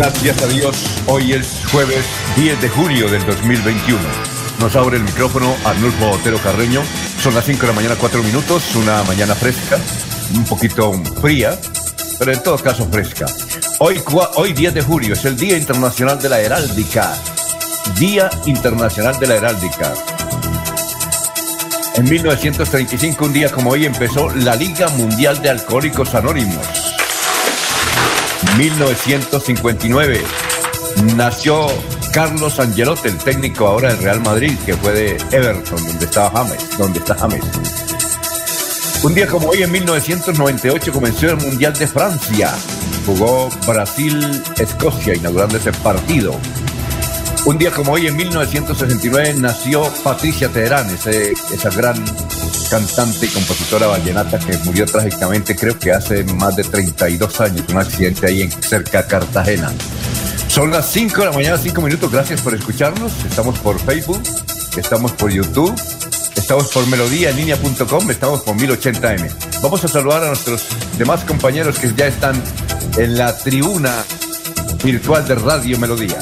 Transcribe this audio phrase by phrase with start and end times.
[0.00, 4.00] Gracias a Dios, hoy es jueves 10 de julio del 2021.
[4.58, 6.80] Nos abre el micrófono Arnulfo Otero Carreño.
[7.22, 9.76] Son las 5 de la mañana, 4 minutos, una mañana fresca,
[10.34, 10.90] un poquito
[11.20, 11.54] fría,
[12.18, 13.26] pero en todo caso fresca.
[13.80, 14.00] Hoy,
[14.36, 17.14] hoy 10 de julio es el Día Internacional de la Heráldica.
[17.98, 19.92] Día Internacional de la Heráldica.
[21.96, 26.79] En 1935, un día como hoy, empezó la Liga Mundial de Alcohólicos Anónimos.
[28.56, 30.22] 1959
[31.16, 31.66] nació
[32.12, 36.78] Carlos Angelotti, el técnico ahora del Real Madrid, que fue de Everton, donde estaba James,
[36.78, 37.44] donde está James.
[39.02, 42.52] Un día como hoy, en 1998, comenzó el Mundial de Francia.
[43.06, 46.34] Jugó Brasil-Escocia, inaugurando ese partido.
[47.46, 52.04] Un día como hoy, en 1969, nació Patricia Teherán, esa gran
[52.70, 57.78] cantante y compositora vallenata que murió trágicamente, creo que hace más de 32 años, un
[57.78, 59.72] accidente ahí en, cerca de Cartagena.
[60.46, 62.10] Son las 5 de la mañana, 5 minutos.
[62.10, 63.12] Gracias por escucharnos.
[63.28, 64.22] Estamos por Facebook,
[64.76, 65.74] estamos por YouTube,
[66.36, 69.60] estamos por melodíaenlínea.com, estamos por 1080m.
[69.62, 70.64] Vamos a saludar a nuestros
[70.96, 72.40] demás compañeros que ya están
[72.96, 74.04] en la tribuna
[74.84, 76.18] virtual de Radio Melodía.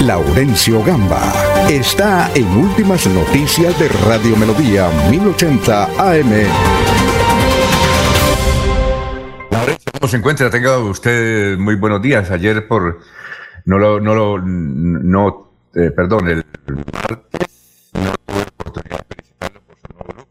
[0.00, 6.32] Laurencio Gamba está en Últimas Noticias de Radio Melodía 1080 AM.
[10.00, 10.50] ¿cómo se encuentra?
[10.50, 12.30] Tenga usted muy buenos días.
[12.30, 13.00] Ayer por...
[13.66, 14.00] No lo...
[14.00, 16.44] No lo no, eh, perdón, el
[16.92, 20.28] martes no tuve oportunidad de felicitarlo por su nuevo.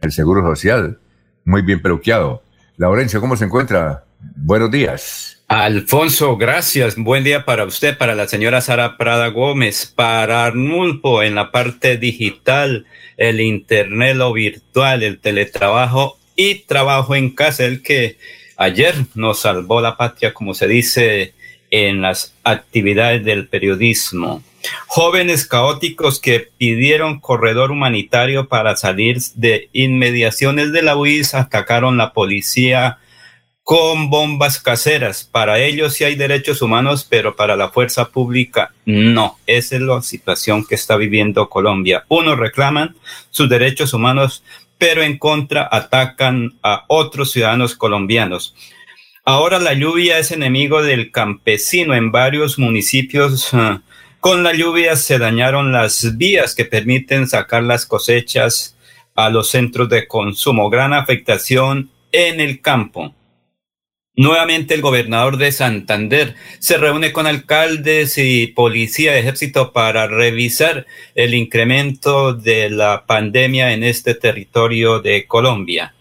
[0.00, 1.00] El Seguro Social,
[1.44, 2.42] muy bien peluqueado.
[2.76, 4.04] Laurencio, ¿cómo se encuentra?
[4.36, 5.41] Buenos días.
[5.54, 6.96] Alfonso, gracias.
[6.96, 11.98] Buen día para usted, para la señora Sara Prada Gómez, para Arnulfo en la parte
[11.98, 12.86] digital,
[13.18, 18.16] el internet, lo virtual, el teletrabajo y trabajo en casa, el que
[18.56, 21.34] ayer nos salvó la patria, como se dice
[21.70, 24.42] en las actividades del periodismo.
[24.86, 32.14] Jóvenes caóticos que pidieron corredor humanitario para salir de inmediaciones de la UIS atacaron la
[32.14, 33.00] policía
[33.64, 35.28] con bombas caseras.
[35.30, 39.38] Para ellos sí hay derechos humanos, pero para la fuerza pública no.
[39.46, 42.04] Esa es la situación que está viviendo Colombia.
[42.08, 42.96] Unos reclaman
[43.30, 44.42] sus derechos humanos,
[44.78, 48.54] pero en contra atacan a otros ciudadanos colombianos.
[49.24, 53.50] Ahora la lluvia es enemigo del campesino en varios municipios.
[54.20, 58.76] Con la lluvia se dañaron las vías que permiten sacar las cosechas
[59.14, 60.70] a los centros de consumo.
[60.70, 63.14] Gran afectación en el campo.
[64.14, 70.86] Nuevamente el gobernador de Santander se reúne con alcaldes y policía de ejército para revisar
[71.14, 75.94] el incremento de la pandemia en este territorio de Colombia.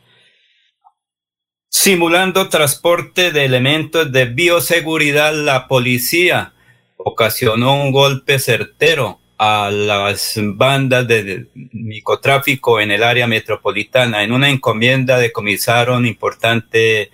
[1.70, 6.54] Simulando transporte de elementos de bioseguridad, la policía
[6.98, 14.22] ocasionó un golpe certero a las bandas de microtráfico en el área metropolitana.
[14.22, 17.10] En una encomienda decomisaron importante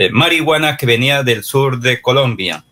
[0.00, 2.64] eh, marihuana que venía del sur de Colombia.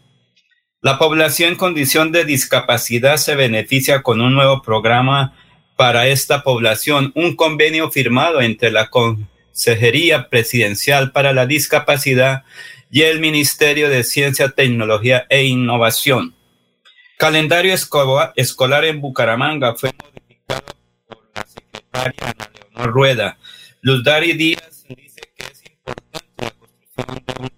[0.81, 5.35] La población en condición de discapacidad se beneficia con un nuevo programa
[5.75, 12.45] para esta población, un convenio firmado entre la Consejería Presidencial para la Discapacidad
[12.93, 16.37] y el Ministerio de Ciencia, Tecnología e Innovación.
[17.19, 20.63] Calendario escolar en Bucaramanga fue modificado
[21.09, 23.39] por la secretaria Ana Leonor Rueda.
[23.81, 24.76] Luz Dari Díaz
[26.97, 27.57] Bucaramanga.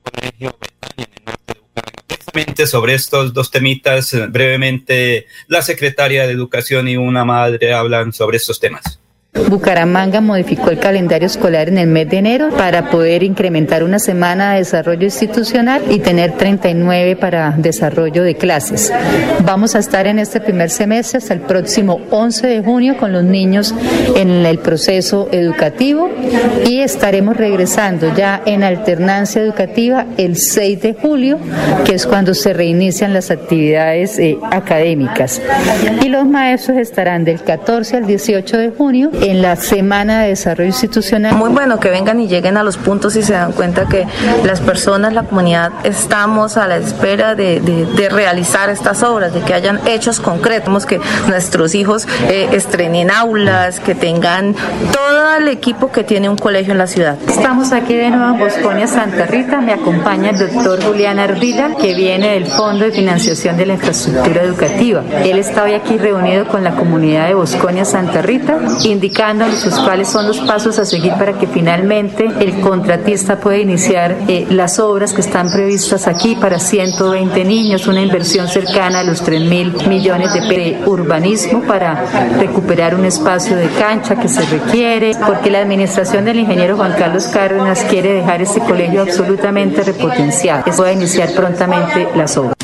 [2.66, 8.58] sobre estos dos temitas, brevemente, la secretaria de Educación y una madre hablan sobre estos
[8.58, 9.00] temas.
[9.34, 14.52] Bucaramanga modificó el calendario escolar en el mes de enero para poder incrementar una semana
[14.52, 18.92] de desarrollo institucional y tener 39 para desarrollo de clases.
[19.44, 23.22] Vamos a estar en este primer semestre hasta el próximo 11 de junio con los
[23.22, 23.74] niños
[24.16, 26.10] en el proceso educativo
[26.66, 31.38] y estaremos regresando ya en alternancia educativa el 6 de julio,
[31.84, 35.40] que es cuando se reinician las actividades eh, académicas.
[36.02, 40.68] Y los maestros estarán del 14 al 18 de junio en la Semana de Desarrollo
[40.68, 41.34] Institucional.
[41.34, 44.06] Muy bueno que vengan y lleguen a los puntos y se dan cuenta que
[44.44, 49.52] las personas, la comunidad, estamos a la espera de, de, realizar estas obras, de que
[49.52, 54.54] hayan hechos concretos, que nuestros hijos eh, estrenen aulas, que tengan
[54.92, 57.16] todo el equipo que tiene un colegio en la ciudad.
[57.28, 59.60] Estamos aquí de nuevo en Bosconia, Santa Rita.
[59.60, 64.42] Me acompaña el doctor Julián Ardila, que viene del Fondo de Financiación de la Infraestructura
[64.42, 65.02] Educativa.
[65.24, 70.08] Él está hoy aquí reunido con la comunidad de Bosconia, Santa Rita, indicando indicándonos cuáles
[70.08, 75.14] son los pasos a seguir para que finalmente el contratista pueda iniciar eh, las obras
[75.14, 80.34] que están previstas aquí para 120 niños, una inversión cercana a los 3 mil millones
[80.34, 82.04] de urbanismo para
[82.38, 87.28] recuperar un espacio de cancha que se requiere, porque la administración del ingeniero Juan Carlos
[87.28, 92.57] Cárdenas quiere dejar este colegio absolutamente repotenciado, que pueda iniciar prontamente las obras.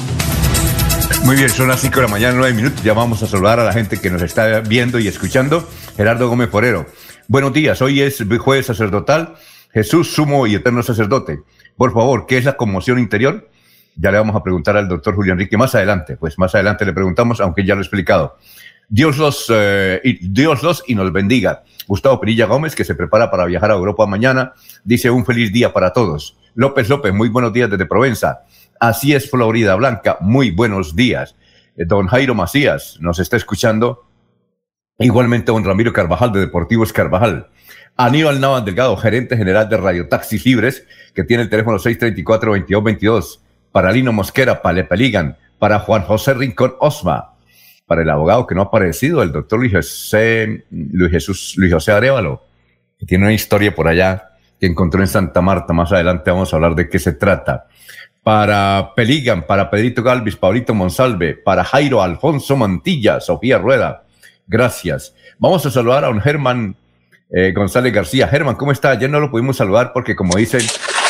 [1.24, 2.82] Muy bien, son las 5 de la mañana, 9 minutos.
[2.82, 5.66] Ya vamos a saludar a la gente que nos está viendo y escuchando.
[5.96, 6.84] Gerardo Gómez Forero.
[7.28, 9.34] Buenos días, hoy es jueves sacerdotal.
[9.72, 11.40] Jesús, sumo y eterno sacerdote.
[11.78, 13.48] Por favor, ¿qué es la conmoción interior?
[13.96, 16.18] Ya le vamos a preguntar al doctor Julio Enrique más adelante.
[16.18, 18.36] Pues más adelante le preguntamos, aunque ya lo he explicado.
[18.90, 21.64] Dios los, eh, Dios los y nos bendiga.
[21.86, 24.52] Gustavo Perilla Gómez, que se prepara para viajar a Europa mañana,
[24.84, 26.36] dice un feliz día para todos.
[26.54, 28.40] López López, muy buenos días desde Provenza.
[28.86, 31.36] Así es, Florida Blanca, muy buenos días.
[31.74, 34.04] Eh, don Jairo Macías nos está escuchando.
[34.98, 37.48] Igualmente, don Ramiro Carvajal de Deportivos Carvajal.
[37.96, 43.40] Aníbal Navas Delgado, gerente general de Radio Taxis Libres, que tiene el teléfono 634-2222.
[43.72, 47.36] Para Lino Mosquera, para Lepeligan, para Juan José Rincón Osma,
[47.86, 51.92] para el abogado que no ha aparecido, el doctor Luis José, Luis Jesús, Luis José
[51.92, 52.42] Arevalo,
[52.98, 55.72] que tiene una historia por allá que encontró en Santa Marta.
[55.72, 57.68] Más adelante vamos a hablar de qué se trata.
[58.24, 64.04] Para Peligan, para Pedrito Galvis, Paulito Monsalve, para Jairo Alfonso Mantilla, Sofía Rueda.
[64.46, 65.14] Gracias.
[65.38, 66.74] Vamos a saludar a un Germán
[67.30, 68.26] eh, González García.
[68.28, 68.90] Germán, ¿cómo está?
[68.90, 70.62] Ayer no lo pudimos saludar porque, como dicen,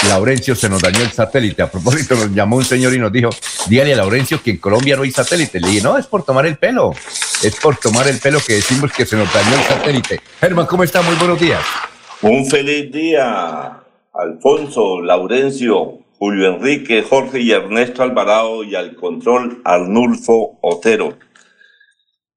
[0.08, 1.62] Laurencio se nos dañó el satélite.
[1.62, 3.30] A propósito, nos llamó un señor y nos dijo,
[3.68, 5.60] dígale a Laurencio que en Colombia no hay satélite.
[5.60, 6.92] Le dije, no, es por tomar el pelo.
[7.42, 10.20] Es por tomar el pelo que decimos que se nos dañó el satélite.
[10.40, 11.02] Germán, ¿cómo está?
[11.02, 11.62] Muy buenos días.
[12.22, 13.80] Un feliz día,
[14.14, 21.18] Alfonso, Laurencio, Julio Enrique, Jorge y Ernesto Alvarado y al control Arnulfo Otero.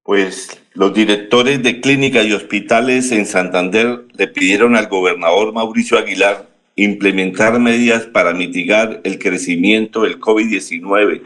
[0.02, 6.50] Pues los directores de clínicas y hospitales en Santander le pidieron al gobernador Mauricio Aguilar
[6.76, 11.22] implementar medidas para mitigar el crecimiento del COVID-19,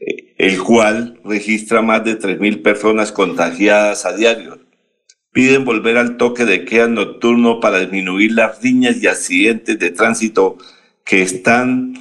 [0.00, 4.58] eh, el cual registra más de 3.000 personas contagiadas a diario.
[5.32, 10.58] Piden volver al toque de queda nocturno para disminuir las riñas y accidentes de tránsito
[11.08, 11.94] que están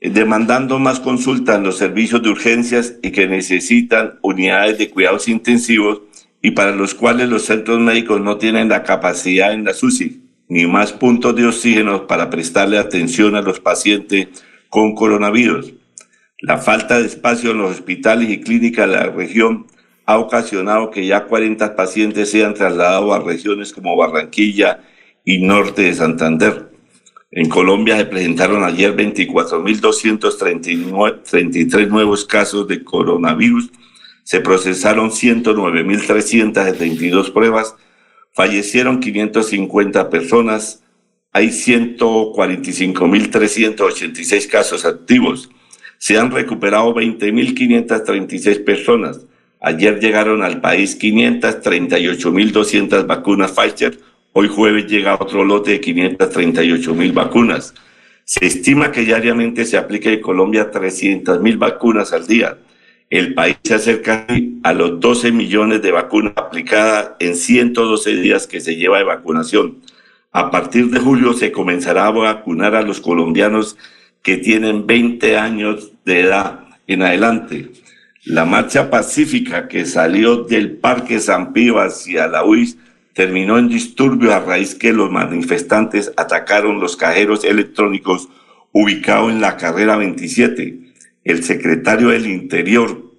[0.00, 6.00] demandando más consultas en los servicios de urgencias y que necesitan unidades de cuidados intensivos
[6.42, 10.66] y para los cuales los centros médicos no tienen la capacidad en la SUSI ni
[10.66, 14.26] más puntos de oxígeno para prestarle atención a los pacientes
[14.68, 15.74] con coronavirus.
[16.40, 19.68] La falta de espacio en los hospitales y clínicas de la región
[20.06, 24.80] ha ocasionado que ya 40 pacientes sean trasladados a regiones como Barranquilla
[25.24, 26.69] y norte de Santander.
[27.32, 33.70] En Colombia se presentaron ayer 24.233 nuevos casos de coronavirus,
[34.24, 37.76] se procesaron 109.372 pruebas,
[38.32, 40.82] fallecieron 550 personas,
[41.32, 45.50] hay 145.386 casos activos,
[45.98, 49.20] se han recuperado 20.536 personas.
[49.60, 54.09] Ayer llegaron al país 538.200 vacunas Pfizer.
[54.32, 57.74] Hoy jueves llega otro lote de 538.000 vacunas.
[58.22, 62.56] Se estima que diariamente se aplica en Colombia 300.000 vacunas al día.
[63.08, 64.28] El país se acerca
[64.62, 69.78] a los 12 millones de vacunas aplicadas en 112 días que se lleva de vacunación.
[70.30, 73.76] A partir de julio se comenzará a vacunar a los colombianos
[74.22, 77.72] que tienen 20 años de edad en adelante.
[78.26, 82.76] La marcha pacífica que salió del Parque San Pío hacia la UIS
[83.14, 88.28] terminó en disturbio a raíz que los manifestantes atacaron los cajeros electrónicos
[88.72, 90.90] ubicados en la carrera 27
[91.24, 93.12] el secretario del Interior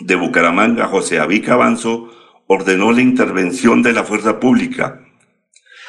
[0.00, 2.10] de Bucaramanga, José Avica Avanzo,
[2.46, 5.00] ordenó la intervención de la fuerza pública.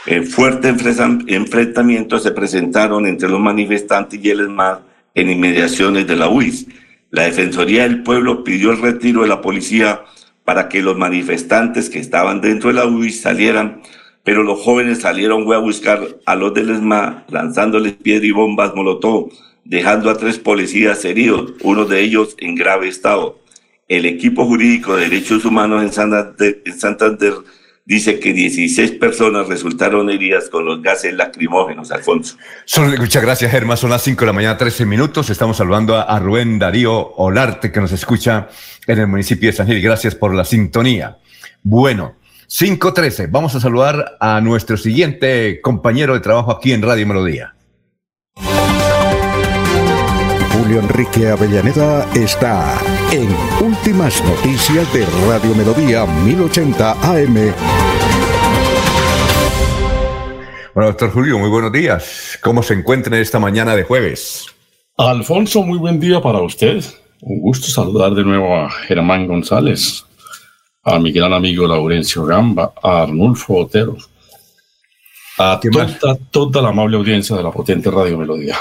[0.06, 4.80] En fuerte enfrentamientos se presentaron entre los manifestantes y el ESMAD
[5.16, 6.68] en inmediaciones de la UIS.
[7.10, 10.02] La Defensoría del Pueblo pidió el retiro de la policía
[10.46, 13.82] para que los manifestantes que estaban dentro de la UIS salieran,
[14.24, 19.32] pero los jóvenes salieron a buscar a los del ESMA lanzándoles piedras y bombas molotov
[19.66, 23.40] dejando a tres policías heridos, uno de ellos en grave estado.
[23.88, 25.92] El equipo jurídico de derechos humanos en
[26.74, 27.34] Santander,
[27.86, 32.38] dice que 16 personas resultaron heridas con los gases lacrimógenos, Alfonso.
[33.00, 33.78] muchas gracias, Germán.
[33.78, 35.30] Son las 5 de la mañana, 13 minutos.
[35.30, 38.48] Estamos saludando a, Rubén Darío Olarte, que nos escucha
[38.88, 39.82] en el municipio de San Gil.
[39.82, 41.18] Gracias por la sintonía.
[41.62, 42.16] Bueno,
[42.48, 43.30] 5.13.
[43.32, 47.56] Vamos a saludar a nuestro siguiente compañero de trabajo aquí en Radio Melodía.
[50.52, 52.80] Julio Enrique Avellaneda está
[53.14, 53.30] en
[53.64, 57.54] Últimas Noticias de Radio Melodía 1080 AM.
[60.74, 62.40] Bueno, doctor Julio, muy buenos días.
[62.42, 64.48] ¿Cómo se encuentra esta mañana de jueves?
[64.98, 66.84] Alfonso, muy buen día para usted.
[67.22, 70.04] Un gusto saludar de nuevo a Germán González,
[70.84, 73.96] a mi gran amigo Laurencio Gamba, a Arnulfo Otero,
[75.38, 78.58] a toda, toda la amable audiencia de la potente Radio Melodía.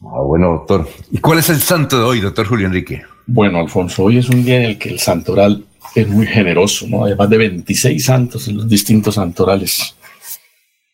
[0.00, 0.88] Ah, bueno, doctor.
[1.12, 3.04] ¿Y cuál es el santo de hoy, doctor Julio Enrique?
[3.26, 5.64] Bueno, Alfonso, hoy es un día en el que el santoral
[5.96, 7.04] es muy generoso, ¿no?
[7.04, 9.96] Hay más de 26 santos en los distintos santorales.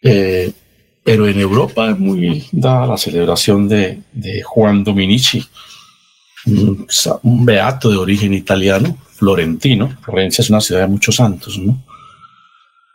[0.00, 0.50] Eh,
[1.04, 4.02] pero en Europa es muy dada la celebración de,
[4.44, 5.44] Juan Dominici,
[6.46, 9.94] un, beato de origen italiano, florentino.
[10.00, 11.84] Florencia es una ciudad de muchos santos, ¿no?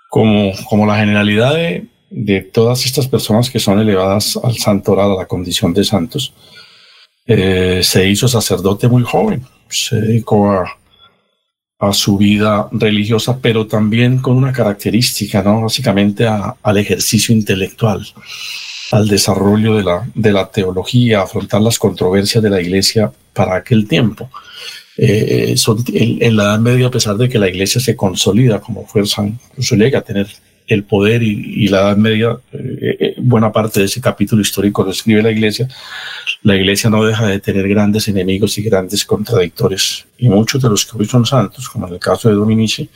[0.09, 5.15] Como, como la generalidad de, de todas estas personas que son elevadas al santoral, a
[5.15, 6.33] la condición de santos,
[7.27, 10.77] eh, se hizo sacerdote muy joven, se dedicó a,
[11.79, 15.61] a su vida religiosa, pero también con una característica, ¿no?
[15.61, 18.05] Básicamente al ejercicio intelectual,
[18.91, 24.29] al desarrollo de la, teología, afrontar las controversias de la iglesia para aquel tiempo.
[24.97, 25.55] Eh,
[25.93, 29.75] en, la Edad Media, a pesar de que la iglesia se consolida como fuerza, incluso
[29.75, 30.27] llega a tener
[30.67, 34.91] el poder y, la Edad Media, eh, eh, buena parte de ese capítulo histórico lo
[34.91, 35.67] escribe la Iglesia,
[36.43, 40.05] la Iglesia no deja de tener grandes enemigos y grandes contradictores.
[40.17, 42.89] Y muchos de los que hoy son santos, como en el caso de Dominici,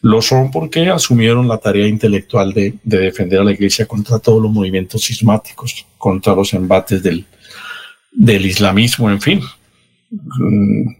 [0.00, 4.42] lo son porque asumieron la tarea intelectual de, de defender a la Iglesia contra todos
[4.42, 9.40] los movimientos sismáticos, contra los embates del islamismo, en fin,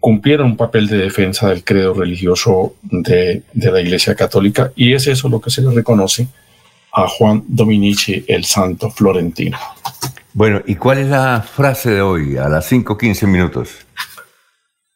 [0.01, 5.29] Cumplieron un papel de defensa del credo religioso de, la Iglesia Católica y es eso
[5.29, 6.29] lo que se le reconoce
[6.93, 9.57] a Juan Dominici, el santo florentino.
[10.35, 13.71] Bueno, ¿y cuál es la frase de hoy a las 5.15 minutos?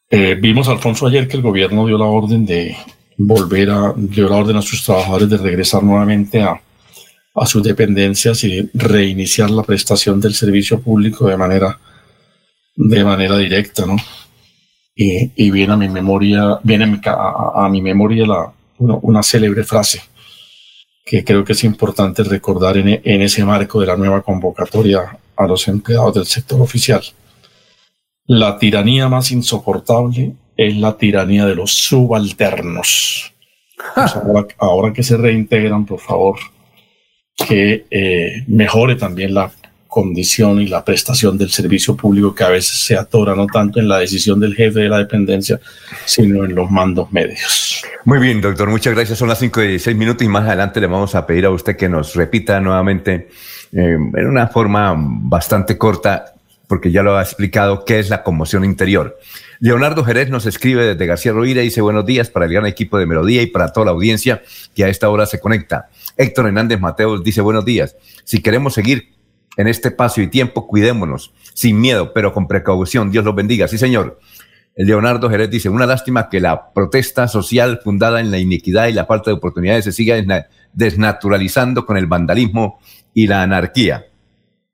[0.09, 2.77] Eh, vimos, Alfonso, ayer que el gobierno dio la orden de
[3.17, 6.61] volver a, dio la orden a sus trabajadores de regresar nuevamente a,
[7.35, 11.79] a sus dependencias y reiniciar la prestación del servicio público de manera
[12.75, 13.95] de manera directa, ¿no?
[14.95, 20.01] Y, y viene a mi memoria, viene a, mi memoria la, una, célebre frase
[21.05, 25.47] que creo que es importante recordar en, en ese marco de la nueva convocatoria a
[25.47, 27.01] los empleados del sector oficial.
[28.25, 33.33] La tiranía más insoportable es la tiranía de los subalternos.
[33.95, 34.15] Pues
[34.59, 36.39] ahora, que se reintegran, por favor,
[37.35, 39.51] que eh, mejore también la
[39.93, 43.87] condición y la prestación del servicio público que a veces se atora no tanto en
[43.87, 45.59] la decisión del jefe de la dependencia,
[46.03, 47.83] sino en los mandos medios.
[48.03, 49.19] Muy bien, doctor, muchas gracias.
[49.19, 51.77] Son las 5 y 16 minutos y más adelante le vamos a pedir a usted
[51.77, 53.29] que nos repita nuevamente
[53.71, 56.33] eh, en una forma bastante corta,
[56.67, 59.19] porque ya lo ha explicado, qué es la conmoción interior.
[59.59, 62.97] Leonardo Jerez nos escribe desde García Rovira y dice buenos días para el gran equipo
[62.97, 64.41] de Melodía y para toda la audiencia
[64.75, 65.89] que a esta hora se conecta.
[66.17, 67.95] Héctor Hernández Mateos dice buenos días.
[68.23, 69.13] Si queremos seguir
[69.57, 73.11] en este espacio y tiempo, cuidémonos, sin miedo, pero con precaución.
[73.11, 73.67] Dios los bendiga.
[73.67, 74.19] Sí, señor.
[74.75, 79.05] Leonardo Jerez dice, una lástima que la protesta social fundada en la iniquidad y la
[79.05, 80.15] falta de oportunidades se siga
[80.73, 82.79] desnaturalizando con el vandalismo
[83.13, 84.07] y la anarquía.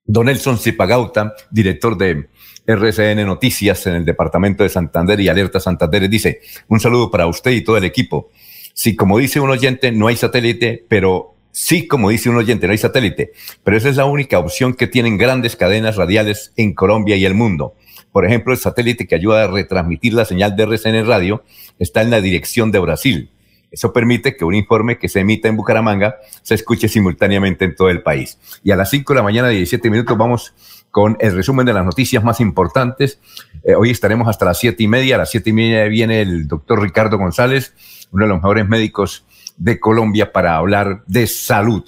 [0.06, 2.30] Don Nelson Zipagauta, director de
[2.66, 7.52] RCN Noticias en el departamento de Santander y Alerta Santander, dice, un saludo para usted
[7.52, 8.30] y todo el equipo.
[8.74, 12.72] Si como dice un oyente, no hay satélite, pero Sí, como dice un oyente, no
[12.72, 13.32] hay satélite,
[13.64, 17.34] pero esa es la única opción que tienen grandes cadenas radiales en Colombia y el
[17.34, 17.76] mundo.
[18.12, 21.44] Por ejemplo, el satélite que ayuda a retransmitir la señal de RCN Radio
[21.80, 23.32] está en la dirección de Brasil.
[23.72, 27.90] Eso permite que un informe que se emita en Bucaramanga se escuche simultáneamente en todo
[27.90, 28.40] el país.
[28.64, 30.54] Y a las 5 de la mañana, 17 minutos, vamos
[30.90, 33.20] con el resumen de las noticias más importantes.
[33.64, 35.16] Eh, hoy estaremos hasta las 7 y media.
[35.16, 37.76] A las 7 y media viene el doctor Ricardo González,
[38.12, 39.26] uno de los mejores médicos
[39.60, 41.84] de Colombia para hablar de salud.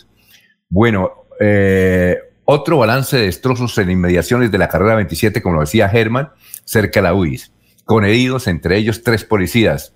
[0.70, 5.90] Bueno, eh, otro balance de destrozos en inmediaciones de la carrera 27, como lo decía
[5.90, 6.30] Germán,
[6.66, 7.51] cerca de la UIS,
[7.86, 9.96] con heridos, entre ellos tres policías.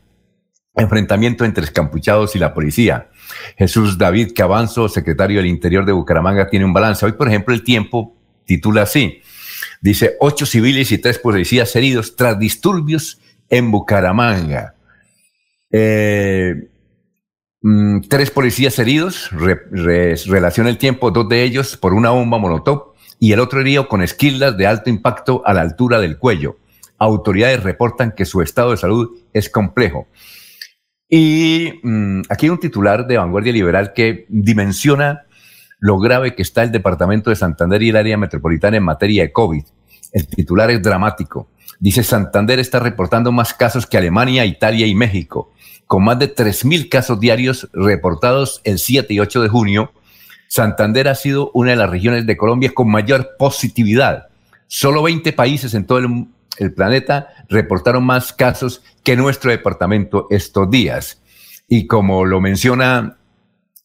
[0.74, 3.10] Enfrentamiento entre escampuchados y la policía.
[3.58, 7.06] Jesús David Cabanzo, secretario del Interior de Bucaramanga, tiene un balance.
[7.06, 8.16] Hoy, por ejemplo, el tiempo
[8.46, 9.22] titula así.
[9.82, 14.76] Dice, ocho civiles y tres policías heridos tras disturbios en Bucaramanga.
[15.72, 16.70] Eh,
[17.68, 23.32] Mm, tres policías heridos, relaciona el tiempo, dos de ellos por una bomba molotov y
[23.32, 26.58] el otro herido con esquilas de alto impacto a la altura del cuello.
[27.00, 30.08] Autoridades reportan que su estado de salud es complejo.
[31.10, 35.24] Y mm, aquí hay un titular de Vanguardia Liberal que dimensiona
[35.80, 39.32] lo grave que está el departamento de Santander y el área metropolitana en materia de
[39.32, 39.64] COVID.
[40.12, 41.50] El titular es dramático.
[41.80, 45.52] Dice, Santander está reportando más casos que Alemania, Italia y México
[45.88, 49.92] con más de 3.000 casos diarios reportados el 7 y 8 de junio,
[50.48, 54.28] Santander ha sido una de las regiones de Colombia con mayor positividad.
[54.68, 56.28] Solo 20 países en todo el,
[56.74, 61.22] planeta reportaron más casos que nuestro departamento estos días.
[61.68, 63.18] Y como lo menciona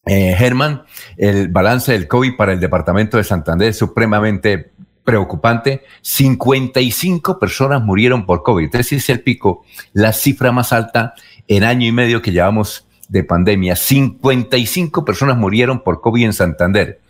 [0.07, 0.85] eh, Germán,
[1.17, 4.71] el balance del COVID para el departamento de Santander es supremamente
[5.03, 5.83] preocupante.
[6.03, 8.75] 55 personas murieron por COVID.
[8.77, 11.15] Ese es el pico, la cifra más alta
[11.51, 13.75] en año y medio que llevamos de pandemia.
[13.75, 17.01] 55 personas murieron por COVID en Santander.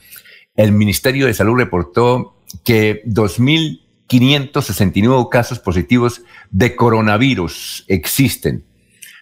[0.56, 8.64] El Ministerio de Salud reportó que 2.569 casos positivos de coronavirus existen.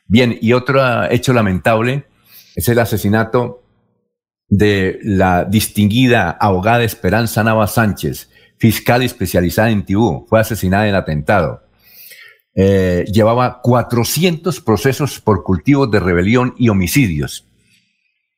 [0.06, 2.04] Bien, y otro hecho lamentable
[2.54, 3.64] es el asesinato
[4.48, 10.26] de la distinguida abogada Esperanza Nava Sánchez, fiscal especializada en Tibú.
[10.28, 11.64] Fue asesinada en atentado.
[12.54, 17.46] Eh, llevaba 400 procesos por cultivos de rebelión y homicidios.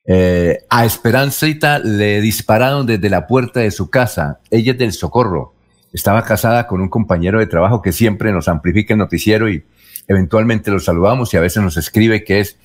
[0.05, 4.39] Eh, a Esperancita le dispararon desde la puerta de su casa.
[4.49, 5.53] Ella es del Socorro.
[5.93, 9.63] Estaba casada con un compañero de trabajo que siempre nos amplifica el noticiero y
[10.07, 12.57] eventualmente lo saludamos y a veces nos escribe que es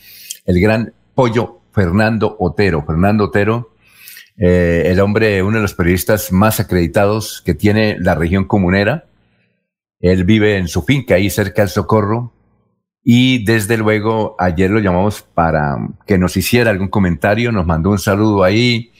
[0.45, 2.85] el gran pollo Fernando Otero.
[2.87, 3.75] Fernando Otero,
[4.39, 9.07] eh, el hombre, uno de los periodistas más acreditados que tiene la región comunera
[10.01, 12.33] él vive en su finca ahí cerca del Socorro
[13.03, 15.77] y desde luego ayer lo llamamos para
[16.07, 18.93] que nos hiciera algún comentario, nos mandó un saludo ahí,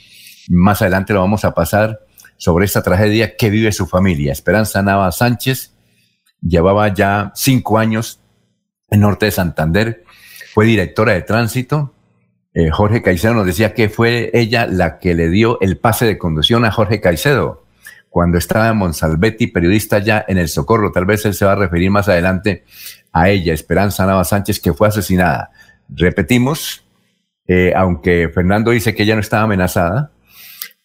[0.49, 2.01] más adelante lo vamos a pasar
[2.37, 4.33] sobre esta tragedia que vive su familia.
[4.33, 5.75] Esperanza Nava Sánchez
[6.41, 8.21] llevaba ya cinco años
[8.91, 10.05] en Norte de Santander,
[10.55, 11.93] fue directora de tránsito.
[12.55, 16.17] Eh, Jorge Caicedo nos decía que fue ella la que le dio el pase de
[16.17, 17.66] conducción a Jorge Caicedo
[18.17, 20.91] cuando estaba Monsalvetti, periodista ya en el Socorro.
[20.91, 22.65] Tal vez él se va a referir más adelante
[23.13, 25.51] a ella, Esperanza Nava Sánchez, que fue asesinada.
[25.91, 26.83] Repetimos,
[27.47, 30.13] eh, aunque Fernando dice que ella no estaba amenazada,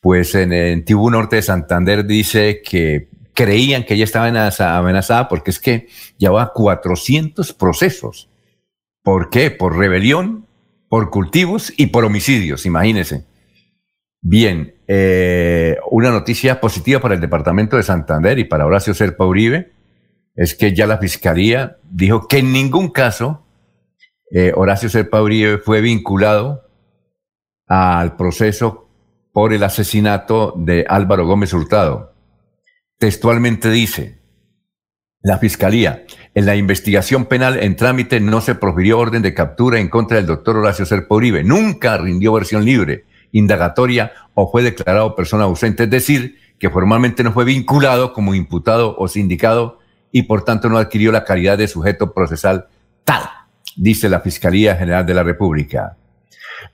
[0.02, 4.28] pues en el Tibú Norte de Santander dice que creían que ella estaba
[4.78, 8.30] amenazada porque es que llevaba 400 procesos.
[9.04, 9.52] ¿Por qué?
[9.52, 10.48] Por rebelión,
[10.90, 13.24] por cultivos y por homicidios, imagínense.
[14.24, 19.72] Bien, eh, una noticia positiva para el departamento de Santander y para Horacio Serpa Uribe
[20.36, 23.44] es que ya la fiscalía dijo que en ningún caso
[24.30, 26.70] eh, Horacio Serpa Uribe fue vinculado
[27.68, 28.90] al proceso
[29.34, 32.14] por el asesinato de Álvaro Gómez Hurtado.
[33.00, 34.20] Textualmente dice,
[35.24, 36.06] la Fiscalía,
[36.36, 40.28] en la investigación penal en trámite no se profirió orden de captura en contra del
[40.28, 41.44] doctor Horacio Serpa Uribe.
[41.44, 47.32] Nunca rindió versión libre indagatoria o fue declarado persona ausente, es decir, que formalmente no
[47.32, 49.80] fue vinculado como imputado o sindicado
[50.12, 52.68] y por tanto no adquirió la calidad de sujeto procesal
[53.04, 53.24] tal,
[53.76, 55.98] dice la Fiscalía General de la República.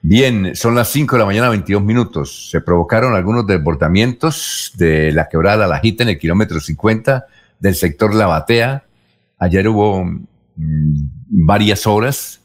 [0.02, 2.50] Bien, son las 5 de la mañana, 22 minutos.
[2.52, 7.26] Se provocaron algunos desbordamientos de la quebrada La Lajita en el kilómetro 50
[7.60, 8.84] del sector La Batea.
[9.40, 10.18] Ayer hubo mm,
[11.30, 12.37] varias horas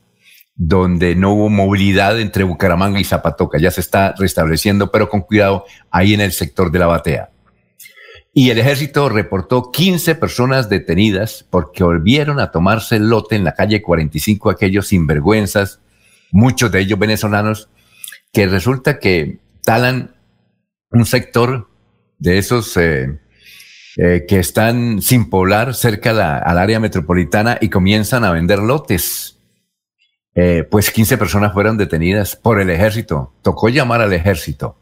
[0.64, 3.58] donde no hubo movilidad entre Bucaramanga y Zapatoca.
[3.58, 7.30] Ya se está restableciendo, pero con cuidado ahí en el sector de la batea.
[8.32, 13.54] Y el ejército reportó 15 personas detenidas porque volvieron a tomarse el lote en la
[13.54, 15.80] calle 45, aquellos sinvergüenzas,
[16.30, 17.68] muchos de ellos venezolanos,
[18.32, 20.14] que resulta que talan
[20.92, 21.68] un sector
[22.18, 23.18] de esos eh,
[23.96, 29.41] eh, que están sin poblar cerca al área metropolitana y comienzan a vender lotes
[30.34, 33.32] eh, pues 15 personas fueron detenidas por el ejército.
[33.42, 34.76] Tocó llamar al ejército.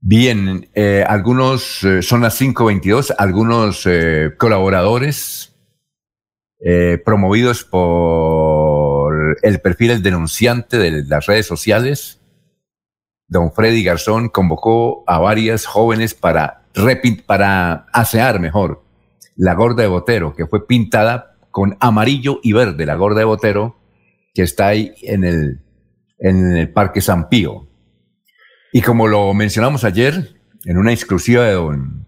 [0.00, 3.86] Bien, eh, algunos, eh, son las 5.22, algunos
[4.36, 5.46] colaboradores
[7.06, 12.20] promovidos por el perfil El Denunciante de las redes sociales,
[13.28, 16.64] don Freddy Garzón convocó a varias jóvenes para,
[17.24, 18.82] para asear mejor
[19.36, 23.79] la gorda de Botero, que fue pintada con amarillo y verde, la gorda de Botero,
[24.34, 25.60] que está ahí en el,
[26.18, 27.68] en el Parque San Pío.
[28.72, 32.06] Y como lo mencionamos ayer, en una exclusiva de don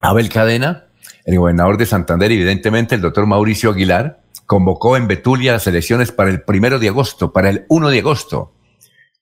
[0.00, 0.88] Abel Cadena,
[1.24, 6.30] el gobernador de Santander, evidentemente el doctor Mauricio Aguilar, convocó en Betulia las elecciones para
[6.30, 8.54] el primero de agosto, para el 1 de agosto,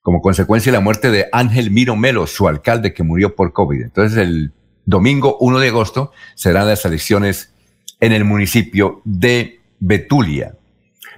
[0.03, 3.83] como consecuencia de la muerte de Ángel Miro Melo, su alcalde que murió por COVID.
[3.83, 4.53] Entonces el
[4.87, 7.55] domingo 1 de agosto serán las elecciones
[8.01, 10.57] en el municipio de Betulia.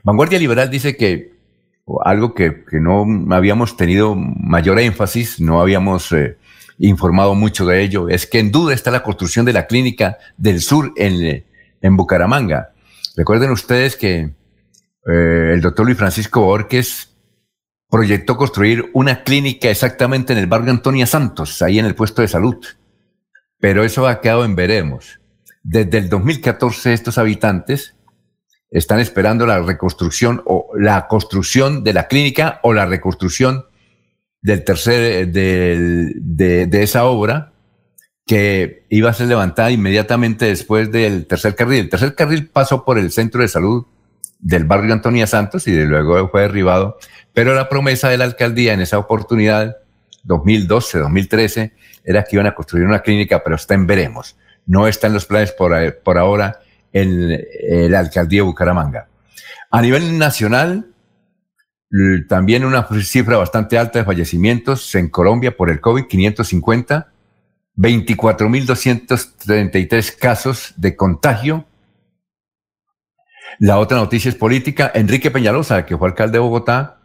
[0.02, 1.32] Vanguardia Liberal dice que
[2.04, 6.38] algo que, no habíamos tenido mayor énfasis, no habíamos eh,
[6.78, 10.60] informado mucho de ello, es que en duda está la construcción de la clínica del
[10.60, 11.44] sur en,
[11.80, 12.72] en Bucaramanga.
[13.16, 14.32] Recuerden ustedes que
[15.06, 17.10] eh, el doctor Luis Francisco Borges
[17.90, 22.28] proyectó construir una clínica exactamente en el barrio Antonia Santos, ahí en el puesto de
[22.28, 22.56] salud.
[23.60, 25.20] Pero eso ha quedado en veremos.
[25.62, 27.94] Desde el 2014 estos habitantes
[28.72, 33.66] están esperando la reconstrucción o la construcción de la clínica o la reconstrucción
[34.40, 37.52] del tercer, de, de, esa obra
[38.26, 41.80] que iba a ser levantada inmediatamente después del tercer carril.
[41.80, 43.84] El tercer carril pasó por el centro de salud
[44.38, 46.98] del barrio Antonia Santos y de luego fue derribado,
[47.32, 49.76] pero la promesa de la alcaldía en esa oportunidad,
[50.24, 51.72] 2012, 2013,
[52.04, 54.36] era que iban a construir una clínica, pero está en veremos.
[54.66, 56.61] No está en los planes por, por ahora
[56.92, 59.08] en, la alcaldía de Bucaramanga.
[59.70, 60.88] A nivel nacional,
[62.28, 67.12] también una cifra bastante alta de fallecimientos en Colombia por el COVID, 550,
[67.76, 71.66] 24.233 casos de contagio.
[73.58, 74.90] La otra noticia es política.
[74.94, 76.98] Enrique Peñalosa, que fue alcalde de Bogotá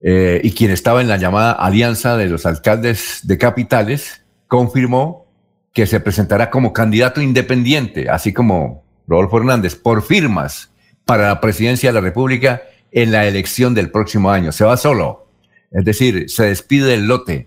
[0.00, 5.27] eh, y quien estaba en la llamada Alianza de los Alcaldes de Capitales, confirmó
[5.78, 10.72] que se presentará como candidato independiente, así como Rodolfo Hernández, por firmas
[11.04, 14.50] para la presidencia de la República en la elección del próximo año.
[14.50, 15.28] Se va solo.
[15.70, 17.46] Es decir, se despide del lote,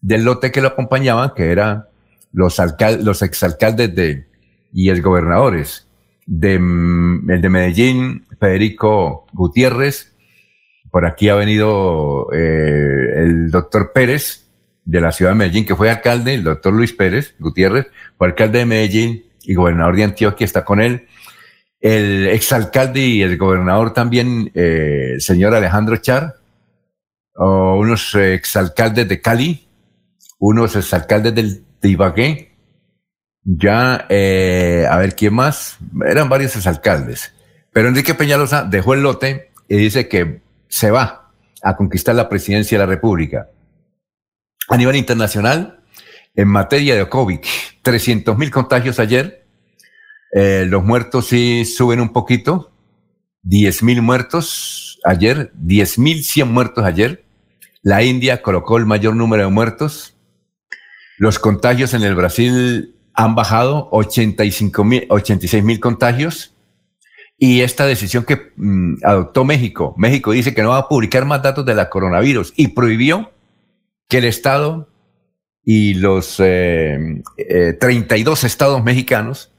[0.00, 1.84] del lote que lo acompañaban, que eran
[2.32, 4.24] los, exalcaldes de,
[4.72, 5.86] y el gobernadores
[6.24, 10.16] de, mm, el de Medellín, Federico Gutiérrez.
[10.90, 14.45] Por aquí ha venido eh, el doctor Pérez,
[14.86, 18.60] de la ciudad de Medellín, que fue alcalde, el doctor Luis Pérez Gutiérrez, fue alcalde
[18.60, 21.06] de Medellín y gobernador de Antioquia, está con él.
[21.80, 26.36] El exalcalde y el gobernador también, eh, señor Alejandro Char,
[27.34, 29.68] o unos exalcaldes de Cali,
[30.38, 32.52] unos exalcaldes del, de Ibagué,
[33.42, 37.32] ya, eh, a ver quién más, eran varios exalcaldes.
[37.72, 42.78] Pero Enrique Peñalosa dejó el lote y dice que se va a conquistar la presidencia
[42.78, 43.48] de la República.
[44.68, 45.80] A nivel internacional,
[46.34, 47.40] en materia de COVID,
[47.82, 49.46] 300 mil contagios ayer.
[50.32, 52.72] Eh, los muertos sí suben un poquito.
[53.42, 57.24] 10 mil muertos ayer, 10 mil 100 muertos ayer.
[57.82, 60.16] La India colocó el mayor número de muertos.
[61.18, 66.52] Los contagios en el Brasil han bajado 85 mil, 86 mil contagios.
[67.38, 71.42] Y esta decisión que mm, adoptó México, México dice que no va a publicar más
[71.42, 73.30] datos de la coronavirus y prohibió
[74.08, 74.88] que el Estado
[75.64, 77.22] y los eh,
[77.80, 79.50] 32 eh, estados mexicanos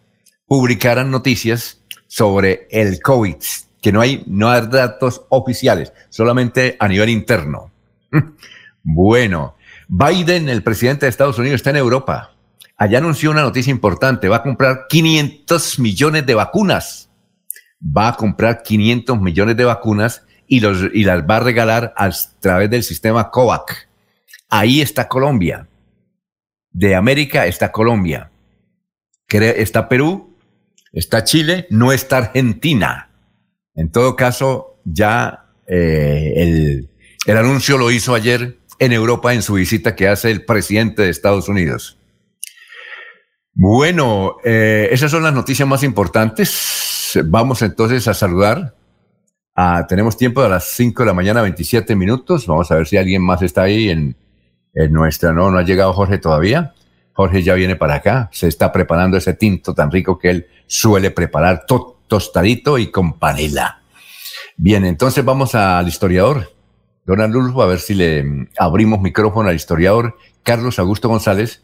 [0.45, 3.35] publicaran noticias sobre el COVID,
[3.81, 7.71] que no hay, no hay datos oficiales, solamente a nivel interno.
[8.89, 9.57] Bueno,
[9.89, 12.31] Biden, el presidente de Estados Unidos, está en Europa.
[12.77, 17.09] Allá anunció una noticia importante, va a comprar 500 millones de vacunas.
[17.81, 22.09] Va a comprar 500 millones de vacunas y, los, y las va a regalar a
[22.39, 23.86] través del sistema COVAX
[24.49, 25.67] Ahí está Colombia.
[26.71, 28.31] De América está Colombia.
[29.29, 30.37] Está Perú,
[30.93, 33.09] está Chile, no está Argentina.
[33.75, 36.87] En todo caso, ya eh,
[37.25, 41.09] el, anuncio lo hizo ayer en Europa en su visita que hace el presidente de
[41.09, 41.97] Estados Unidos.
[43.53, 47.19] Bueno, eh, esas son las noticias más importantes.
[47.25, 48.75] Vamos entonces a saludar.
[49.89, 52.47] tenemos tiempo a las 5 de la mañana, 27 minutos.
[52.47, 54.15] Vamos a ver si alguien más está ahí en,
[54.77, 56.73] en nuestra, no, no ha llegado Jorge todavía.
[57.13, 61.09] Jorge ya viene para acá, se está preparando ese tinto tan rico que él suele
[61.09, 61.65] preparar,
[62.07, 63.81] tostadito y con panela.
[64.55, 66.53] Bien, entonces vamos al historiador,
[67.05, 71.63] don Arnulfo, a ver si le abrimos micrófono al historiador Carlos Augusto González,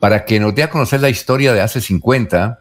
[0.00, 2.58] para que nos dé a conocer la historia de hace 50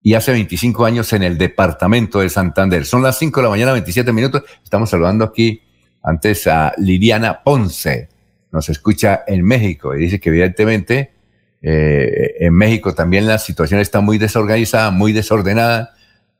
[0.00, 2.86] y hace 25 años en el departamento de Santander.
[2.86, 4.42] Son las 5 de la mañana, 27 minutos.
[4.64, 5.60] Estamos saludando aquí
[6.02, 8.15] antes a Liliana Ponce
[8.56, 11.12] nos escucha en México y dice que evidentemente
[11.60, 15.94] eh, en México también la situación está muy desorganizada, muy desordenada.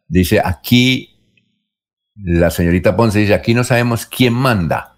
[0.09, 1.21] Dice, aquí,
[2.15, 4.97] la señorita Ponce dice, aquí no sabemos quién manda,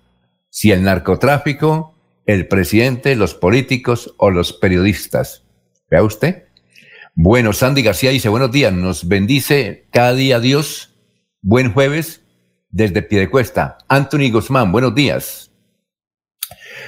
[0.49, 5.45] si el narcotráfico, el presidente, los políticos o los periodistas.
[5.91, 6.45] ¿Vea usted?
[7.17, 10.95] Bueno, Sandy García dice, buenos días, nos bendice cada día Dios.
[11.43, 12.23] Buen jueves
[12.71, 13.79] desde Piedecuesta.
[13.89, 15.48] Anthony Guzmán, buenos días.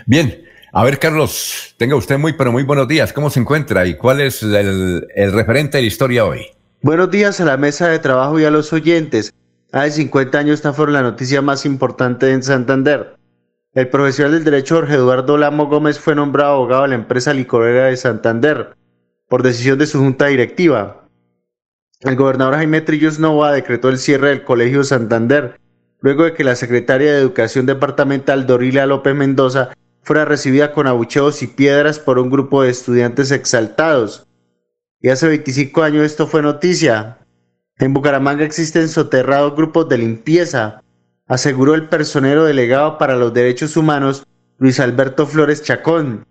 [0.06, 3.12] Bien, a ver, Carlos, tenga usted muy, pero muy buenos días.
[3.12, 6.46] ¿Cómo se encuentra y cuál es el, referente de la historia hoy?
[6.82, 9.34] Buenos días a la mesa de trabajo y a los oyentes.
[9.72, 13.16] Hace 50 años esta fue la noticia más importante en Santander.
[13.74, 17.86] El profesional del derecho Jorge Eduardo Lamo Gómez fue nombrado abogado de la empresa licorera
[17.86, 18.74] de Santander
[19.28, 21.06] por decisión de su junta directiva.
[22.00, 25.60] El gobernador Jaime Trillos Nova decretó el cierre del Colegio Santander
[26.00, 29.70] luego de que la secretaria de Educación Departamental Dorila López Mendoza
[30.02, 34.26] fuera recibida con abucheos y piedras por un grupo de estudiantes exaltados.
[35.00, 37.18] Y hace 25 años esto fue noticia.
[37.78, 40.82] En Bucaramanga existen soterrados grupos de limpieza,
[41.26, 44.26] aseguró el personero delegado para los derechos humanos
[44.58, 46.26] Luis Alberto Flores Chacón.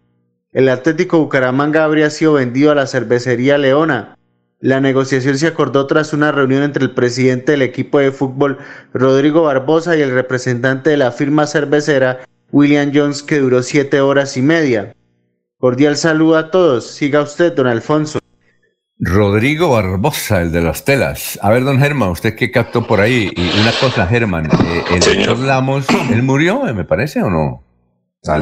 [0.52, 4.16] El Atlético Bucaramanga habría sido vendido a la cervecería Leona.
[4.60, 8.58] La negociación se acordó tras una reunión entre el presidente del equipo de fútbol
[8.94, 12.20] Rodrigo Barbosa y el representante de la firma cervecera
[12.52, 14.96] William Jones que duró siete horas y media.
[15.58, 16.88] Cordial saludo a todos.
[16.88, 18.20] Siga usted, don Alfonso.
[19.02, 21.40] Rodrigo Barbosa, el de las telas.
[21.42, 23.32] A ver, don Germán, ¿usted qué captó por ahí?
[23.36, 27.64] Y una cosa, Germán, eh, el señor Lamos, ¿él murió, me parece, o no?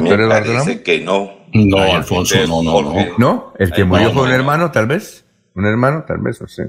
[0.00, 1.30] Me parece que no.
[1.52, 2.94] No, Alfonso, no, no, no.
[3.18, 3.52] ¿No?
[3.58, 5.24] ¿El que murió fue un hermano, tal vez?
[5.54, 6.66] ¿Un hermano, tal vez, o sea?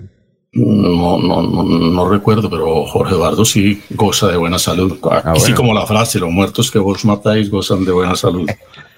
[0.51, 4.97] No, no, no, no, recuerdo, pero Jorge Eduardo sí goza de buena salud.
[5.03, 8.49] Ah, Así como la frase, los muertos que vos matáis gozan de buena salud.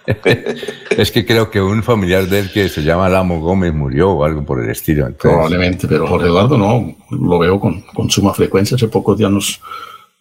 [0.98, 4.24] es que creo que un familiar de él que se llama Lamo Gómez murió o
[4.24, 5.12] algo por el estilo.
[5.14, 8.76] Probablemente, pero Jorge Eduardo no, lo veo con, con, suma frecuencia.
[8.76, 9.60] Hace pocos días nos,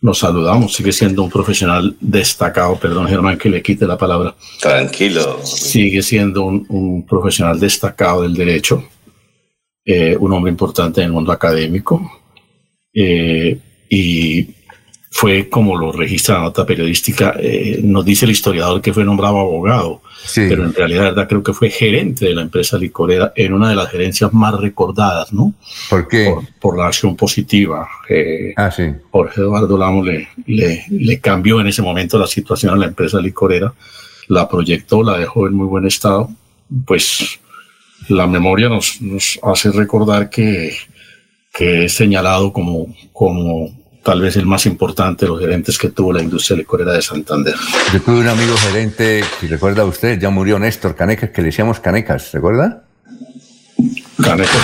[0.01, 0.75] nos saludamos.
[0.75, 2.75] Sigue siendo un profesional destacado.
[2.75, 4.35] Perdón, Germán, que le quite la palabra.
[4.61, 5.40] Tranquilo.
[5.45, 8.85] Sigue siendo un, un profesional destacado del derecho,
[9.85, 12.11] eh, un hombre importante en el mundo académico.
[12.93, 14.55] Eh, y
[15.12, 19.40] fue como lo registra la nota periodística, eh, nos dice el historiador que fue nombrado
[19.40, 20.03] abogado,
[20.37, 23.90] pero en realidad creo que fue gerente de la empresa licorera en una de las
[23.90, 25.53] gerencias más recordadas, ¿no?
[25.90, 26.33] ¿Por qué?
[26.61, 27.88] Por, la acción positiva.
[28.09, 28.85] Eh, ah, sí.
[29.11, 33.75] Jorge Eduardo Lamo le, le, cambió en ese momento la situación a la empresa licorera,
[34.29, 36.31] la proyectó, la dejó en muy buen estado,
[36.87, 37.40] pues
[38.09, 40.77] la memoria nos, nos hace recordar que,
[41.53, 46.13] que es señalado como, como tal vez el más importante de los gerentes que tuvo
[46.13, 47.55] la industria licorera de Santander.
[47.93, 51.81] Yo tuve un amigo gerente, si recuerda usted, ya murió Néstor Canecas, que le decíamos
[51.81, 52.85] Canecas, ¿recuerda?
[54.23, 54.59] Canecas,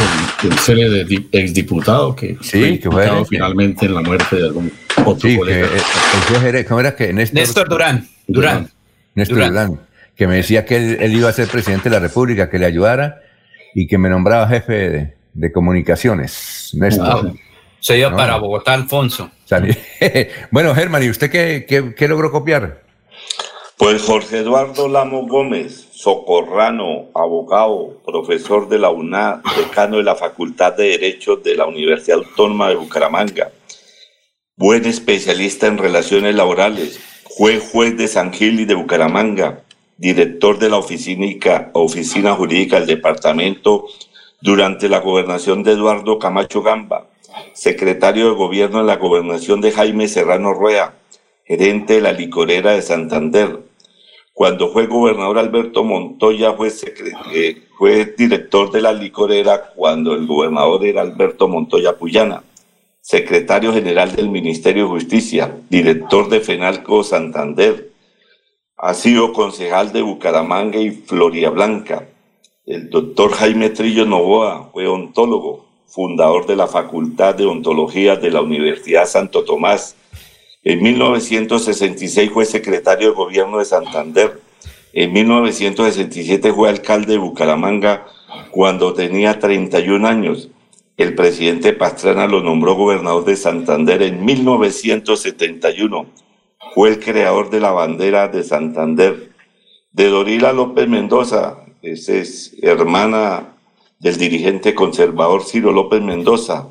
[0.44, 4.70] el, serie de exdiputado que sí, fue que fue finalmente en la muerte de algún
[5.04, 5.68] otro sí, colega.
[5.68, 8.70] Que, ¿Cómo era que Néstor, Néstor Durán, Durán.
[9.14, 9.80] Néstor Durán.
[10.14, 13.22] que me decía que él, iba a ser presidente de la República, que le ayudara
[13.78, 16.70] y que me nombraba jefe de, comunicaciones.
[16.72, 17.34] Néstor.
[17.78, 19.30] Se iba para Bogotá, Alfonso.
[20.50, 22.82] bueno, Germán, ¿y usted qué, logró copiar?
[23.76, 30.74] Pues Jorge Eduardo Lamo Gómez, socorrano, abogado, profesor de la UNA, decano de la Facultad
[30.74, 33.50] de Derecho de la Universidad Autónoma de Bucaramanga,
[34.56, 36.98] buen especialista en relaciones laborales,
[37.36, 39.65] fue juez de San Gil y de Bucaramanga,
[39.98, 43.86] director de la oficina, jurídica del departamento
[44.40, 47.06] durante la gobernación de Eduardo Camacho Gamba,
[47.54, 50.94] secretario de gobierno en la gobernación de Jaime Serrano Rueda,
[51.44, 53.60] gerente de la licorera de Santander.
[54.34, 56.70] Cuando fue gobernador Alberto Montoya fue,
[57.32, 62.42] eh, fue director de la licorera cuando el gobernador era Alberto Montoya Puyana,
[63.00, 67.95] secretario general del Ministerio de Justicia, director de FENALCO Santander.
[68.78, 72.08] Ha sido concejal de Bucaramanga y Floria Blanca.
[72.66, 78.42] El doctor Jaime Trillo Novoa fue ontólogo, fundador de la Facultad de Ontología de la
[78.42, 79.96] Universidad Santo Tomás.
[80.62, 84.42] En 1966 fue secretario de Gobierno de Santander.
[84.92, 88.06] En 1967 fue alcalde de Bucaramanga
[88.50, 90.50] cuando tenía 31 años.
[90.98, 96.25] El presidente Pastrana lo nombró gobernador de Santander en 1971.
[96.76, 99.30] Fue el creador de la bandera de Santander.
[99.92, 103.54] De Dorila López Mendoza, es hermana
[103.98, 106.68] del dirigente conservador Ciro López Mendoza,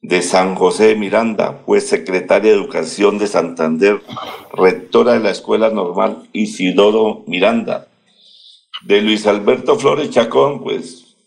[0.00, 4.00] de San José de Miranda, fue secretaria de Educación de Santander,
[4.54, 7.88] rectora de la Escuela Normal Isidoro Miranda.
[8.86, 11.18] De Luis Alberto Flores Chacón, pues,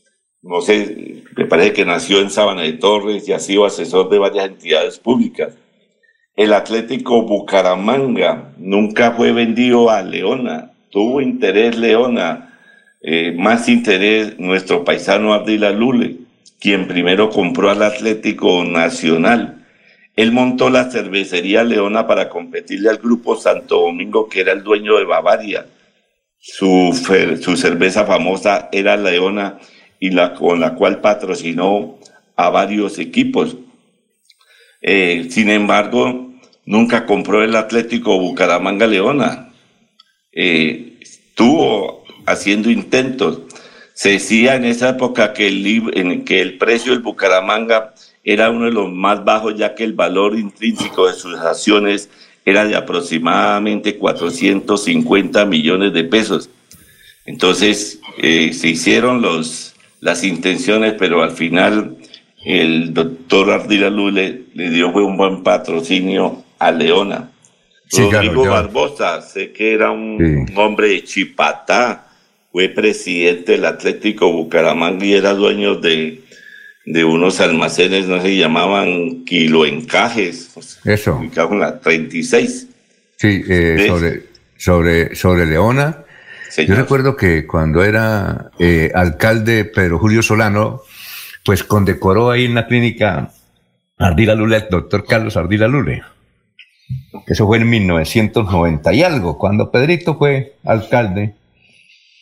[0.41, 4.17] no sé, me parece que nació en Sabana de Torres y ha sido asesor de
[4.17, 5.53] varias entidades públicas.
[6.37, 12.53] El Atlético Bucaramanga nunca fue vendido a Leona, tuvo interés Leona
[13.01, 16.17] eh, más interés nuestro paisano Abdila Lule,
[16.59, 19.65] quien primero compró al Atlético Nacional.
[20.15, 24.95] Él montó la cervecería Leona para competirle al grupo Santo Domingo, que era el dueño
[24.97, 25.65] de Bavaria.
[26.37, 26.93] Su,
[27.41, 29.57] su cerveza famosa era Leona
[29.99, 31.97] y la, con la cual patrocinó
[32.35, 33.57] a varios equipos.
[34.83, 36.26] Eh, sin embargo,
[36.67, 39.49] nunca compró el Atlético Bucaramanga Leona.
[40.31, 40.99] Eh,
[41.33, 43.39] tuvo haciendo intentos.
[43.93, 48.71] Se decía en esa época que el, que el precio del Bucaramanga era uno de
[48.71, 52.09] los más bajos ya que el valor intrínseco de sus acciones
[52.45, 56.49] era de aproximadamente 450 millones de pesos.
[57.25, 61.97] Entonces eh, se hicieron los, las intenciones, pero al final
[62.45, 67.31] el doctor Ardila Lule le dio un buen patrocinio a Leona.
[67.91, 72.07] Rodrigo Barbosa, sé que era un hombre de Chipatá,
[72.51, 76.21] fue presidente del Atlético Bucaramanga y era dueño de,
[76.85, 80.79] de unos almacenes, no se llamaban kiloencajes.
[80.83, 81.21] Eso.
[81.21, 82.67] en la 36.
[83.17, 84.23] Sí, eh, sobre,
[84.57, 86.03] sobre, sobre Leona.
[86.57, 90.81] Yo recuerdo que cuando era eh, alcalde Pedro Julio Solano,
[91.45, 93.31] pues condecoró ahí en la clínica
[93.97, 96.03] Ardila Lule, el doctor Carlos Ardila Lule.
[97.25, 101.35] Eso fue en 1990 y algo, cuando Pedrito fue alcalde.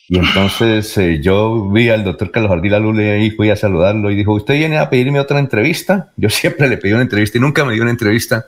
[0.08, 4.16] Y entonces eh, yo vi al doctor Carlos Ardila Lule ahí, fui a saludarlo y
[4.16, 6.12] dijo, ¿usted viene a pedirme otra entrevista?
[6.16, 8.46] Yo siempre le pedí una entrevista y nunca me dio una entrevista.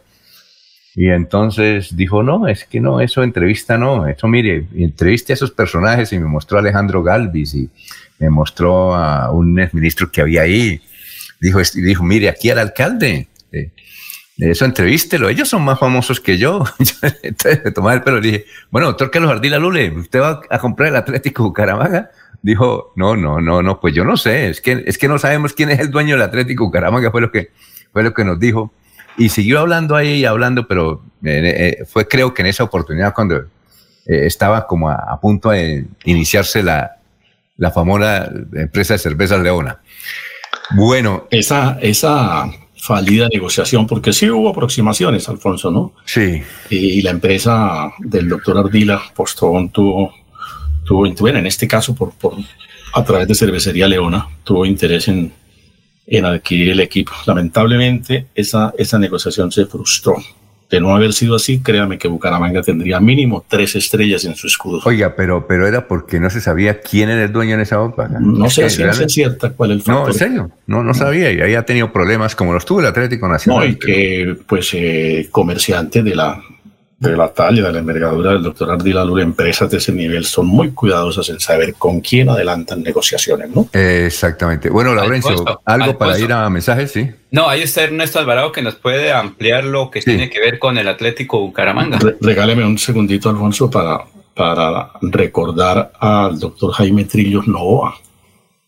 [0.95, 5.51] Y entonces dijo, no, es que no, eso entrevista no, eso mire, entreviste a esos
[5.51, 7.69] personajes y me mostró a Alejandro Galvis y
[8.17, 10.81] me mostró a un ministro que había ahí.
[11.39, 13.69] Dijo, dijo mire, aquí al alcalde, eh,
[14.37, 16.63] eso entrevístelo, ellos son más famosos que yo.
[17.23, 20.59] Entonces me tomaba el pelo y dije, bueno, doctor Carlos Ardila Lule, ¿usted va a
[20.59, 22.11] comprar el Atlético Bucaramanga?
[22.43, 25.53] Dijo, no, no, no, no, pues yo no sé, es que, es que no sabemos
[25.53, 27.49] quién es el dueño del Atlético Bucaramanga, fue lo que,
[27.91, 28.71] fue lo que nos dijo.
[29.17, 33.37] Y siguió hablando ahí, hablando, pero eh, eh, fue creo que en esa oportunidad cuando
[33.37, 33.45] eh,
[34.05, 36.97] estaba como a, punto de iniciarse la,
[37.57, 39.79] la famosa empresa de cerveza Leona.
[40.75, 41.27] Bueno.
[41.31, 45.93] Esa, esa falida negociación, porque sí hubo aproximaciones, Alfonso, ¿no?
[46.05, 46.41] Sí.
[46.69, 50.13] Y, la empresa del doctor Ardila, Postón, tuvo,
[50.85, 52.35] tuvo, bueno, en este caso, por, por,
[52.93, 55.33] a través de Cervecería Leona, tuvo interés en,
[56.05, 57.11] en adquirir el equipo.
[57.25, 60.15] Lamentablemente, esa, esa negociación se frustró.
[60.69, 64.81] De no haber sido así, créame que Bucaramanga tendría mínimo tres estrellas en su escudo.
[64.83, 68.09] Oiga, pero, pero era porque no se sabía quién era el dueño en esa OPA.
[68.19, 70.03] No sé si es cierta cuál es el factor.
[70.03, 71.31] No, en serio, no, no sabía.
[71.31, 73.65] Y ahí ha tenido problemas como los tuvo el Atlético Nacional.
[73.65, 76.43] No, y que, pues, eh, comerciante de la,
[76.99, 80.47] de la talla, de la envergadura del doctor Ardila Lula, empresas de ese nivel son
[80.47, 83.69] muy cuidadosas en saber con quién adelantan negociaciones, ¿no?
[83.71, 84.69] exactamente.
[84.69, 86.91] Bueno, Laurencio, ¿algo para ir a mensajes?
[86.91, 87.07] Sí.
[87.29, 90.77] No, hay usted Ernesto Alvarado que nos puede ampliar lo que tiene que ver con
[90.77, 91.99] el Atlético Bucaramanga.
[92.21, 93.99] regáleme un segundito, Alfonso, para,
[94.33, 97.95] para recordar al doctor Jaime Trillos Novoa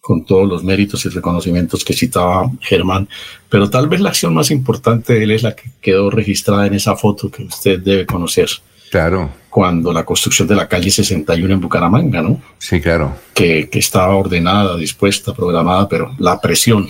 [0.01, 3.07] con todos los méritos y reconocimientos que citaba Germán,
[3.49, 6.73] pero tal vez la acción más importante de él es la que quedó registrada en
[6.73, 8.49] esa foto que usted debe conocer.
[8.89, 9.29] Claro.
[9.49, 12.41] Cuando la construcción de la calle 61 en Bucaramanga, ¿no?
[12.57, 13.15] Sí, claro.
[13.33, 16.89] Que, que estaba ordenada, dispuesta, programada, pero la presión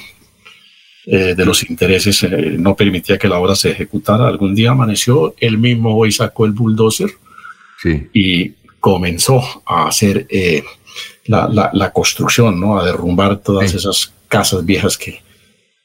[1.11, 4.27] eh, de los intereses eh, no permitía que la obra se ejecutara.
[4.27, 7.09] Algún día amaneció, él mismo hoy sacó el bulldozer
[7.81, 8.07] sí.
[8.13, 10.63] y comenzó a hacer eh,
[11.29, 12.79] la, la, construcción, ¿no?
[12.79, 15.21] A derrumbar todas esas casas viejas que,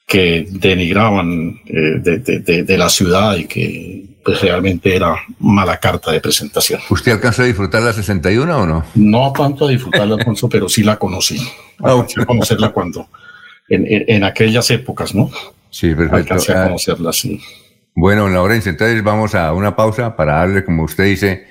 [0.07, 6.12] que denigraban eh, de, de, de, la ciudad y que pues, realmente era mala carta
[6.12, 6.80] de presentación.
[6.88, 8.85] ¿Usted alcanzó a disfrutar la 61 o no?
[8.94, 11.38] No tanto a disfrutarla, Alfonso, pero sí la conocí.
[11.80, 13.09] Ah, a conocerla cuando,
[13.68, 15.30] en, en, aquellas épocas, ¿no?
[15.68, 16.16] Sí, perfecto.
[16.16, 17.40] Alcancé a ah, conocerla, sí.
[17.94, 21.46] Bueno, Laurencia, entonces vamos a una pausa para darle, como usted dice,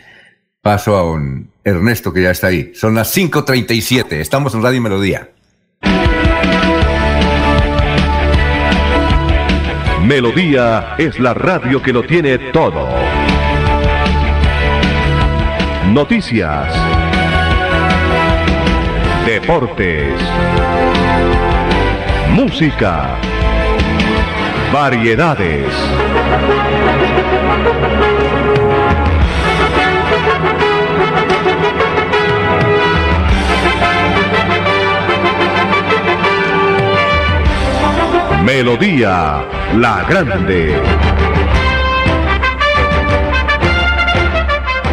[0.62, 2.71] paso a un Ernesto que ya está ahí.
[2.76, 5.30] Son las 5.37, estamos en Radio Melodía.
[10.04, 12.89] Melodía es la radio que lo tiene todo.
[15.93, 16.73] Noticias.
[19.26, 20.19] Deportes.
[22.32, 23.15] Música.
[24.73, 25.71] Variedades.
[38.43, 39.45] Melodía
[39.77, 41.12] La Grande.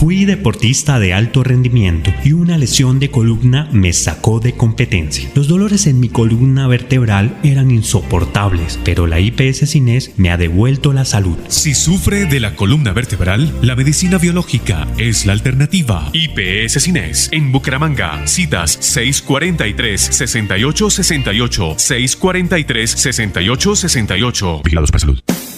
[0.00, 5.28] Fui deportista de alto rendimiento y una lesión de columna me sacó de competencia.
[5.34, 10.94] Los dolores en mi columna vertebral eran insoportables, pero la IPS Cines me ha devuelto
[10.94, 11.36] la salud.
[11.48, 16.08] Si sufre de la columna vertebral, la medicina biológica es la alternativa.
[16.14, 18.26] IPS Cines en Bucaramanga.
[18.26, 24.62] Citas 643 6868 643 6868.
[24.64, 25.20] Vigilados para salud.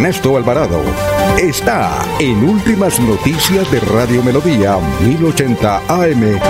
[0.00, 0.82] Ernesto Alvarado
[1.38, 6.40] está en Últimas Noticias de Radio Melodía 1080 AM.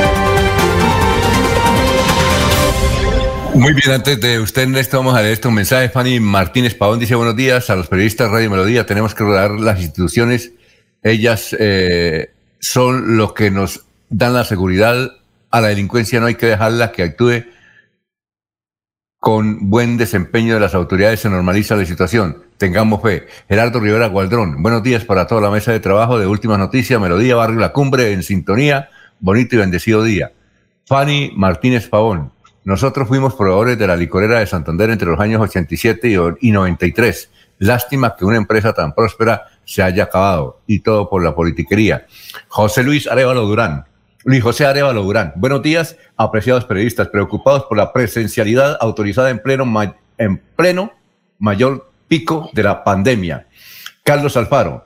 [3.55, 5.91] Muy bien, antes de usted, Ernesto, vamos a leer estos mensajes.
[5.91, 8.87] Fanny Martínez Pavón dice buenos días a los periodistas de Radio Melodía.
[8.87, 10.53] Tenemos que rodar las instituciones.
[11.03, 12.31] Ellas eh,
[12.61, 15.11] son los que nos dan la seguridad.
[15.51, 17.47] A la delincuencia no hay que dejarla que actúe
[19.19, 22.45] con buen desempeño de las autoridades se normaliza la situación.
[22.61, 23.27] Tengamos fe.
[23.49, 27.35] Gerardo Rivera Gualdrón, buenos días para toda la mesa de trabajo de Últimas Noticias, Melodía
[27.35, 30.33] Barrio La Cumbre en sintonía, bonito y bendecido día.
[30.85, 32.33] Fanny Martínez Pavón,
[32.65, 37.31] nosotros fuimos proveedores de la licorera de Santander entre los años 87 y 93.
[37.61, 42.05] Lástima que una empresa tan próspera se haya acabado y todo por la politiquería.
[42.49, 43.87] José Luis Arevalo Durán,
[44.25, 45.33] Luis José Arevalo Durán.
[45.37, 49.65] Buenos días, apreciados periodistas, preocupados por la presencialidad autorizada en pleno,
[50.19, 50.93] en pleno
[51.39, 53.47] mayor pico de la pandemia.
[54.03, 54.85] Carlos Alfaro,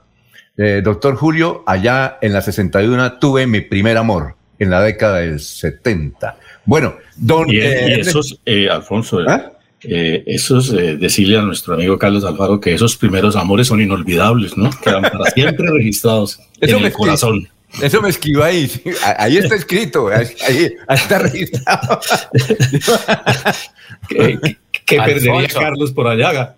[0.59, 5.41] eh, doctor Julio, allá en la 61 tuve mi primer amor, en la década del
[5.41, 6.37] 70.
[6.67, 7.51] Bueno, don...
[7.51, 9.53] Y, eh, esos, eh, Alfonso, ¿Ah?
[9.81, 14.71] esos, decirle a nuestro amigo Carlos Alfaro que esos primeros amores son inolvidables, ¿no?
[14.83, 17.49] Quedan para siempre registrados en el corazón.
[17.83, 18.71] Eso me esquiva ahí.
[19.19, 20.09] Ahí está escrito.
[20.09, 22.01] Ahí, está registrado.
[24.87, 26.57] ¿Qué, perdería Carlos por allá?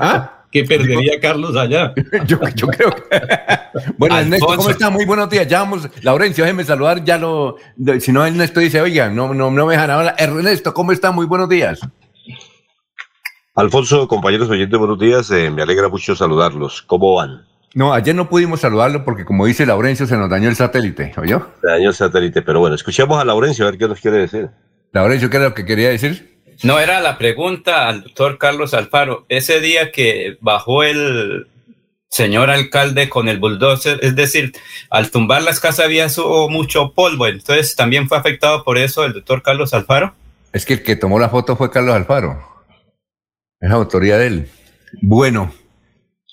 [0.00, 0.34] ¿Ah?
[0.50, 1.92] ¿Qué perdería Carlos allá?
[2.26, 3.20] Yo, creo que.
[3.98, 4.90] Bueno, Ernesto, ¿cómo está?
[4.90, 5.46] Muy buenos días.
[5.46, 7.04] Ya vamos, Laurencio, déjeme saludar.
[7.04, 7.56] Ya lo.
[8.00, 10.14] Si no, Ernesto dice, oiga, no, no, no me dejan hablar.
[10.18, 11.12] Ernesto, ¿cómo está?
[11.12, 11.80] Muy buenos días.
[13.54, 15.30] Alfonso, compañeros oyentes, buenos días.
[15.30, 16.82] Eh, me alegra mucho saludarlos.
[16.82, 17.44] ¿Cómo van?
[17.74, 21.48] No, ayer no pudimos saludarlo porque, como dice Laurencio, se nos dañó el satélite, ¿oyó?
[21.60, 24.48] Se dañó el satélite, pero bueno, escuchemos a Laurencio a ver qué nos quiere decir.
[24.92, 26.37] Laurencio, ¿qué era lo que quería decir?
[26.62, 29.24] No, era la pregunta al doctor Carlos Alfaro.
[29.28, 31.46] Ese día que bajó el
[32.08, 34.52] señor alcalde con el bulldozer, es decir,
[34.90, 36.08] al tumbar las casas había
[36.48, 40.14] mucho polvo, entonces también fue afectado por eso el doctor Carlos Alfaro.
[40.52, 42.42] Es que el que tomó la foto fue Carlos Alfaro.
[43.60, 44.48] Es autoría de él.
[45.02, 45.52] Bueno,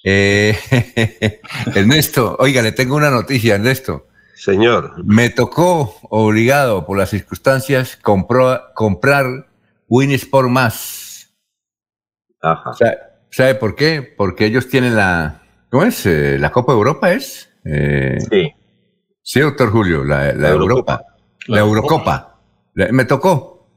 [0.03, 0.57] eh,
[1.75, 4.07] Ernesto, oiga, le tengo una noticia, Ernesto.
[4.35, 5.03] Señor.
[5.03, 9.47] Me tocó, obligado por las circunstancias, comprar
[9.87, 11.33] Winsport más.
[12.41, 12.71] Ajá.
[13.29, 14.01] ¿Sabe, por qué?
[14.01, 15.41] Porque ellos tienen la.
[15.69, 16.05] ¿Cómo es?
[16.05, 17.49] Eh, ¿La Copa Europa es?
[17.65, 18.53] Eh, sí.
[19.21, 21.03] Sí, doctor Julio, la, Europa.
[21.47, 22.39] La, Eurocopa.
[22.75, 23.67] me tocó.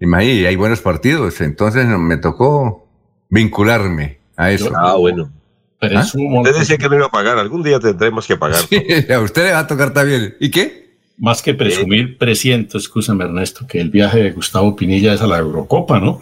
[0.00, 2.86] Imagínate, hay buenos partidos, entonces me tocó
[3.30, 4.70] vincularme a eso.
[4.76, 5.32] Ah, bueno.
[5.80, 6.02] Pero ¿Ah?
[6.02, 8.60] Usted decía que no iba a pagar, algún día tendremos que pagar.
[9.10, 10.36] a usted le va a tocar también.
[10.38, 10.83] ¿Y qué?
[11.16, 15.38] Más que presumir, presiento, escúchame Ernesto, que el viaje de Gustavo Pinilla es a la
[15.38, 16.20] Eurocopa, ¿no?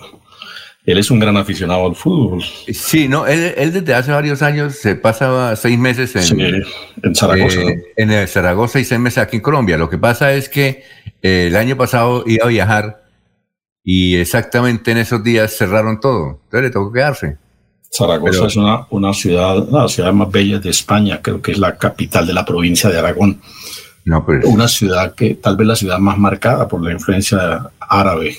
[0.84, 2.42] Él es un gran aficionado al fútbol.
[2.42, 6.64] Sí, no, él, desde hace varios años se pasaba seis meses en,
[7.02, 7.60] en Zaragoza.
[7.60, 9.78] Eh, en Zaragoza y seis meses aquí en Colombia.
[9.78, 10.82] Lo que pasa es que
[11.22, 13.04] eh, el año pasado iba a viajar
[13.84, 16.40] y exactamente en esos días cerraron todo.
[16.44, 17.36] Entonces le tocó quedarse.
[17.88, 21.76] Zaragoza es una, una ciudad, una ciudad más bella de España, creo que es la
[21.76, 23.40] capital de la provincia de Aragón.
[24.04, 28.36] No, una ciudad que tal vez la ciudad más marcada por la influencia árabe.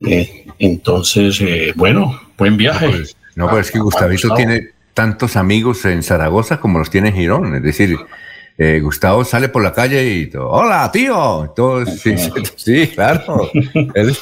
[0.00, 2.86] Eh, entonces, eh, bueno, buen viaje.
[2.86, 7.10] No, pues, no, pues es que Gustavito tiene tantos amigos en Zaragoza como los tiene
[7.10, 7.54] en Girón.
[7.54, 7.96] Es decir,
[8.60, 11.54] eh, Gustavo sale por la calle y todo, hola tío,
[11.86, 13.48] sí, sí, sí, claro,
[13.94, 14.16] él,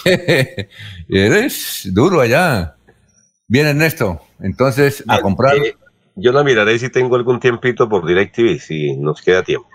[1.09, 2.75] él es duro allá.
[3.49, 5.57] Bien Ernesto, entonces a comprar...
[5.57, 5.75] Eh,
[6.17, 9.69] yo la miraré si tengo algún tiempito por DirecTV, si nos queda tiempo.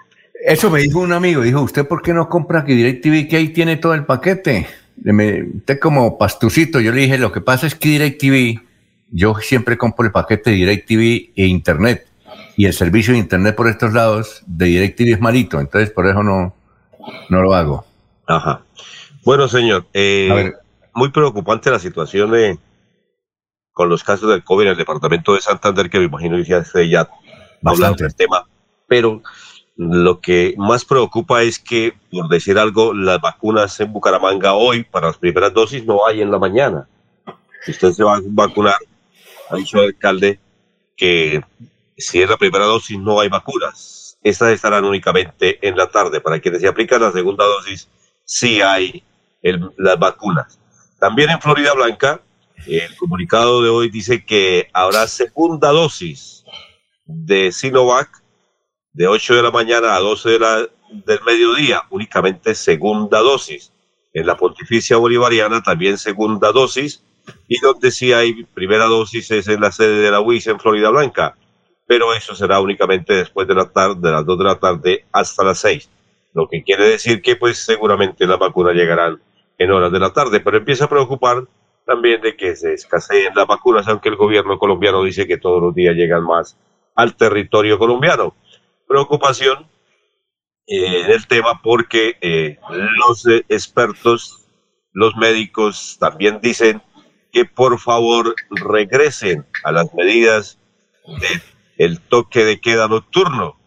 [0.44, 3.50] Eso me dijo un amigo, dijo, ¿usted por qué no compra que DirecTV que ahí
[3.50, 4.68] tiene todo el paquete?
[4.96, 8.62] Me, usted como pastucito, yo le dije, lo que pasa es que DirecTV,
[9.12, 12.08] yo siempre compro el paquete de DirecTV e Internet,
[12.58, 16.24] y el servicio de Internet por estos lados de DirecTV es malito, entonces por eso
[16.24, 16.54] no,
[17.30, 17.86] no lo hago.
[18.28, 18.64] Ajá.
[19.24, 20.54] Bueno, señor, eh,
[20.94, 22.58] muy preocupante la situación de,
[23.74, 26.64] con los casos del COVID en el departamento de Santander, que me imagino que ya
[26.84, 27.08] ya
[27.64, 28.48] hablando del tema,
[28.88, 29.22] pero
[29.78, 35.08] lo que más preocupa es que, por decir algo, las vacunas en Bucaramanga hoy para
[35.08, 36.88] las primeras dosis no hay en la mañana.
[37.64, 38.78] Si usted se va a vacunar,
[39.50, 40.40] ha dicho el alcalde
[40.96, 41.42] que
[41.98, 44.18] si es la primera dosis no hay vacunas.
[44.24, 46.22] Estas estarán únicamente en la tarde.
[46.22, 47.88] Para quienes se aplican la segunda dosis,
[48.24, 49.04] sí hay
[49.78, 50.60] las vacunas.
[51.00, 52.22] También en Florida Blanca,
[52.68, 56.44] el comunicado de hoy dice que habrá segunda dosis
[57.06, 58.21] de Sinovac
[58.94, 63.72] de 8 de la mañana a 12 de la, del mediodía, únicamente segunda dosis.
[64.14, 67.04] En la Pontificia Bolivariana también segunda dosis.
[67.48, 70.90] Y donde sí hay primera dosis es en la sede de la UIS en Florida
[70.90, 71.38] Blanca.
[71.88, 75.44] Pero eso será únicamente después de la tarde, de las 2 de la tarde hasta
[75.44, 75.90] las 6.
[76.34, 79.22] Lo que quiere decir que pues seguramente las vacunas llegarán
[79.58, 80.40] en horas de la tarde.
[80.40, 81.46] Pero empieza a preocupar
[81.86, 85.76] también de que se escaseen las vacunas, aunque el gobierno colombiano dice que todos los
[85.76, 86.58] días llegan más
[86.96, 88.36] al territorio colombiano.
[88.92, 89.70] Preocupación
[90.68, 92.60] eh, en el tema porque eh,
[92.98, 94.46] los expertos,
[94.92, 96.82] los médicos también dicen
[97.32, 100.60] que por favor regresen a las medidas
[101.78, 103.58] del toque de queda nocturno,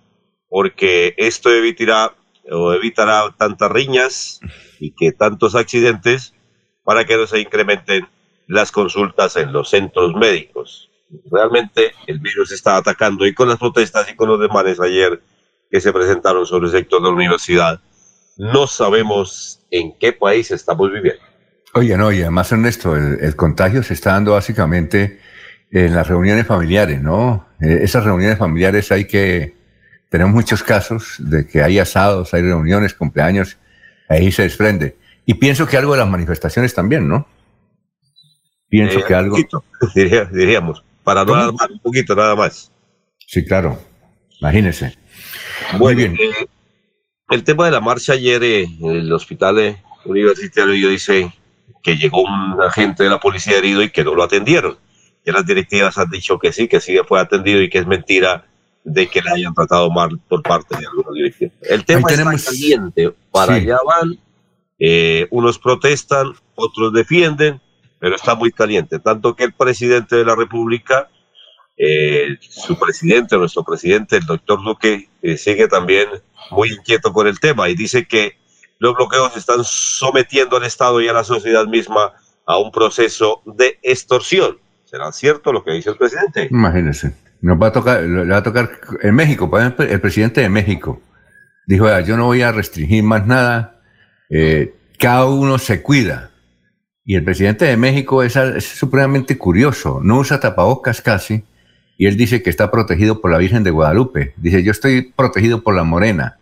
[0.51, 2.15] porque esto evitará
[2.51, 4.41] o evitará tantas riñas
[4.79, 6.35] y que tantos accidentes
[6.83, 8.07] para que no se incrementen
[8.47, 10.91] las consultas en los centros médicos.
[11.31, 15.21] Realmente el virus está atacando y con las protestas y con los demandes ayer
[15.71, 17.81] que se presentaron sobre el sector de la universidad,
[18.37, 21.21] no sabemos en qué país estamos viviendo.
[21.75, 25.21] Oye, no, y además Ernesto, el, el contagio se está dando básicamente
[25.71, 27.49] en las reuniones familiares, ¿no?
[27.61, 29.57] Eh, esas reuniones familiares hay que,
[30.09, 33.57] tenemos muchos casos de que hay asados, hay reuniones, cumpleaños,
[34.09, 34.97] ahí se desprende.
[35.27, 37.27] Y pienso que algo de las manifestaciones también, ¿no?
[38.69, 39.37] Pienso Eh, que algo.
[39.37, 42.73] poquito, diría- diríamos, para no alarmar un poquito nada más.
[43.27, 43.79] Sí, claro.
[44.41, 44.97] Imagínese.
[45.79, 46.17] Muy bien.
[46.21, 46.47] eh,
[47.31, 51.33] el tema de la marcha ayer eh, en el hospital eh, universitario dice
[51.83, 54.77] que llegó un agente de la policía herido y que no lo atendieron.
[55.25, 58.47] Y las directivas han dicho que sí, que sí fue atendido y que es mentira
[58.85, 61.55] de que le hayan tratado mal por parte de algunos directivos.
[61.63, 63.15] El tema Ahí está tenemos- caliente.
[63.31, 63.63] Para Sí.
[63.63, 64.19] allá van,
[64.79, 67.61] eh, unos protestan, otros defienden,
[68.05, 68.99] pero está muy caliente.
[68.99, 71.09] Tanto que el presidente de la República
[71.75, 76.09] eh, su presidente, nuestro presidente, el doctor Duque, eh, sigue también
[76.51, 78.37] muy inquieto con el tema y dice que
[78.79, 82.13] los bloqueos están sometiendo al Estado y a la sociedad misma
[82.45, 84.59] a un proceso de extorsión.
[84.85, 86.49] ¿Será cierto lo que dice el presidente?
[86.51, 87.17] Imagínese.
[87.41, 91.01] Nos va a tocar, le va a tocar en México, el presidente de México
[91.67, 93.81] dijo, "Vea, yo no voy a restringir más nada,
[94.29, 96.34] eh, cada uno se cuida.
[97.05, 101.45] Y el presidente de México es, es supremamente curioso, no usa tapabocas casi,
[101.97, 104.35] y él dice que está protegido por la Virgen de Guadalupe.
[104.37, 106.39] Dice, yo estoy protegido por la Morena.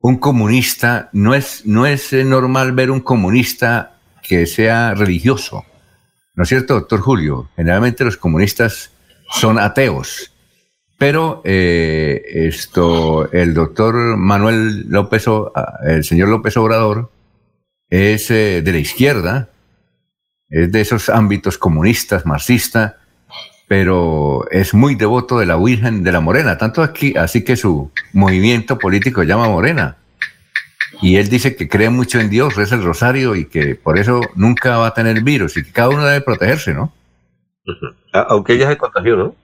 [0.00, 5.64] Un comunista, no es, no es eh, normal ver un comunista que sea religioso.
[6.34, 7.48] ¿No es cierto, doctor Julio?
[7.56, 8.92] Generalmente los comunistas
[9.30, 10.32] son ateos.
[10.98, 17.10] Pero eh, esto, el doctor Manuel López, ah, el señor López Obrador,
[17.90, 19.50] es eh, de la izquierda,
[20.48, 22.98] es de esos ámbitos comunistas, marxista,
[23.68, 27.90] pero es muy devoto de la Virgen de la Morena, tanto aquí, así que su
[28.12, 29.96] movimiento político se llama Morena.
[31.02, 34.20] Y él dice que cree mucho en Dios, reza el rosario y que por eso
[34.34, 36.92] nunca va a tener virus y que cada uno debe protegerse, ¿no?
[38.12, 39.34] Ah, Aunque ella se contagió, ¿no?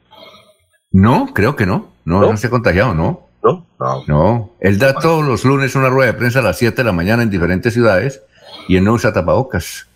[0.93, 1.93] No, creo que no.
[2.05, 3.29] No, no, se ha contagiado, no.
[3.43, 3.67] ¿No?
[4.07, 4.53] No.
[4.61, 7.23] Él da todos los lunes una rueda de prensa a las 7 de la mañana
[7.23, 8.23] en diferentes ciudades
[8.69, 9.89] y él no usa tapabocas.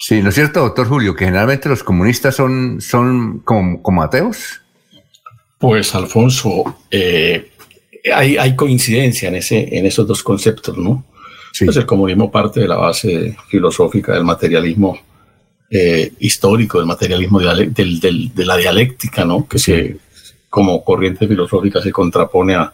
[0.00, 1.14] Sí, ¿no es cierto, doctor Julio?
[1.14, 4.60] Que generalmente los comunistas son, son como, como ateos.
[5.58, 7.50] Pues, Alfonso, eh,
[8.14, 11.04] hay, hay coincidencia en, ese, en esos dos conceptos, ¿no?
[11.66, 14.98] Pues el comunismo parte de la base filosófica del materialismo
[15.70, 19.48] eh, histórico, del materialismo diale- del- del- de la dialéctica, ¿no?
[19.48, 19.96] Que se,
[20.48, 22.72] como corriente filosófica se contrapone a,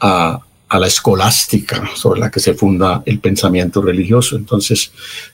[0.00, 0.40] a,
[0.72, 4.36] la escolástica sobre la que se funda el pensamiento religioso.
[4.36, 4.92] Entonces,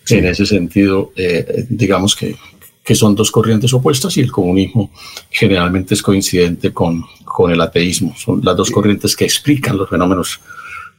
[0.08, 2.36] en ese sentido, eh, digamos que,
[2.84, 4.90] que, son dos corrientes opuestas y el comunismo
[5.30, 8.14] generalmente es coincidente con, con el ateísmo.
[8.16, 10.40] Son las dos corrientes que explican los fenómenos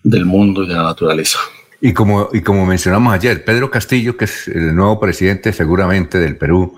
[0.03, 1.39] del mundo y de la naturaleza.
[1.79, 6.37] Y como, y como mencionamos ayer, Pedro Castillo, que es el nuevo presidente seguramente del
[6.37, 6.75] Perú,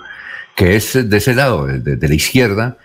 [0.55, 2.77] que es de ese lado, de, la izquierda,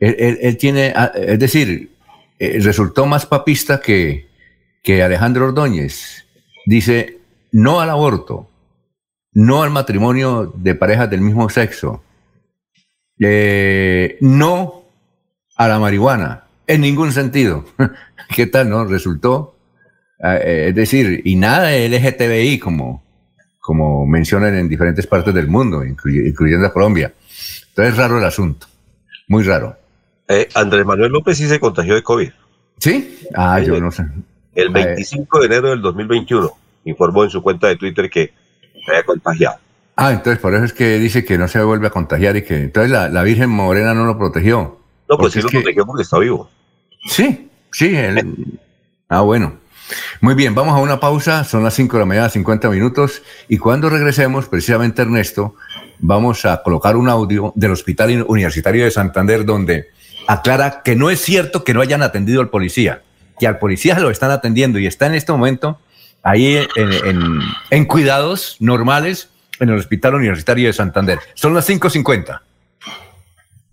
[0.00, 1.90] él, tiene, ah, es decir,
[2.38, 4.28] eh, resultó más papista que,
[4.82, 6.26] que Alejandro Ordóñez.
[6.66, 7.18] Dice,
[7.52, 8.48] no al aborto,
[9.32, 12.02] no al matrimonio de parejas del mismo sexo,
[13.20, 14.84] eh, no
[15.56, 17.64] a la marihuana, en ningún sentido.
[18.34, 18.84] ¿Qué tal, no?
[18.84, 19.56] Resultó,
[20.22, 23.02] ah, eh, es decir, y nada de LGTBI como,
[23.60, 27.12] como mencionan en diferentes partes del mundo, incluyendo a Colombia.
[27.68, 28.66] Entonces es raro el asunto,
[29.28, 29.76] muy raro.
[30.28, 32.30] Eh, Andrés Manuel López sí se contagió de COVID.
[32.78, 33.18] ¿Sí?
[33.34, 34.04] Ah, yo no sé.
[34.54, 36.50] El 25 de enero del 2021
[36.84, 38.32] informó en su cuenta de Twitter que
[38.84, 39.58] se había contagiado.
[39.96, 42.56] Ah, entonces por eso es que dice que no se vuelve a contagiar y que
[42.56, 44.78] entonces la, Virgen Morena no lo protegió.
[45.08, 46.48] No, pues sí lo protegió porque está vivo.
[47.06, 47.96] Sí, sí.
[49.08, 49.54] ah, bueno.
[50.20, 53.56] Muy bien, vamos a una pausa, son las 5 de la mañana, 50 minutos, y
[53.56, 55.54] cuando regresemos, precisamente Ernesto,
[55.98, 59.88] vamos a colocar un audio del Hospital Universitario de Santander donde
[60.28, 63.02] aclara que no es cierto que no hayan atendido al policía,
[63.40, 65.80] que al policía lo están atendiendo y está en este momento
[66.22, 66.58] ahí
[67.70, 71.18] en, cuidados normales en el Hospital Universitario de Santander.
[71.34, 72.40] Son las 5.50.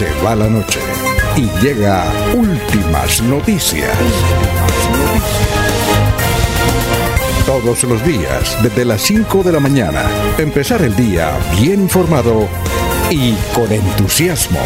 [0.00, 0.80] Se va la noche
[1.36, 3.94] y llega últimas noticias.
[7.44, 10.04] Todos los días, desde las 5 de la mañana,
[10.38, 12.48] empezar el día bien informado
[13.10, 14.58] y con entusiasmo.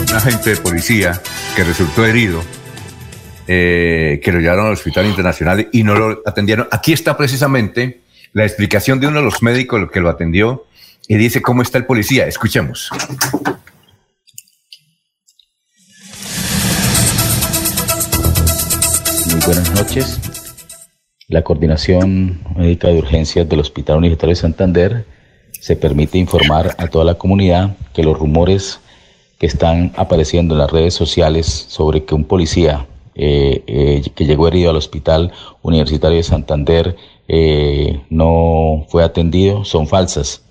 [0.00, 1.22] Un agente de policía
[1.54, 2.42] que resultó herido
[3.46, 6.68] eh, que lo llevaron al Hospital Internacional y no lo atendieron.
[6.70, 8.00] Aquí está precisamente
[8.32, 10.66] la explicación de uno de los médicos que lo atendió
[11.08, 12.26] y dice cómo está el policía.
[12.26, 12.90] Escuchemos.
[19.26, 20.20] Muy buenas noches.
[21.28, 25.06] La Coordinación Médica de Urgencias del Hospital Universitario de Santander
[25.60, 28.80] se permite informar a toda la comunidad que los rumores
[29.38, 34.48] que están apareciendo en las redes sociales sobre que un policía eh, eh, que llegó
[34.48, 36.96] herido al Hospital Universitario de Santander
[37.28, 40.44] eh, no fue atendido son falsas.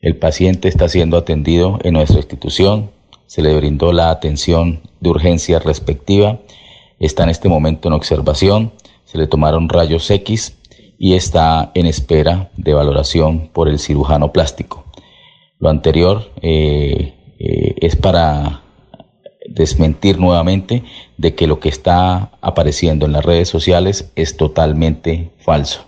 [0.00, 2.90] El paciente está siendo atendido en nuestra institución,
[3.26, 6.40] se le brindó la atención de urgencia respectiva,
[6.98, 8.72] está en este momento en observación,
[9.04, 10.58] se le tomaron rayos X
[10.98, 14.84] y está en espera de valoración por el cirujano plástico.
[15.58, 18.62] Lo anterior es para
[19.48, 20.82] desmentir nuevamente
[21.16, 25.86] de que lo que está apareciendo en las redes sociales es totalmente falso.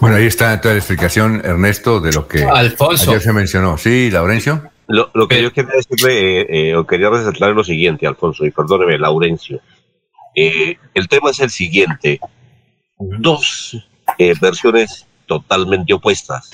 [0.00, 3.10] Bueno, ahí está toda la explicación, Ernesto, de lo que Alfonso.
[3.10, 3.78] ayer se mencionó.
[3.78, 4.70] Sí, Laurencio.
[4.86, 8.50] Lo, que yo quería decirle, eh, eh, o quería resaltar es lo siguiente, Alfonso, y
[8.50, 9.60] perdóneme, Laurencio.
[10.34, 12.20] Eh, el tema es el siguiente.
[12.98, 13.82] Dos
[14.40, 16.50] versiones totalmente opuestas.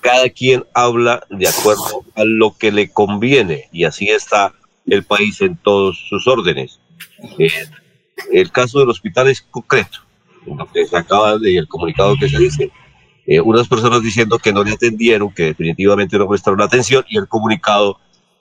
[0.00, 4.52] Cada quien habla de acuerdo a lo que le conviene y así está
[4.90, 6.80] el país en todos sus órdenes.
[7.38, 7.50] Eh,
[8.32, 9.98] el caso del hospital es concreto,
[10.46, 12.70] lo que se acaba de el comunicado que se dice.
[13.26, 17.28] Eh, unas personas diciendo que no le atendieron, que definitivamente no prestaron atención y el
[17.28, 18.00] comunicado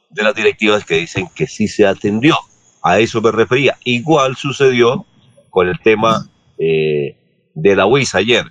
[0.10, 2.36] de las directivas que dicen que sí se atendió.
[2.82, 3.78] A eso me refería.
[3.84, 5.06] Igual sucedió
[5.50, 6.28] con el tema
[6.58, 7.18] eh,
[7.54, 8.46] de la UIS ayer.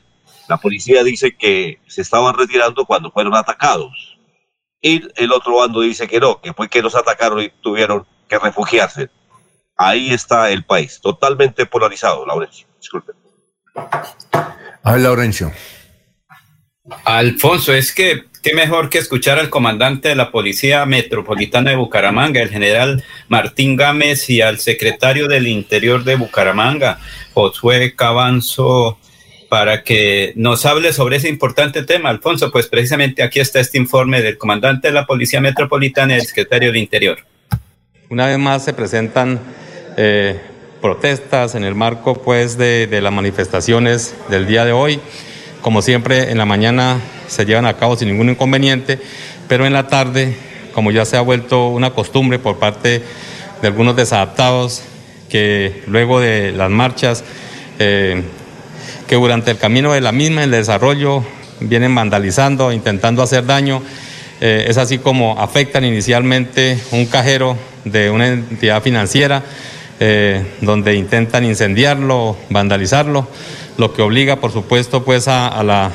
[0.49, 4.18] La policía dice que se estaban retirando cuando fueron atacados.
[4.81, 8.39] Y el otro bando dice que no, que fue que los atacaron y tuvieron que
[8.39, 9.11] refugiarse.
[9.77, 12.67] Ahí está el país, totalmente polarizado, Laurencio.
[12.79, 13.13] Disculpe.
[13.75, 15.53] A ver, Laurencio.
[17.05, 22.41] Alfonso, es que qué mejor que escuchar al comandante de la Policía Metropolitana de Bucaramanga,
[22.41, 26.99] el general Martín Gámez, y al secretario del Interior de Bucaramanga,
[27.35, 28.99] Josué Cabanzo,
[29.49, 32.11] para que nos hable sobre ese importante tema.
[32.11, 36.27] Alfonso, pues precisamente aquí está este informe del comandante de la Policía Metropolitana y el
[36.27, 37.19] secretario del Interior.
[38.11, 39.41] Una vez más se presentan
[39.97, 40.39] eh,
[40.81, 45.01] protestas en el marco pues de, de las manifestaciones del día de hoy.
[45.63, 48.99] Como siempre, en la mañana se llevan a cabo sin ningún inconveniente,
[49.49, 50.37] pero en la tarde,
[50.73, 53.03] como ya se ha vuelto una costumbre por parte
[53.61, 54.83] de algunos desadaptados,
[55.29, 57.25] que luego de las marchas,
[57.79, 58.23] eh,
[59.09, 61.25] que durante el camino de la misma, el desarrollo,
[61.61, 63.83] vienen vandalizando, intentando hacer daño,
[64.41, 69.43] eh, es así como afectan inicialmente un cajero de una entidad financiera,
[69.99, 73.27] eh, donde intentan incendiarlo, vandalizarlo,
[73.79, 75.91] lo que obliga, por supuesto, pues a, la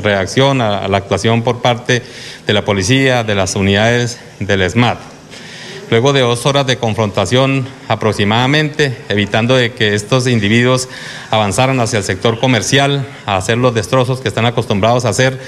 [0.00, 2.02] reacción, a, la actuación por parte
[2.46, 5.09] de la policía, de las unidades del SMAT.
[5.90, 10.88] Luego de dos horas de confrontación aproximadamente, evitando de que estos individuos
[11.32, 15.40] avanzaran hacia el sector comercial, a hacer los destrozos que están acostumbrados a hacer,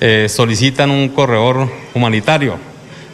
[0.00, 2.56] eh, solicitan un corredor humanitario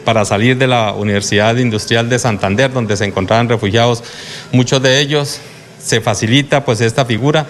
[0.04, 4.04] para salir de la Universidad Industrial de Santander, donde se encontraban refugiados,
[4.52, 5.40] muchos de ellos.
[5.82, 7.46] Se facilita pues esta figura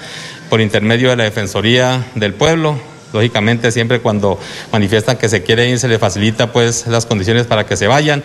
[0.48, 2.78] por intermedio de la Defensoría del Pueblo,
[3.12, 4.38] lógicamente siempre cuando
[4.72, 8.22] manifiestan que se quiere ir se les facilita pues las condiciones para que se vayan,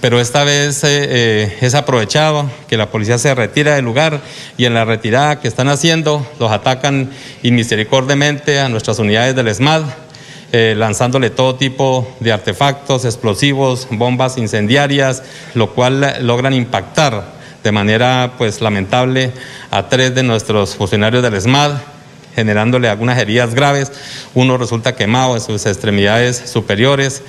[0.00, 4.20] pero esta vez eh, eh, es aprovechado que la policía se retira del lugar
[4.56, 7.10] y en la retirada que están haciendo los atacan
[7.42, 9.82] inmisericordiamente a nuestras unidades del ESMAD
[10.52, 15.22] eh, lanzándole todo tipo de artefactos, explosivos, bombas incendiarias,
[15.54, 17.22] lo cual logran impactar
[17.62, 19.32] de manera pues lamentable
[19.70, 21.74] a tres de nuestros funcionarios del ESMAD,
[22.34, 23.92] generándole algunas heridas graves.
[24.34, 27.22] Uno resulta quemado en sus extremidades superiores.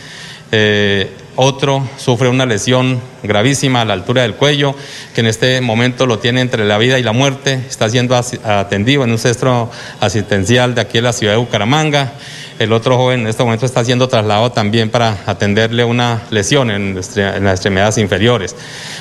[0.51, 4.75] Eh, otro sufre una lesión gravísima a la altura del cuello,
[5.15, 7.53] que en este momento lo tiene entre la vida y la muerte.
[7.69, 9.71] Está siendo atendido en un centro
[10.01, 12.13] asistencial de aquí en la ciudad de Bucaramanga.
[12.59, 16.95] El otro joven en este momento está siendo trasladado también para atenderle una lesión en,
[16.95, 18.55] las extremidades inferiores.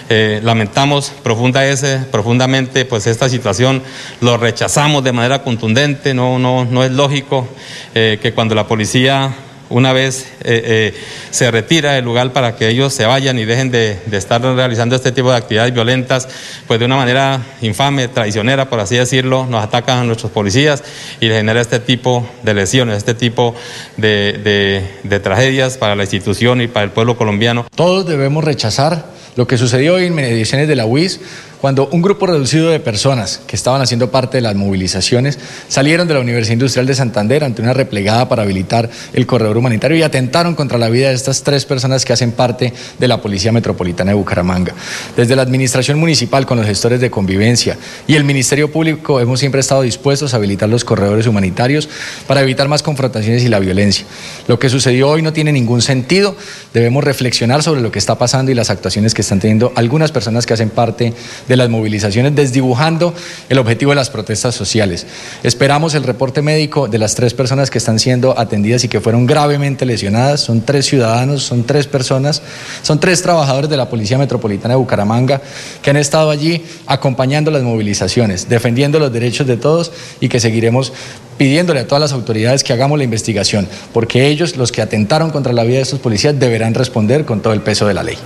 [0.09, 3.82] Eh, lamentamos profundamente pues esta situación,
[4.22, 7.46] lo rechazamos de manera contundente, no, no, no es lógico
[7.94, 9.34] eh, que cuando la policía
[9.71, 10.95] una vez eh, eh,
[11.31, 15.12] se retira del lugar para que ellos se vayan y dejen de, estar realizando este
[15.12, 16.29] tipo de actividades violentas,
[16.66, 20.83] pues de una manera infame, traicionera, por así decirlo, nos atacan a nuestros policías
[21.21, 23.55] y les genera este tipo de lesiones, este tipo
[23.97, 27.66] de, tragedias para la institución y para el pueblo colombiano.
[27.75, 29.07] Todos debemos rechazar
[29.37, 31.21] lo que sucedió en mediaciones de la UIS
[31.61, 35.39] cuando un grupo reducido de personas que estaban haciendo parte de las movilizaciones
[35.69, 39.97] salieron de la Universidad Industrial de Santander ante una replegada para habilitar el corredor humanitario
[39.99, 43.53] y atentaron contra la vida de estas tres personas que hacen parte de la Policía
[43.53, 44.73] Metropolitana de Bucaramanga.
[45.17, 49.61] Desde la Administración Municipal con los gestores de convivencia y el Ministerio Público hemos siempre
[49.61, 51.89] estado dispuestos a habilitar los corredores humanitarios
[52.27, 54.07] para evitar más confrontaciones y la violencia.
[54.49, 56.35] Lo que sucedió hoy no tiene ningún sentido,
[56.73, 60.47] debemos reflexionar sobre lo que está pasando y las actuaciones que están teniendo algunas personas
[60.47, 61.13] que hacen parte
[61.51, 63.12] de las movilizaciones, desdibujando
[63.48, 65.05] el objetivo de las protestas sociales.
[65.42, 69.26] Esperamos el reporte médico de las tres personas que están siendo atendidas y que fueron
[69.26, 70.40] gravemente lesionadas.
[70.40, 72.40] Son tres ciudadanos, son tres personas,
[72.82, 75.42] son tres trabajadores de la Policía Metropolitana de Bucaramanga
[75.82, 79.90] que han estado allí acompañando las movilizaciones, defendiendo los derechos de todos
[80.20, 80.92] y que seguiremos
[81.36, 85.53] pidiéndole a todas las autoridades que hagamos la investigación, porque ellos, los que atentaron contra
[85.53, 88.18] la vida de estos policías, deberán responder con todo el peso de la ley.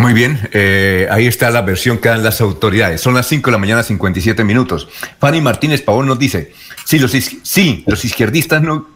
[0.00, 3.02] Muy bien, eh, ahí está la versión que dan las autoridades.
[3.02, 4.88] Son las 5 de la mañana, 57 minutos.
[5.18, 6.52] Fanny Martínez Pavón nos dice,
[6.86, 8.88] sí, los, sí, los izquierdistas no,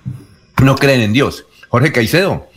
[0.62, 1.44] no creen en Dios.
[1.68, 2.48] Jorge Caicedo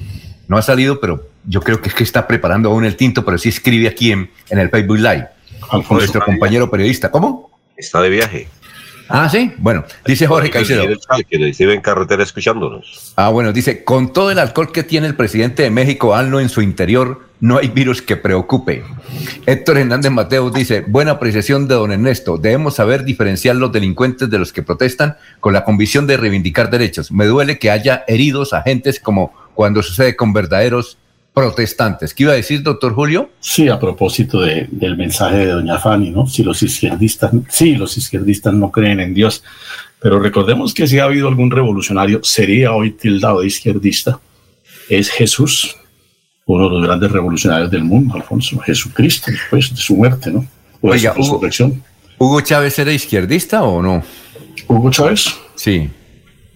[0.48, 3.38] no ha salido, pero yo creo que es que está preparando aún el tinto, pero
[3.38, 5.28] sí escribe aquí en, en el Facebook Live.
[5.90, 7.12] nuestro compañero periodista.
[7.12, 7.52] ¿Cómo?
[7.76, 8.48] Está de viaje.
[9.10, 9.54] Ah, sí.
[9.58, 10.86] Bueno, dice Jorge Caicedo.
[11.30, 13.14] Que recibe en carretera escuchándonos.
[13.18, 16.50] Ah, bueno, dice, con todo el alcohol que tiene el presidente de México, Alno en
[16.50, 18.84] su interior, no hay virus que preocupe.
[19.46, 24.40] Héctor Hernández Mateos dice, buena apreciación de don Ernesto, debemos saber diferenciar los delincuentes de
[24.40, 27.12] los que protestan con la convicción de reivindicar derechos.
[27.12, 30.98] Me duele que haya heridos agentes como cuando sucede con verdaderos
[31.34, 32.16] protestantes.
[32.16, 33.30] ¿Qué iba a decir, doctor Julio?
[33.40, 36.26] Sí, a propósito de, del mensaje de doña Fanny, ¿no?
[36.26, 39.44] Si los izquierdistas, sí, los izquierdistas no creen en Dios,
[40.02, 44.20] pero recordemos que si ha habido algún revolucionario, sería hoy tildado de izquierdista,
[44.90, 45.76] es Jesús,
[46.48, 50.48] uno de los grandes revolucionarios del mundo, Alfonso, Jesucristo, después de su muerte, ¿no?
[50.82, 51.84] O Oiga, su resurrección.
[52.18, 54.02] ¿Hugo Chávez era izquierdista o no?
[54.68, 55.28] ¿Hugo Chávez?
[55.56, 55.90] Sí.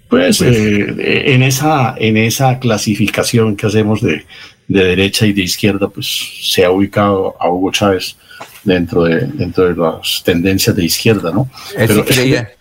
[0.07, 0.57] Pues, pues.
[0.57, 4.25] Eh, en, esa, en esa clasificación que hacemos de,
[4.67, 6.07] de, derecha y de izquierda, pues
[6.41, 8.15] se ha ubicado a Hugo Chávez
[8.63, 11.49] dentro de, dentro de las tendencias de izquierda, ¿no?
[11.77, 12.51] Él Pero sí creía,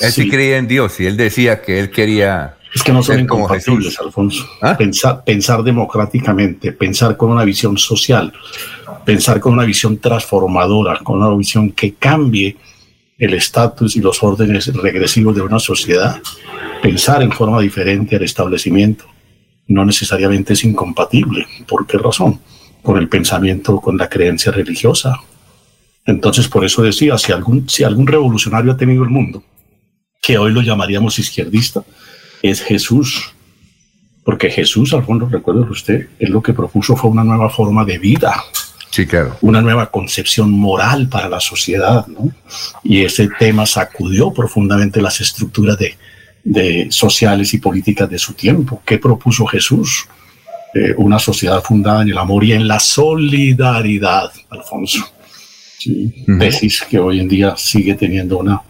[0.00, 3.20] él sí creía en Dios y él decía que él quería es que no son
[3.20, 4.46] incompatibles, Alfonso.
[4.62, 4.76] ¿Ah?
[4.76, 8.32] Pensar, pensar democráticamente, pensar con una visión social,
[9.04, 12.56] pensar con una visión transformadora, con una visión que cambie
[13.18, 16.20] el estatus y los órdenes regresivos de una sociedad,
[16.80, 19.04] pensar en forma diferente al establecimiento,
[19.66, 21.46] no necesariamente es incompatible.
[21.66, 22.40] ¿Por qué razón?
[22.82, 25.16] Con el pensamiento, con la creencia religiosa.
[26.06, 29.42] Entonces, por eso decía, si algún, si algún revolucionario ha tenido el mundo,
[30.22, 31.84] que hoy lo llamaríamos izquierdista,
[32.42, 33.32] es Jesús.
[34.24, 37.98] Porque Jesús, al fondo, recuerda usted, él lo que propuso fue una nueva forma de
[37.98, 38.42] vida.
[38.90, 39.36] Sí, claro.
[39.40, 42.30] Una nueva concepción moral para la sociedad, ¿no?
[42.82, 45.96] Y ese tema sacudió profundamente las estructuras de,
[46.44, 48.82] de sociales y políticas de su tiempo.
[48.84, 50.06] ¿Qué propuso Jesús?
[50.74, 55.04] Eh, una sociedad fundada en el amor y en la solidaridad, Alfonso.
[56.38, 58.62] Tesis que hoy en día sigue teniendo una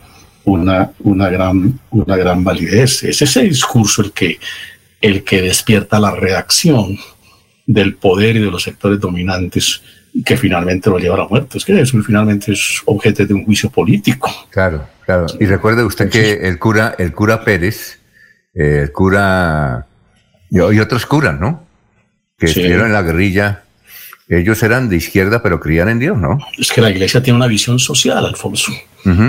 [0.45, 3.03] una, una, gran, una gran validez.
[3.05, 4.39] Es ese discurso el que,
[5.01, 6.99] el que despierta la reacción
[7.67, 9.83] del poder y de los sectores dominantes
[10.25, 11.59] que finalmente lo lleva a la muerte.
[11.59, 14.31] Es que eso finalmente es objeto de un juicio político.
[14.51, 15.27] Claro, claro.
[15.39, 18.01] Y recuerde usted que el cura, el cura Pérez,
[18.55, 19.87] eh, el cura
[20.51, 21.65] y, otros curas, ¿no?
[22.37, 23.65] Que estuvieron en la guerrilla,
[24.29, 26.39] ellos eran de izquierda, pero creían en Dios, ¿no?
[26.59, 28.73] Es que la iglesia tiene una visión social, Alfonso.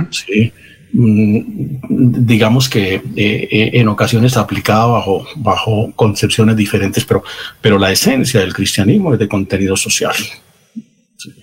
[0.09, 0.51] Sí
[0.93, 7.23] digamos que eh, eh, en ocasiones aplicada bajo, bajo concepciones diferentes, pero,
[7.61, 10.13] pero la esencia del cristianismo es de contenido social.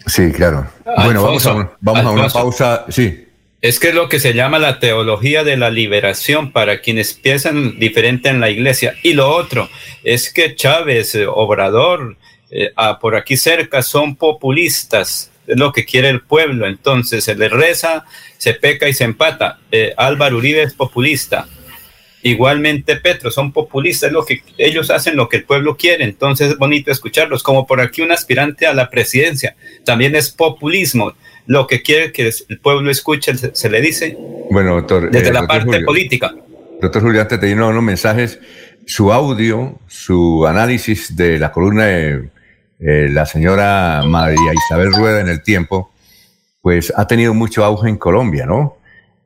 [0.07, 0.67] Sí, claro.
[0.85, 2.85] bueno, vamos, a, vamos a una pausa.
[2.89, 3.25] Sí.
[3.61, 7.79] Es que es lo que se llama la teología de la liberación para quienes piensan
[7.79, 8.95] diferente en la iglesia.
[9.03, 9.69] Y lo otro
[10.05, 12.17] es que Chávez, eh, Obrador,
[13.01, 16.67] por aquí cerca son populistas es lo que quiere el pueblo.
[16.67, 18.05] Entonces se le reza,
[18.37, 19.59] se peca y se empata.
[19.73, 21.49] Eh, Álvaro Uribe es populista.
[22.23, 26.59] Igualmente Petro son populistas, lo que ellos hacen lo que el pueblo quiere, entonces es
[26.59, 31.15] bonito escucharlos, como por aquí un aspirante a la presidencia, también es populismo,
[31.47, 34.17] lo que quiere que el pueblo escuche se, le dice.
[34.51, 35.11] Bueno, doctor.
[35.11, 36.35] Desde eh, la parte política.
[36.81, 38.41] Doctor Julián, te tengo unos mensajes,
[38.85, 42.31] su audio, su análisis de la columna de
[42.81, 45.91] eh, la señora María Isabel Rueda en el tiempo,
[46.61, 48.79] pues ha tenido mucho auge en Colombia, ¿no?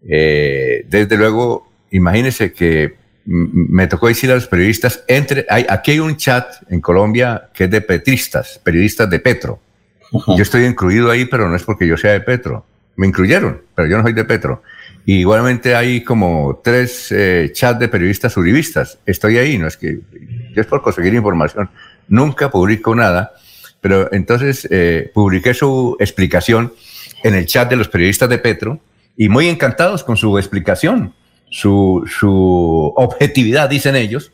[0.09, 2.95] Eh, desde luego, imagínense que
[3.25, 7.65] me tocó decir a los periodistas, entre, hay, aquí hay un chat en Colombia que
[7.65, 9.61] es de petristas, periodistas de Petro.
[10.37, 12.67] Yo estoy incluido ahí, pero no es porque yo sea de Petro.
[12.97, 14.63] Me incluyeron, pero yo no soy de Petro.
[15.07, 18.99] igualmente hay como tres eh, chats de periodistas uribistas.
[19.07, 20.01] Estoy ahí, no es que
[20.55, 21.71] yo es por conseguir información.
[22.09, 23.33] Nunca publico nada,
[23.81, 26.73] pero entonces eh, publiqué su explicación
[27.23, 28.81] en el chat de los periodistas de Petro
[29.17, 31.15] y muy encantados con su explicación,
[31.51, 34.33] su, su objetividad, dicen ellos.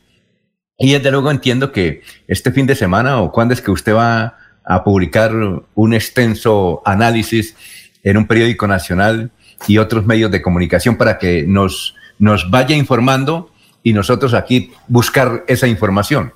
[0.78, 4.38] Y desde luego entiendo que este fin de semana o cuándo es que usted va
[4.64, 5.32] a publicar
[5.74, 7.56] un extenso análisis
[8.04, 9.30] en un periódico nacional
[9.66, 13.50] y otros medios de comunicación para que nos, nos vaya informando
[13.82, 16.32] y nosotros aquí buscar esa información.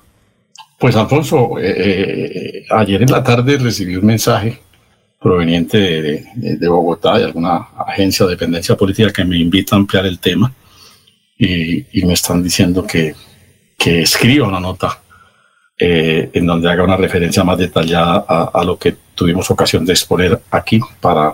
[0.83, 4.59] Pues Alfonso, eh, eh, ayer en la tarde recibí un mensaje
[5.17, 10.19] proveniente de, Bogotá, de alguna agencia o dependencia política que me invita a ampliar el
[10.19, 10.53] tema
[11.37, 13.15] y, me están diciendo que,
[13.77, 14.99] que escriba una nota
[15.79, 20.41] eh, en donde haga una referencia más detallada a, lo que tuvimos ocasión de exponer
[20.51, 21.33] aquí para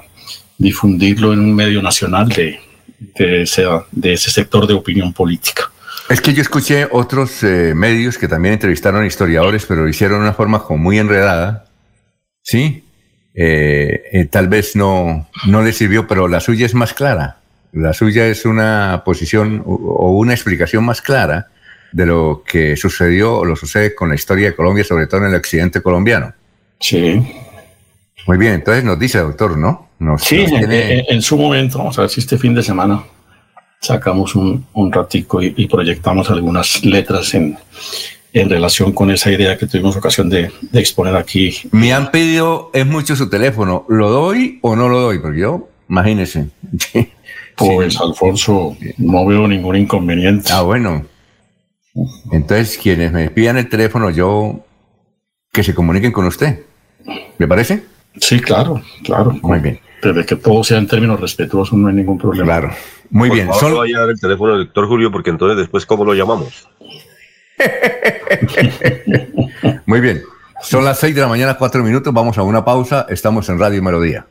[0.60, 2.60] difundirlo en un medio nacional de,
[3.16, 5.72] de ese sector de opinión política.
[6.10, 10.24] Es que yo escuché otros eh, medios que también entrevistaron historiadores, pero lo hicieron de
[10.24, 11.66] una forma como muy enredada.
[12.42, 12.84] ¿Sí?
[13.36, 17.38] Eh, eh, tal vez no, no le sirvió, pero la suya es más clara.
[17.74, 21.50] La suya es una posición o una explicación más clara
[21.92, 25.28] de lo que sucedió o lo sucede con la historia de Colombia, sobre todo en
[25.28, 26.34] el occidente colombiano.
[26.80, 27.22] Sí.
[28.26, 29.90] Muy bien, entonces nos dice, doctor, ¿no?
[30.18, 33.04] sí, en, su momento, vamos a ver si este fin de semana
[33.80, 37.58] sacamos un, un ratico y, proyectamos algunas letras en,
[38.34, 41.56] en relación con esa idea que tuvimos ocasión de, exponer aquí.
[41.72, 45.20] Me han pedido, es mucho su teléfono, ¿lo doy o no lo doy?
[45.20, 46.50] Porque yo, imagínese.
[47.60, 50.50] Pues Alfonso, no veo ningún inconveniente.
[50.54, 51.06] Ah, bueno.
[52.32, 54.64] Entonces, quienes me pidan el teléfono, yo
[55.52, 56.64] que se comuniquen con usted.
[57.38, 57.84] ¿Me parece?
[58.18, 59.38] Sí, claro, claro.
[59.42, 59.78] Muy bien.
[60.02, 62.46] Desde que todo sea en términos respetuosos, no hay ningún problema.
[62.46, 62.74] Claro.
[63.10, 63.52] Muy bien.
[63.54, 66.68] Solo voy a dar el teléfono del doctor Julio, porque entonces después, ¿cómo lo llamamos?
[69.86, 70.22] Muy bien.
[70.62, 72.14] Son las seis de la mañana, cuatro minutos.
[72.14, 73.06] Vamos a una pausa.
[73.10, 74.28] Estamos en Radio Melodía.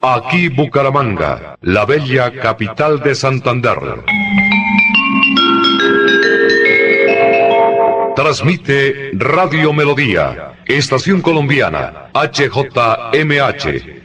[0.00, 3.78] Aquí Bucaramanga, la bella capital de Santander.
[8.14, 14.03] Transmite Radio Melodía, Estación Colombiana, HJMH,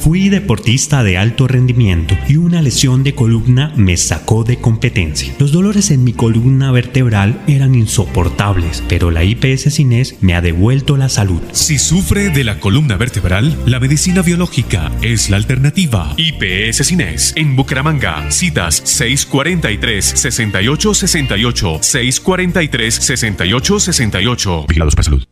[0.00, 5.34] Fui deportista de alto rendimiento y una lesión de columna me sacó de competencia.
[5.38, 10.96] Los dolores en mi columna vertebral eran insoportables, pero la IPS Cines me ha devuelto
[10.96, 11.42] la salud.
[11.52, 16.14] Si sufre de la columna vertebral, la medicina biológica es la alternativa.
[16.16, 18.30] IPS Cines en Bucaramanga.
[18.30, 24.66] Citas 643-6868, 643-6868.
[24.66, 25.26] Vigilados para salud.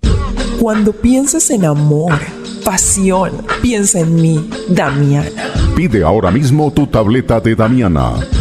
[0.61, 2.13] Cuando pienses en amor,
[2.65, 3.31] pasión,
[3.63, 5.29] piensa en mí, Damiana.
[5.77, 8.15] Pide ahora mismo tu tableta de Damiana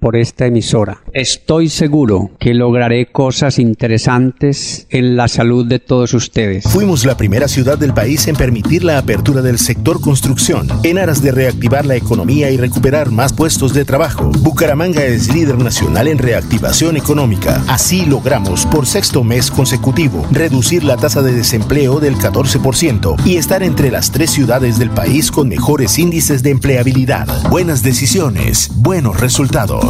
[0.00, 1.02] por esta emisora.
[1.12, 6.64] Estoy seguro que lograré cosas interesantes en la salud de todos ustedes.
[6.64, 11.22] Fuimos la primera ciudad del país en permitir la apertura del sector construcción, en aras
[11.22, 14.30] de reactivar la economía y recuperar más puestos de trabajo.
[14.40, 17.62] Bucaramanga es líder nacional en reactivación económica.
[17.68, 23.62] Así logramos, por sexto mes consecutivo, reducir la tasa de desempleo del 14% y estar
[23.62, 27.26] entre las tres ciudades del país con mejores índices de empleabilidad.
[27.50, 29.89] Buenas decisiones, buenos resultados.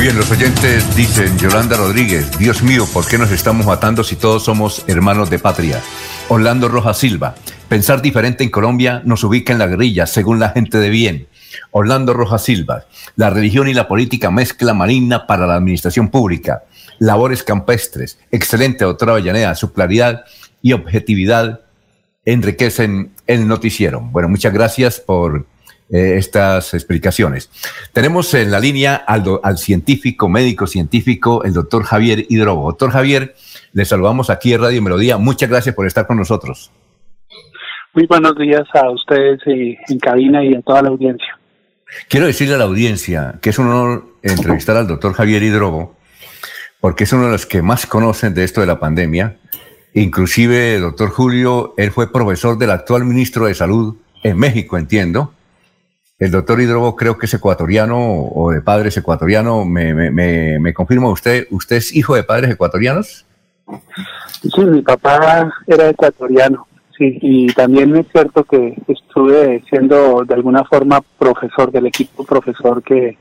[0.00, 4.16] Muy bien, los oyentes dicen, Yolanda Rodríguez, Dios mío, ¿por qué nos estamos matando si
[4.16, 5.78] todos somos hermanos de patria?
[6.30, 7.34] Orlando Rojas Silva,
[7.68, 11.28] pensar diferente en Colombia nos ubica en la guerrilla, según la gente de bien.
[11.70, 12.86] Orlando Rojas Silva,
[13.16, 16.62] la religión y la política mezcla maligna para la administración pública.
[16.98, 20.24] Labores campestres, excelente doctora Avellaneda, su claridad
[20.62, 21.60] y objetividad
[22.24, 24.00] enriquecen el noticiero.
[24.00, 25.44] Bueno, muchas gracias por
[25.92, 27.50] eh, estas explicaciones.
[27.92, 32.66] Tenemos en la línea al, al, científico, médico científico, el doctor Javier Hidrobo.
[32.66, 33.34] Doctor Javier,
[33.72, 35.18] le saludamos aquí en Radio Melodía.
[35.18, 36.70] Muchas gracias por estar con nosotros.
[37.92, 41.36] Muy buenos días a ustedes eh, en cabina y a toda la audiencia.
[42.08, 45.96] Quiero decirle a la audiencia que es un honor entrevistar al doctor Javier Hidrobo,
[46.80, 49.38] porque es uno de los que más conocen de esto de la pandemia.
[49.94, 55.34] Inclusive, doctor Julio, él fue profesor del actual ministro de Salud en México, entiendo.
[56.20, 59.64] El doctor Hidrobo creo que es ecuatoriano o de padres ecuatorianos.
[59.64, 61.46] ¿Me, me, me, confirma usted?
[61.50, 63.24] ¿Usted es hijo de padres ecuatorianos?
[64.42, 66.66] Sí, mi papá era ecuatoriano.
[66.98, 72.82] Sí, y también es cierto que estuve siendo de alguna forma profesor del equipo profesor
[72.82, 73.16] que,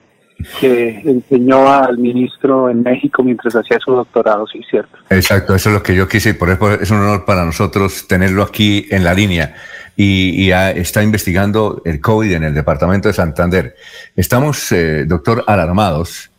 [0.59, 4.97] que enseñó al ministro en México mientras hacía su doctorado, sí, cierto.
[5.09, 8.09] Exacto, eso es lo que yo quise y por eso es un honor para nosotros
[8.09, 9.55] tenerlo aquí en la línea
[10.01, 13.75] y, está investigando el COVID en el departamento de Santander.
[14.15, 16.31] Estamos, eh, doctor, alarmados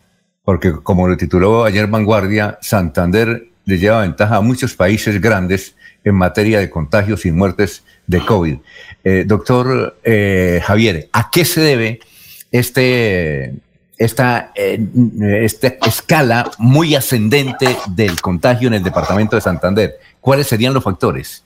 [0.43, 6.15] porque como lo tituló ayer Vanguardia, Santander le lleva ventaja a muchos países grandes en
[6.15, 8.57] materia de contagios y muertes de COVID.
[9.05, 12.01] Eh, doctor eh, Javier, ¿a qué se debe
[12.51, 13.53] este,
[13.99, 19.99] esta, esta escala muy ascendente del contagio en el departamento de Santander?
[20.19, 21.45] ¿Cuáles serían los factores?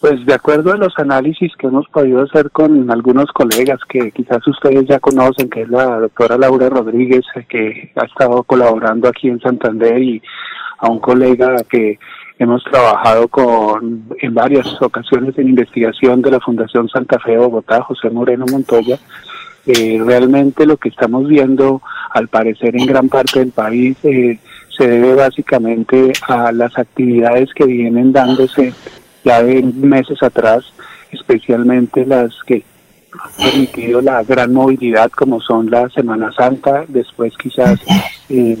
[0.00, 4.46] Pues de acuerdo a los análisis que hemos podido hacer con algunos colegas que quizás
[4.46, 9.28] ustedes ya conocen, que es la doctora Laura Rodríguez, eh, que ha estado colaborando aquí
[9.28, 10.22] en Santander, y
[10.78, 11.98] a un colega que
[12.38, 17.82] hemos trabajado con en varias ocasiones en investigación de la Fundación Santa Fe de Bogotá,
[17.82, 18.98] José Moreno Montoya.
[19.66, 24.38] Eh, realmente lo que estamos viendo, al parecer en gran parte del país, eh,
[24.78, 28.72] se debe básicamente a las actividades que vienen dándose
[29.24, 30.64] ya de meses atrás,
[31.10, 32.64] especialmente las que
[33.12, 37.80] han permitido la gran movilidad como son la Semana Santa, después quizás
[38.28, 38.56] eh,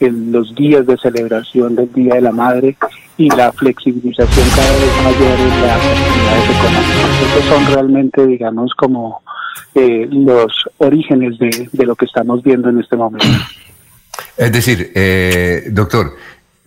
[0.00, 2.76] en los días de celebración del Día de la Madre
[3.16, 7.22] y la flexibilización cada vez mayor de las actividades económicas.
[7.22, 9.22] Estos son realmente, digamos, como
[9.74, 13.26] eh, los orígenes de, de, lo que estamos viendo en este momento.
[14.36, 16.12] Es decir, eh, doctor,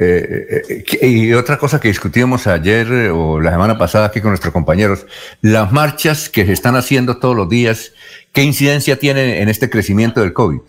[0.04, 4.32] eh, eh, y otra cosa que discutimos ayer eh, o la semana pasada aquí con
[4.32, 5.06] nuestros compañeros,
[5.42, 7.94] las marchas que se están haciendo todos los días,
[8.34, 10.62] ¿qué incidencia tienen en este crecimiento del COVID?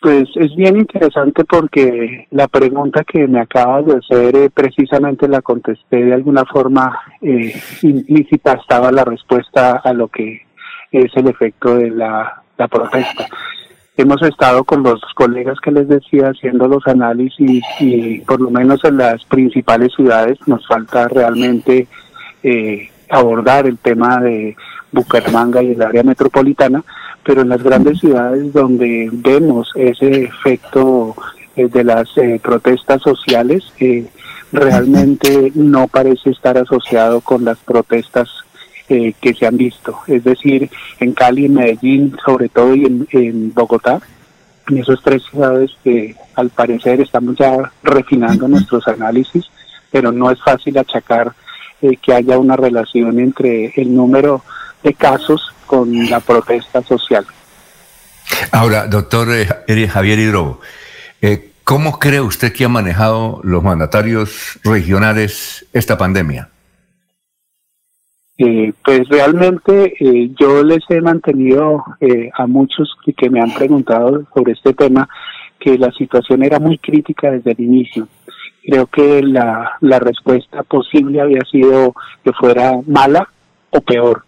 [0.00, 6.04] Pues es bien interesante porque la pregunta que me acabas de hacer precisamente la contesté
[6.04, 6.98] de alguna forma
[7.82, 10.42] implícita, estaba la respuesta a lo que
[10.92, 13.26] es el efecto de la protesta
[13.96, 18.84] hemos estado con los colegas que les decía haciendo los análisis y por lo menos
[18.84, 21.86] en las principales ciudades nos falta realmente
[22.42, 24.56] eh, abordar el tema de
[24.90, 26.82] Bucaramanga y el área metropolitana,
[27.24, 31.14] pero en las grandes ciudades donde vemos ese efecto
[31.56, 33.64] eh, de las eh, protestas sociales,
[34.52, 38.28] realmente no parece estar asociado con las protestas
[38.86, 40.70] eh, que se han visto, es decir,
[41.00, 43.98] en Cali, en Medellín, sobre todo y en, Bogotá,
[44.68, 49.46] en esas tres ciudades que al parecer estamos ya refinando nuestros análisis,
[49.90, 51.32] pero no es fácil achacar
[51.80, 54.44] eh, que haya una relación entre el número
[54.82, 57.24] de casos con la protesta social.
[58.52, 60.60] Ahora, doctor eh, Javier Hidrobo,
[61.64, 66.50] ¿cómo cree usted que han manejado los mandatarios regionales esta pandemia?
[68.36, 74.24] Eh, pues realmente eh, yo les he mantenido eh, a muchos que, me han preguntado
[74.34, 75.08] sobre este tema
[75.60, 78.08] que la situación era muy crítica desde el inicio.
[78.64, 83.28] Creo que la, la respuesta posible había sido que fuera mala
[83.70, 84.24] o peor.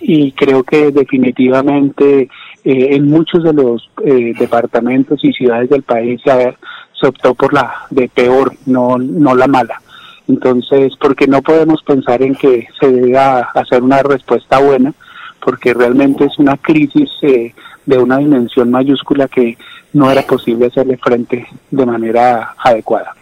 [0.00, 2.28] Y creo que definitivamente
[2.64, 6.56] en muchos de los departamentos y ciudades del país se,
[7.00, 9.80] se optó por la de peor, no, no la mala.
[10.28, 14.94] Entonces, porque no podemos pensar en que se deba hacer una respuesta buena,
[15.40, 19.58] porque realmente es una crisis eh, de una dimensión mayúscula que
[19.92, 23.14] no era posible hacerle frente de manera adecuada.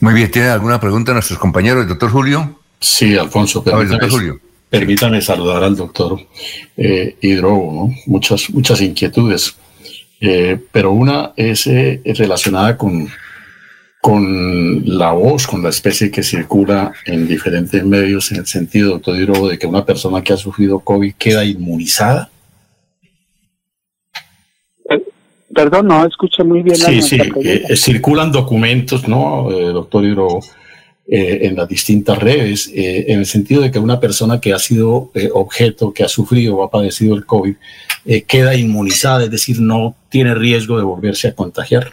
[0.00, 2.58] Muy bien, ¿tiene alguna pregunta a nuestros compañeros, doctor Julio?
[2.80, 4.40] Sí, Alfonso, permítame, Julio.
[4.68, 6.18] permítame saludar al doctor
[6.76, 9.54] eh, Hidrobo, muchas, muchas inquietudes,
[10.20, 13.08] eh, pero una es eh, relacionada con
[14.02, 19.16] con la voz, con la especie que circula en diferentes medios, en el sentido, doctor
[19.16, 22.28] Hidrobo, de que una persona que ha sufrido COVID queda inmunizada?
[24.90, 25.00] Eh,
[25.54, 26.74] perdón, no escuché muy bien.
[26.74, 30.40] Sí, sí, eh, circulan documentos, ¿no, eh, doctor Hidrobo?
[31.04, 35.92] en las distintas redes, en el sentido de que una persona que ha sido objeto,
[35.92, 37.54] que ha sufrido o ha padecido el COVID,
[38.26, 41.92] queda inmunizada, es decir, no tiene riesgo de volverse a contagiar.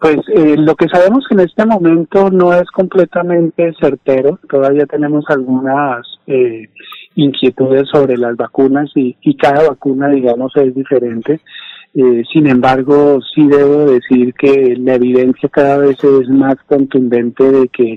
[0.00, 6.06] Pues eh, lo que sabemos en este momento no es completamente certero, todavía tenemos algunas
[6.28, 6.68] eh,
[7.16, 11.40] inquietudes sobre las vacunas y, y, cada vacuna, digamos, es diferente.
[11.94, 17.68] Eh, sin embargo, sí debo decir que la evidencia cada vez es más contundente de
[17.68, 17.96] que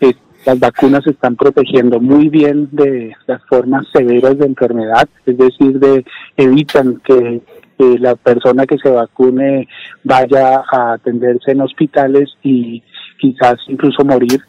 [0.00, 0.14] eh,
[0.44, 6.04] las vacunas están protegiendo muy bien de las formas severas de enfermedad, es decir, de
[6.36, 7.40] evitan que
[7.78, 9.68] la persona que se vacune
[10.04, 12.82] vaya a atenderse en hospitales y
[13.18, 14.40] quizás incluso morir,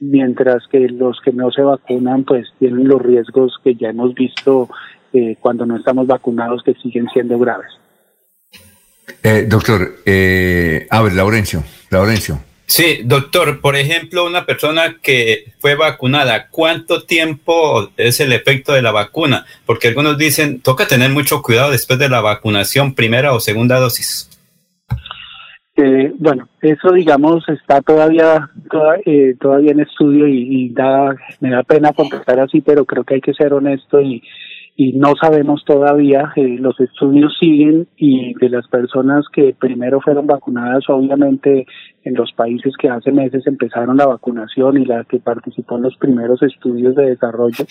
[0.00, 4.68] mientras que los que no se vacunan pues tienen los riesgos que ya hemos visto
[5.12, 7.70] eh, cuando no estamos vacunados que siguen siendo graves.
[9.22, 12.38] Eh, doctor, eh, a ver, Laurencio, Laurencio.
[12.70, 18.82] Sí, doctor, por ejemplo, una persona que fue vacunada, ¿cuánto tiempo es el efecto de
[18.82, 19.46] la vacuna?
[19.64, 24.28] Porque algunos dicen, toca tener mucho cuidado después de la vacunación, primera o segunda dosis.
[25.76, 28.50] Eh, bueno, eso digamos está todavía
[29.06, 33.20] eh, todavía en estudio y, da, me da pena contestar así, pero creo que hay
[33.22, 34.22] que ser honesto y,
[34.80, 40.28] y no sabemos todavía, eh, los estudios siguen y de las personas que primero fueron
[40.28, 41.66] vacunadas, obviamente
[42.04, 45.96] en los países que hace meses empezaron la vacunación y la que participó en los
[45.96, 47.64] primeros estudios de desarrollo,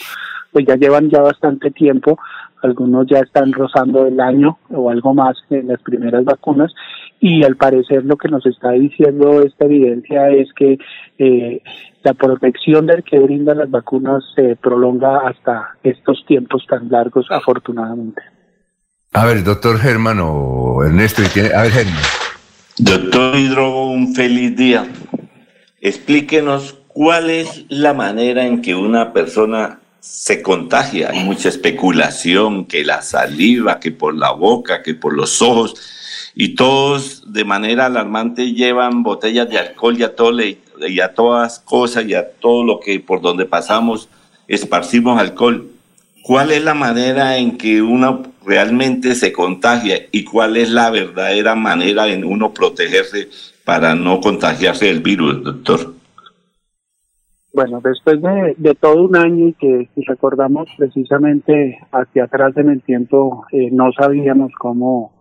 [0.51, 2.19] pues ya llevan ya bastante tiempo,
[2.61, 6.73] algunos ya están rozando el año o algo más en las primeras vacunas.
[7.21, 10.77] Y al parecer lo que nos está diciendo esta evidencia es que
[11.17, 11.61] eh,
[12.07, 18.21] la protección del que brindan las vacunas se prolonga hasta estos tiempos tan largos, afortunadamente.
[19.11, 22.03] A ver, doctor Germán o Ernesto, a ver, Germán.
[22.77, 24.87] Doctor Hidrogo, un feliz día.
[25.81, 31.09] Explíquenos cuál es la manera en que una persona se contagia.
[31.09, 35.75] Hay mucha especulación, que la saliva, que por la boca, que por los ojos
[36.35, 40.39] y todos de manera alarmante llevan botellas de alcohol y a, todo,
[40.87, 44.09] y a todas cosas y a todo lo que por donde pasamos
[44.47, 45.69] esparcimos alcohol.
[46.23, 51.55] ¿Cuál es la manera en que uno realmente se contagia y cuál es la verdadera
[51.55, 53.29] manera en uno protegerse
[53.63, 55.93] para no contagiarse del virus, doctor?
[57.53, 62.81] Bueno, después de, todo un año y que si recordamos precisamente hacia atrás en el
[62.81, 65.13] tiempo, eh, no sabíamos cómo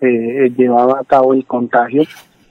[0.00, 2.02] eh, llevaba a cabo el contagio.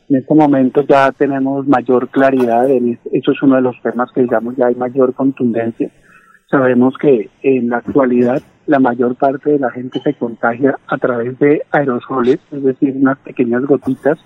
[0.10, 4.56] En este momento ya tenemos mayor claridad, eso es uno de los temas que digamos
[4.56, 5.92] ya hay mayor contundencia.
[6.50, 11.38] Sabemos que en la actualidad la mayor parte de la gente se contagia a través
[11.38, 14.18] de aerosoles, es decir, unas pequeñas gotitas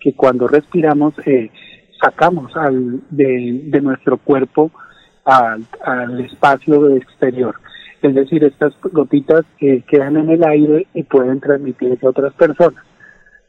[0.00, 1.50] que cuando respiramos eh,
[2.00, 4.70] sacamos al, de, nuestro cuerpo
[5.24, 7.56] al, espacio exterior.
[8.00, 12.84] Es decir, estas gotitas que quedan en el aire y pueden transmitirse a otras personas.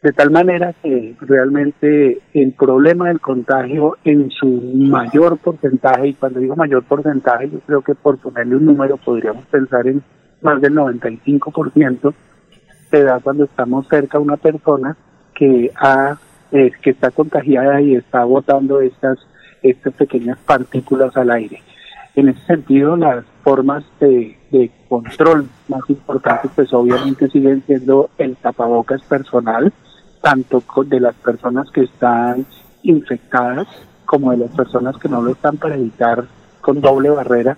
[0.03, 6.41] De tal manera que realmente el problema del contagio en su mayor porcentaje, y cuando
[6.41, 10.03] digo mayor porcentaje, yo creo que por ponerle un número podríamos pensar en
[10.41, 12.13] más del 95%,
[12.91, 14.97] se da cuando estamos cerca a una persona
[15.33, 16.17] que, ha,
[16.51, 19.17] eh, que está contagiada y está botando estas,
[19.61, 21.63] estas pequeñas partículas al aire.
[22.15, 24.37] En ese sentido, las formas de,
[24.89, 29.71] control más importantes, pues obviamente siguen siendo el tapabocas personal,
[30.23, 32.45] tanto de las personas que están
[32.83, 33.67] infectadas
[34.05, 36.23] como de las personas que no lo están para evitar
[36.61, 37.57] con doble barrera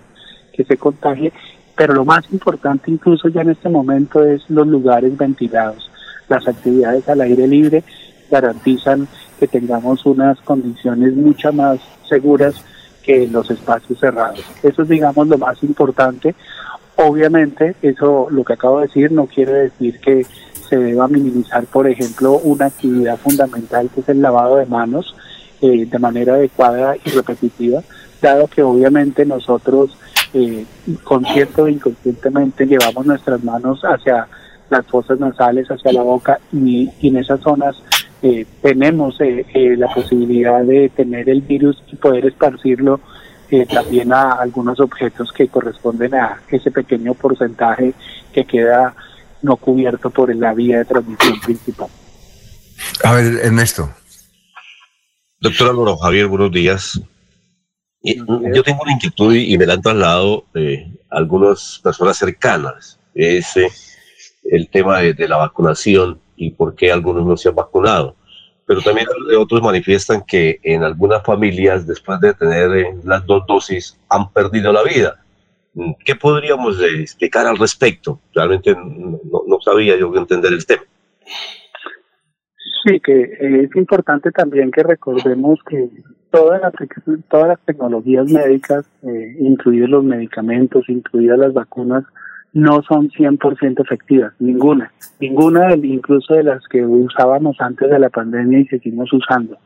[0.52, 1.32] que se contagie.
[1.76, 5.88] Pero lo más importante incluso ya en este momento es los lugares ventilados.
[6.28, 7.84] Las actividades al aire libre
[8.28, 9.06] garantizan
[9.38, 11.78] que tengamos unas condiciones mucho más
[12.08, 12.64] seguras
[13.04, 14.44] que los espacios cerrados.
[14.64, 16.34] Eso es, digamos, lo más importante.
[16.96, 20.26] Obviamente, eso, lo que acabo de decir, no quiere decir que
[20.68, 25.14] se deba minimizar, por ejemplo, una actividad fundamental que es el lavado de manos
[25.60, 27.82] eh, de manera adecuada y repetitiva,
[28.20, 29.96] dado que obviamente nosotros,
[30.34, 30.64] eh,
[31.04, 34.28] consciente o inconscientemente, llevamos nuestras manos hacia
[34.68, 37.76] las fosas nasales, hacia la boca y en esas zonas
[38.22, 43.00] eh, tenemos eh, eh, la posibilidad de tener el virus y poder esparcirlo
[43.72, 47.94] también a algunos objetos que corresponden a ese pequeño porcentaje
[48.32, 48.92] que queda
[49.46, 51.88] no cubierto por la vía de transmisión principal.
[53.04, 53.90] A ver, Ernesto.
[55.40, 57.00] Doctor Álvaro Javier, buenos días.
[58.02, 60.44] Yo tengo una inquietud y me la han trasladado
[61.10, 62.98] algunas personas cercanas.
[63.14, 63.54] Es
[64.44, 68.16] el tema de la vacunación y por qué algunos no se han vacunado.
[68.66, 69.06] Pero también
[69.38, 74.72] otros manifiestan que en algunas familias, después de tener eh, las dos dosis, han perdido
[74.72, 75.24] la vida.
[76.04, 78.20] ¿Qué podríamos eh, explicar al respecto?
[78.34, 80.82] Realmente no, sabía yo entender el tema.
[82.84, 85.88] Sí, que es importante también que recordemos que
[86.30, 86.72] todas las,
[87.28, 92.04] todas las tecnologías médicas, eh, incluidos los medicamentos, incluidas las vacunas,
[92.54, 94.90] no son 100% efectivas, ninguna,
[95.20, 99.58] ninguna incluso de las que usábamos antes de la pandemia y seguimos usando.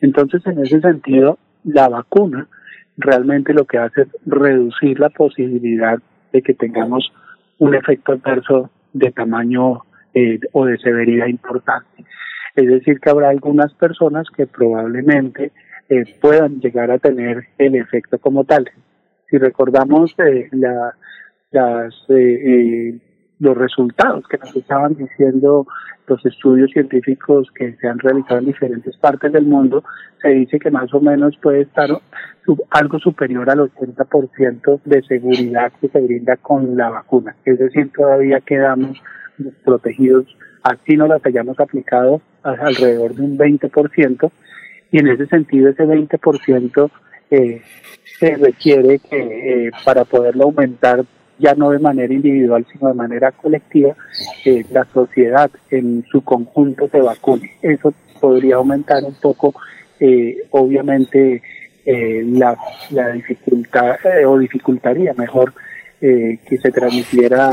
[0.00, 2.48] Entonces, en ese sentido, la vacuna
[2.96, 5.98] realmente lo que hace es reducir la posibilidad
[6.32, 7.12] de que tengamos
[7.58, 9.82] un efecto adverso de tamaño
[10.14, 12.04] eh, o de severidad importante.
[12.54, 15.52] Es decir, que habrá algunas personas que probablemente
[15.88, 18.70] eh, puedan llegar a tener el efecto como tal.
[19.30, 20.94] Si recordamos eh, la,
[21.50, 21.94] las,
[23.38, 25.66] los resultados que nos estaban diciendo
[26.06, 29.82] los estudios científicos que se han realizado en diferentes partes del mundo,
[30.22, 31.90] se dice que más o menos puede estar
[32.70, 37.34] algo superior al 80% de seguridad que se brinda con la vacuna.
[37.44, 39.02] Es decir, todavía quedamos
[39.64, 40.24] protegidos,
[40.62, 44.30] así no las hayamos aplicado alrededor de un 20%,
[44.92, 46.90] y en ese sentido ese 20%
[47.30, 47.62] eh,
[48.18, 51.04] se requiere que eh, para poderlo aumentar
[51.38, 53.94] ya no de manera individual, sino de manera colectiva,
[54.42, 57.52] que la sociedad en su conjunto se vacune.
[57.62, 59.54] Eso podría aumentar un poco,
[60.00, 61.42] eh, obviamente,
[61.84, 62.56] eh, la,
[62.90, 65.52] la, dificultad, eh, o dificultaría mejor
[65.98, 67.52] que se transmitiera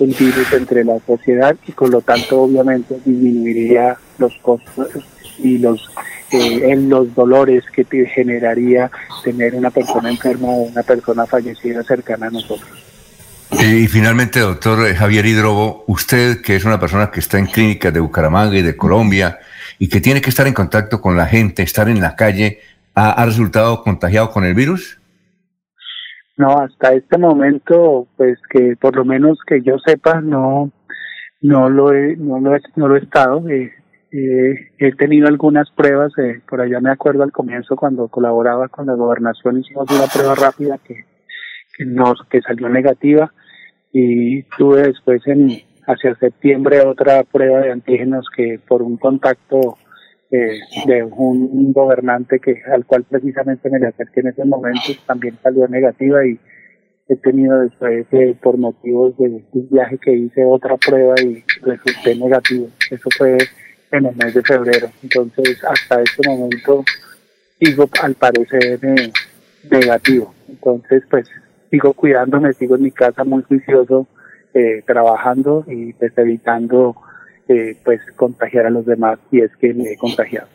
[0.00, 4.88] un virus entre la sociedad y con lo tanto, obviamente, disminuiría los costos
[5.38, 5.90] y los
[6.32, 8.90] en los dolores que generaría
[9.24, 12.79] tener una persona enferma o una persona fallecida cercana a nosotros.
[13.52, 18.00] Y finalmente, doctor Javier Hidrobo, usted que es una persona que está en clínicas de
[18.00, 19.38] Bucaramanga y de Colombia
[19.78, 22.60] y que tiene que estar en contacto con la gente, estar en la calle,
[22.94, 25.00] ¿ha, resultado contagiado con el virus?
[26.36, 30.70] No, hasta este momento, pues que por lo menos que yo sepa, no,
[31.42, 33.46] no lo he, no lo he, no lo he estado.
[33.48, 33.72] Eh,
[34.12, 38.86] eh, he tenido algunas pruebas, eh, por allá me acuerdo al comienzo cuando colaboraba con
[38.86, 41.04] la gobernación hicimos una prueba rápida que,
[41.76, 43.32] que, no, que salió negativa
[43.92, 49.76] y tuve después en hacia septiembre otra prueba de antígenos que por un contacto
[50.30, 55.36] eh, de un gobernante que al cual precisamente me le acerqué en ese momento también
[55.42, 56.38] salió negativa y
[57.08, 62.14] he tenido después eh, por motivos de un viaje que hice otra prueba y resulté
[62.14, 62.68] negativo.
[62.88, 63.38] Eso fue
[63.90, 64.88] en el mes de febrero.
[65.02, 66.84] Entonces hasta este momento
[67.58, 69.12] sigo al parecer eh,
[69.68, 70.32] negativo.
[70.48, 71.28] Entonces pues
[71.70, 74.06] sigo cuidándome, sigo en mi casa muy juicioso,
[74.54, 76.96] eh, trabajando y pues evitando
[77.48, 80.48] eh, pues contagiar a los demás si es que me he contagiado.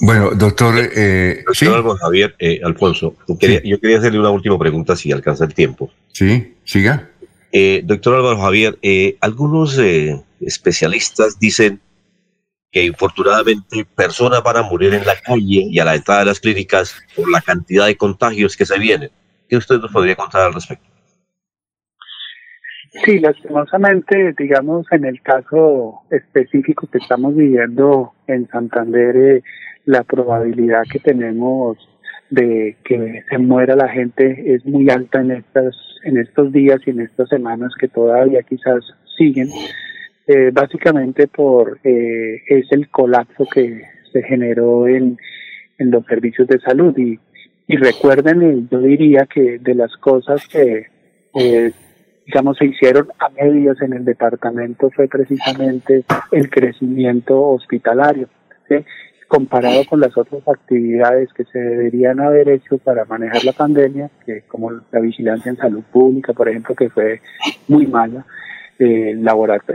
[0.00, 5.44] Bueno, doctor, eh, doctor Javier eh, Alfonso, yo quería hacerle una última pregunta si alcanza
[5.44, 5.90] el tiempo.
[6.12, 7.08] Sí, siga.
[7.52, 9.78] Eh, doctor Álvaro Javier, eh, algunos
[10.40, 11.80] especialistas dicen
[12.70, 16.40] que infortunadamente personas van a morir en la calle y a la entrada de las
[16.40, 19.10] clínicas por la cantidad de contagios que se vienen.
[19.48, 20.86] ¿Qué usted nos podría contar al respecto?
[23.04, 29.42] Sí, lastimosamente, digamos, en el caso específico que estamos viviendo en Santander, eh,
[29.84, 31.76] la probabilidad que tenemos
[32.30, 36.90] de que se muera la gente es muy alta en estas en estos días y
[36.90, 38.84] en estas semanas que todavía quizás
[39.16, 39.48] siguen
[40.26, 43.82] eh, básicamente por eh, es el colapso que
[44.12, 45.18] se generó en,
[45.78, 47.18] en los servicios de salud y
[47.68, 50.86] y recuerden, yo diría que de las cosas que,
[51.34, 51.72] eh,
[52.24, 58.28] digamos, se hicieron a medias en el departamento fue precisamente el crecimiento hospitalario,
[59.28, 64.42] comparado con las otras actividades que se deberían haber hecho para manejar la pandemia, que
[64.42, 67.20] como la vigilancia en salud pública, por ejemplo, que fue
[67.66, 68.24] muy mala,
[68.78, 69.28] eh, el,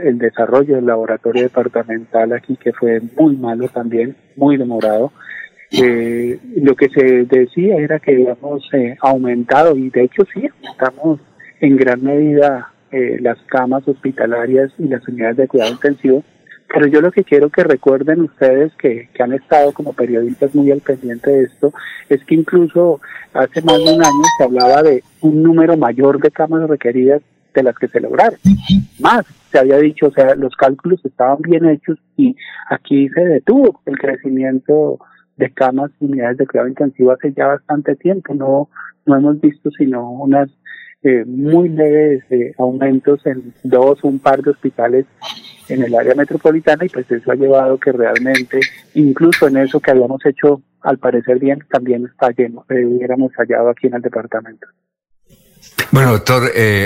[0.04, 5.12] el desarrollo del laboratorio departamental aquí, que fue muy malo también, muy demorado,
[5.72, 11.20] eh, lo que se decía era que habíamos eh, aumentado, y de hecho sí, aumentamos
[11.60, 16.24] en gran medida eh, las camas hospitalarias y las unidades de cuidado intensivo,
[16.68, 20.70] pero yo lo que quiero que recuerden ustedes que, que han estado como periodistas muy
[20.70, 21.72] al pendiente de esto,
[22.08, 23.00] es que incluso
[23.32, 27.22] hace más de un año se hablaba de un número mayor de camas requeridas
[27.54, 28.38] de las que se lograron.
[28.98, 32.34] Más, se había dicho, o sea, los cálculos estaban bien hechos y
[32.68, 34.98] aquí se detuvo el crecimiento
[35.36, 38.34] de camas y unidades de cuidado intensivo hace ya bastante tiempo.
[38.34, 38.68] No,
[39.06, 40.50] no hemos visto sino unas
[41.04, 45.04] eh, muy leves eh, aumentos en dos o un par de hospitales
[45.68, 48.60] en el área metropolitana y pues eso ha llevado que realmente
[48.94, 53.88] incluso en eso que habíamos hecho al parecer bien también lleno, eh, hubiéramos hallado aquí
[53.88, 54.68] en el departamento.
[55.90, 56.44] Bueno, doctor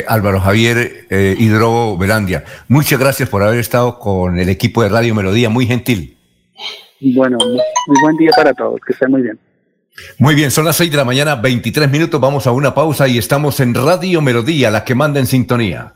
[0.08, 5.50] Álvaro Javier Hidrobo Velandia, muchas gracias por haber estado con el equipo de Radio Melodía,
[5.50, 6.15] muy gentil.
[7.00, 9.38] Bueno, muy buen día para todos, que estén muy bien.
[10.18, 13.18] Muy bien, son las 6 de la mañana, 23 minutos, vamos a una pausa y
[13.18, 15.95] estamos en Radio Melodía, la que manda en sintonía.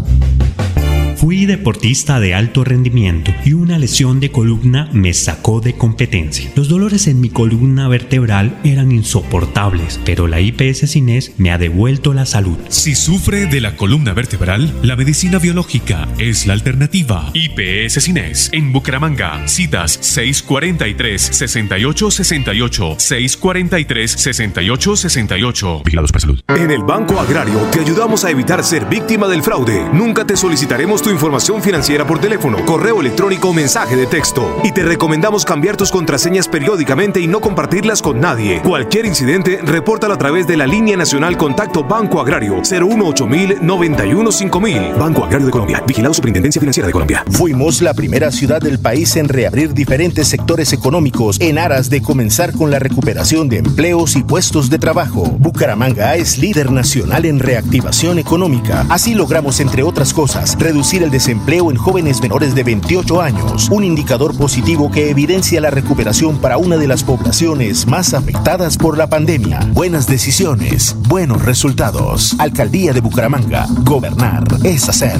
[1.21, 6.49] Fui deportista de alto rendimiento y una lesión de columna me sacó de competencia.
[6.55, 12.15] Los dolores en mi columna vertebral eran insoportables, pero la IPS Cines me ha devuelto
[12.15, 12.57] la salud.
[12.69, 17.29] Si sufre de la columna vertebral, la medicina biológica es la alternativa.
[17.35, 19.47] IPS Cines en Bucaramanga.
[19.47, 25.83] Citas 643-6868, 643-6868.
[25.83, 26.41] Vigilados para salud.
[26.47, 29.85] En el Banco Agrario te ayudamos a evitar ser víctima del fraude.
[29.93, 34.59] Nunca te solicitaremos tu información financiera por teléfono, correo electrónico o mensaje de texto.
[34.63, 38.61] Y te recomendamos cambiar tus contraseñas periódicamente y no compartirlas con nadie.
[38.61, 43.27] Cualquier incidente, repórtalo a través de la línea nacional Contacto Banco Agrario 018
[43.61, 44.93] 91 5000.
[44.97, 45.83] Banco Agrario de Colombia.
[45.85, 47.23] Vigilado Superintendencia Financiera de Colombia.
[47.31, 52.53] Fuimos la primera ciudad del país en reabrir diferentes sectores económicos en aras de comenzar
[52.53, 55.23] con la recuperación de empleos y puestos de trabajo.
[55.23, 58.85] Bucaramanga es líder nacional en reactivación económica.
[58.89, 63.83] Así logramos, entre otras cosas, reducir el desempleo en jóvenes menores de 28 años, un
[63.83, 69.07] indicador positivo que evidencia la recuperación para una de las poblaciones más afectadas por la
[69.07, 69.59] pandemia.
[69.73, 72.35] Buenas decisiones, buenos resultados.
[72.39, 73.67] Alcaldía de Bucaramanga.
[73.83, 75.19] Gobernar es hacer.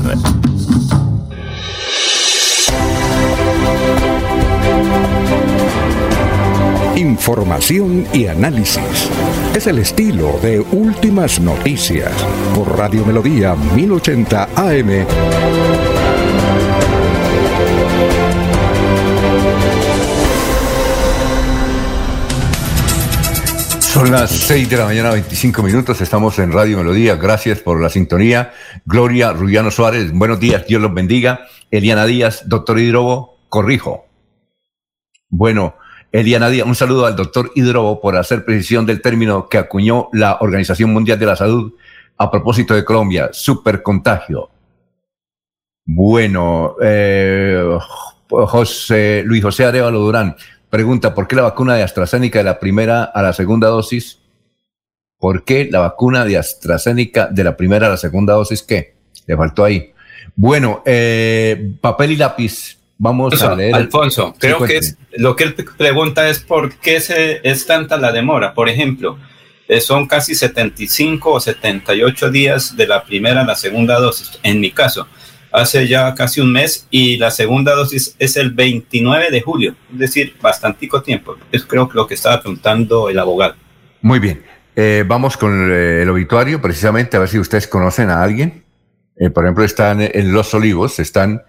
[7.12, 9.10] Información y análisis.
[9.54, 12.10] Es el estilo de Últimas Noticias
[12.56, 15.06] por Radio Melodía 1080 AM.
[23.82, 26.00] Son las 6 de la mañana, 25 minutos.
[26.00, 27.18] Estamos en Radio Melodía.
[27.18, 28.54] Gracias por la sintonía.
[28.86, 30.66] Gloria Rullano Suárez, buenos días.
[30.66, 31.42] Dios los bendiga.
[31.72, 34.06] Eliana Díaz, doctor Hidrobo, corrijo.
[35.28, 35.76] Bueno,
[36.12, 40.38] Eliana Díaz, un saludo al doctor Hidrobo por hacer precisión del término que acuñó la
[40.42, 41.74] Organización Mundial de la Salud
[42.18, 44.50] a propósito de Colombia, supercontagio.
[45.86, 47.64] Bueno, eh,
[48.30, 50.36] José, Luis José Arevalo Durán
[50.70, 54.20] pregunta, ¿por qué la vacuna de AstraZeneca de la primera a la segunda dosis?
[55.18, 58.96] ¿Por qué la vacuna de AstraZeneca de la primera a la segunda dosis qué?
[59.28, 59.94] Le faltó ahí.
[60.36, 62.81] Bueno, eh, papel y lápiz.
[63.04, 63.74] Vamos a leer.
[63.74, 68.12] Alfonso, creo que es, lo que él pregunta es por qué se, es tanta la
[68.12, 68.54] demora.
[68.54, 69.18] Por ejemplo,
[69.68, 74.60] eh, son casi 75 o 78 días de la primera a la segunda dosis, en
[74.60, 75.08] mi caso
[75.52, 80.00] hace ya casi un mes y la segunda dosis es el 29 de julio, es
[80.00, 81.36] decir, bastantico tiempo.
[81.52, 83.56] Es creo que lo que estaba preguntando el abogado.
[84.02, 84.44] Muy bien.
[84.76, 88.64] Eh, vamos con el, obituario, precisamente, a ver si ustedes conocen a alguien.
[89.18, 91.42] Eh, por ejemplo, están en Los Olivos, están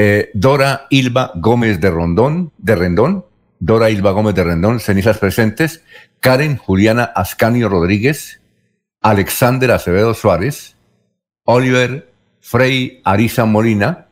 [0.00, 3.24] eh, Dora Ilva Gómez de Rondón, de Rendón,
[3.58, 5.82] Dora Ilva Gómez de Rendón, cenizas presentes,
[6.20, 8.40] Karen Juliana Ascanio Rodríguez,
[9.02, 10.76] Alexander Acevedo Suárez,
[11.42, 14.06] Oliver Frei Arisa Molina,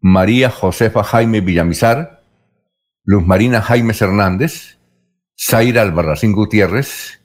[0.00, 2.22] María Josefa Jaime Villamizar,
[3.04, 4.78] Luz Marina Jaimes Hernández,
[5.38, 7.20] Zaira Albarracín Gutiérrez,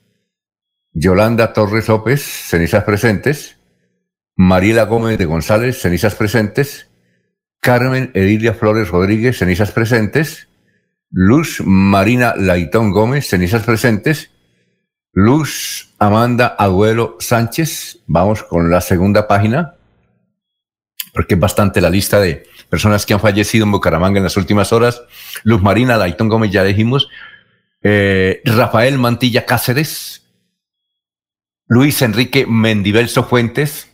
[0.92, 3.60] Yolanda Torres López, cenizas presentes,
[4.36, 6.90] Mariela Gómez de González, cenizas presentes,
[7.64, 10.50] Carmen Edilia Flores Rodríguez, cenizas presentes,
[11.10, 14.32] Luz Marina Laitón Gómez, cenizas presentes,
[15.14, 19.76] Luz Amanda Agüero Sánchez, vamos con la segunda página,
[21.14, 24.74] porque es bastante la lista de personas que han fallecido en Bucaramanga en las últimas
[24.74, 25.02] horas.
[25.44, 27.08] Luz Marina Dayton Gómez, ya dijimos.
[27.82, 30.28] Eh, Rafael Mantilla Cáceres.
[31.68, 33.93] Luis Enrique Mendivelso Fuentes.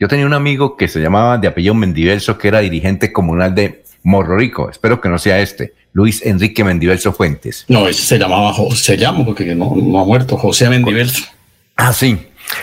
[0.00, 3.84] Yo tenía un amigo que se llamaba de apellido Mendivelso, que era dirigente comunal de
[4.02, 4.70] Morro Rico.
[4.70, 5.74] Espero que no sea este.
[5.92, 7.66] Luis Enrique Mendivelso Fuentes.
[7.68, 11.26] No, ese se llamaba, se llama porque no, no ha muerto, José Mendivelso.
[11.76, 12.18] Ah, sí.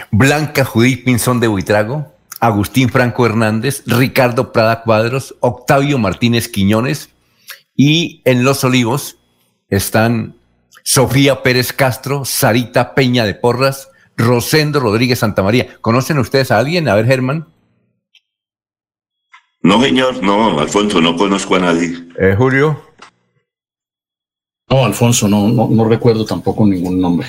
[0.09, 2.11] Blanca Judith Pinzón de Buitrago.
[2.39, 7.09] Agustín Franco Hernández, Ricardo Prada Cuadros, Octavio Martínez Quiñones
[7.75, 9.17] y en Los Olivos
[9.69, 10.35] están
[10.83, 15.77] Sofía Pérez Castro, Sarita Peña de Porras, Rosendo Rodríguez Santamaría.
[15.79, 16.89] ¿Conocen ustedes a alguien?
[16.89, 17.47] A ver, Germán.
[19.61, 21.93] No, señor, no, Alfonso, no conozco a nadie.
[22.19, 22.81] Eh, Julio.
[24.69, 27.27] No, Alfonso, no, no, recuerdo tampoco ningún nombre.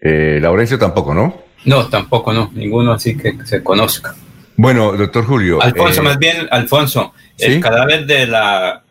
[0.00, 1.42] Eh, Laurencio tampoco, ¿no?
[1.64, 4.14] No, tampoco, no, ninguno así que se conozca.
[4.56, 5.60] Bueno, doctor Julio.
[5.60, 8.82] Alfonso, más bien, Alfonso, el cadáver de la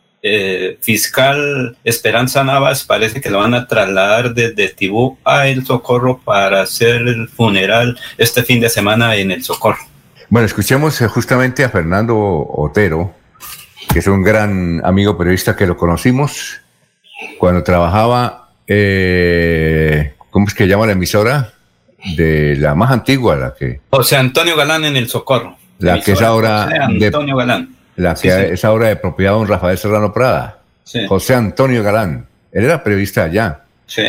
[0.82, 6.62] fiscal Esperanza Navas parece que lo van a trasladar desde Tibú a El Socorro para
[6.62, 9.80] hacer el funeral este fin de semana en El Socorro.
[10.30, 13.14] Bueno, escuchemos justamente a Fernando Otero,
[13.92, 16.62] que es un gran amigo periodista que lo conocimos
[17.38, 21.54] cuando trabajaba, eh, ¿cómo es que llama la emisora?
[22.16, 23.82] De la más antigua, la que...
[23.90, 25.58] José Antonio Galán en El Socorro.
[25.80, 26.64] La que es ahora...
[26.64, 27.76] Antonio Galán.
[28.00, 30.62] La que es ahora de propiedad de un Rafael Serrano Prada.
[31.10, 32.26] José Antonio Galán.
[32.50, 33.66] Él era periodista allá.
[33.86, 34.04] Sí.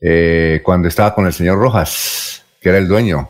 [0.00, 3.28] Eh, cuando estaba con el señor Rojas, que era el dueño.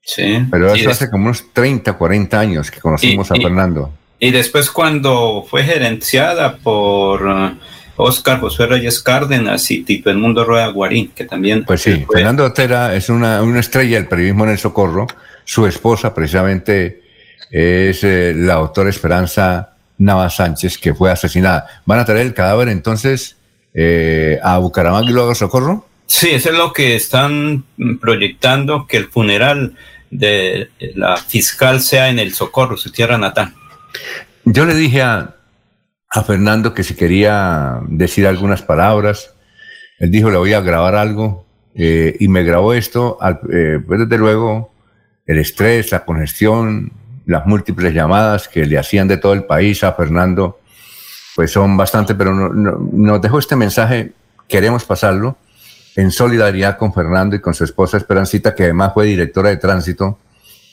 [0.00, 0.46] Sí.
[0.48, 3.92] Pero eso hace como unos 30, 40 años que conocimos a Fernando.
[4.20, 7.50] Y después cuando fue gerenciada por uh,
[7.96, 11.64] Oscar José Reyes Cárdenas y Tipo El Mundo Rueda Guarín, que también...
[11.64, 15.08] Pues sí, Fernando Otera es una, una, estrella del periodismo en el Socorro.
[15.44, 17.03] Su esposa precisamente
[17.50, 21.66] es eh, la doctora Esperanza Navas Sánchez, que fue asesinada.
[21.86, 23.36] ¿Van a traer el cadáver entonces
[23.74, 25.86] eh, a Bucaramanga y luego a Socorro?
[26.06, 27.64] Sí, eso es lo que están
[28.00, 29.76] proyectando, que el funeral
[30.10, 33.54] de la fiscal sea en el Socorro, su tierra natal.
[34.44, 35.34] Yo le dije a,
[36.26, 39.34] Fernando que si quería decir algunas palabras,
[39.98, 41.44] él dijo, le voy a grabar algo,
[41.74, 43.18] eh, y me grabó esto,
[43.52, 44.72] eh, pues desde luego
[45.26, 46.92] el estrés, la congestión,
[47.26, 50.60] las múltiples llamadas que le hacían de todo el país a Fernando,
[51.34, 54.12] pues son bastante, pero nos dejó este mensaje,
[54.48, 55.36] queremos pasarlo,
[55.96, 60.18] en solidaridad con Fernando y con su esposa Esperancita, que además fue directora de tránsito,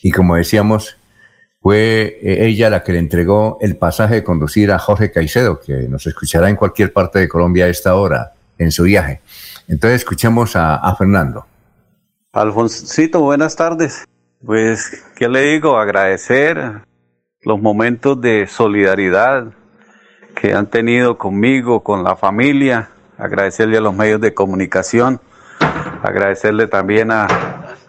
[0.01, 0.97] y como decíamos,
[1.61, 5.87] fue eh, ella la que le entregó el pasaje de conducir a Jorge Caicedo, que
[5.87, 9.21] nos escuchará en cualquier parte de Colombia a esta hora, en su viaje.
[9.67, 11.45] Entonces escuchemos a, Fernando.
[12.33, 14.05] Alfonsito, buenas tardes.
[14.43, 15.77] Pues, ¿qué le digo?
[15.77, 16.81] Agradecer
[17.41, 19.49] los momentos de solidaridad
[20.33, 22.89] que han tenido conmigo, con la familia,
[23.19, 25.21] agradecerle a los medios de comunicación,
[26.01, 27.27] agradecerle también a,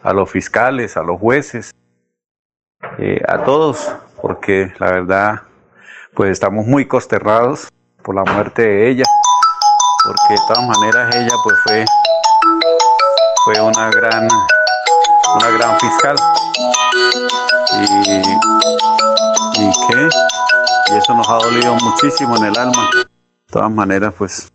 [0.03, 1.71] a los fiscales, a los jueces,
[2.99, 3.91] eh, a todos,
[4.21, 5.43] porque la verdad,
[6.13, 7.69] pues estamos muy consternados
[8.03, 9.05] por la muerte de ella,
[10.05, 11.85] porque de todas maneras ella pues fue,
[13.47, 14.29] fue una gran,
[15.35, 16.17] una gran fiscal.
[16.93, 17.85] Y,
[19.61, 20.09] y qué,
[20.93, 22.91] y eso nos ha dolido muchísimo en el alma.
[22.95, 23.05] De
[23.51, 24.53] todas maneras, pues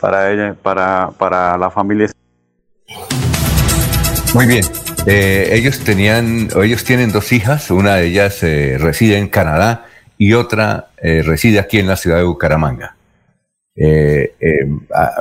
[0.00, 2.10] para ella, para, para la familia.
[4.34, 4.64] Muy bien.
[5.06, 9.86] Eh, ellos tenían, ellos tienen dos hijas, una de ellas eh, reside en Canadá
[10.18, 12.96] y otra eh, reside aquí en la ciudad de Bucaramanga.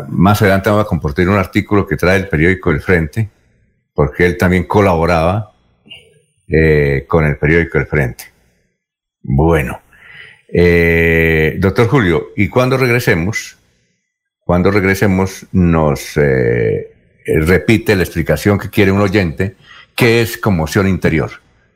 [0.10, 3.30] más adelante vamos a compartir un artículo que trae el periódico El Frente,
[3.94, 5.54] porque él también colaboraba
[7.08, 8.26] con el periódico El Frente.
[9.22, 9.82] Bueno,
[11.60, 13.58] doctor Julio, y cuando regresemos,
[14.40, 16.18] cuando regresemos nos
[17.26, 19.56] repite la explicación que quiere un oyente
[19.96, 21.30] qué es conmoción interior.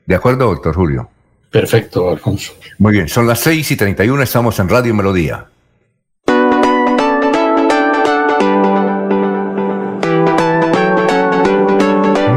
[0.06, 1.10] ¿De acuerdo, doctor Julio?
[1.52, 2.58] Perfecto, Alfonso.
[2.80, 5.46] Muy bien, son las 6 y 31, estamos en Radio Melodía.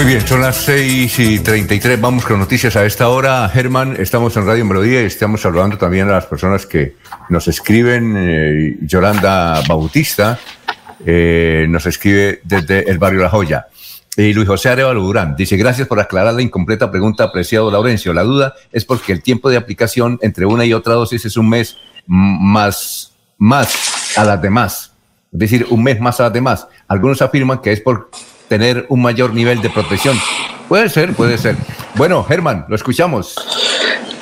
[0.00, 2.00] Muy bien, son las 6 y 33.
[2.00, 3.46] Vamos con noticias a esta hora.
[3.50, 6.96] Germán, estamos en Radio Melodía y estamos saludando también a las personas que
[7.28, 8.14] nos escriben.
[8.16, 10.38] Eh, Yolanda Bautista
[11.04, 13.66] eh, nos escribe desde el barrio La Joya.
[14.16, 18.14] Y Luis José Arevalo Durán dice: Gracias por aclarar la incompleta pregunta, apreciado Laurencio.
[18.14, 21.50] La duda es porque el tiempo de aplicación entre una y otra dosis es un
[21.50, 24.94] mes más, más a las demás.
[25.30, 26.66] Es decir, un mes más a las demás.
[26.88, 28.08] Algunos afirman que es por
[28.50, 30.18] tener un mayor nivel de protección.
[30.68, 31.54] Puede ser, puede ser.
[31.94, 33.36] Bueno, Germán, lo escuchamos.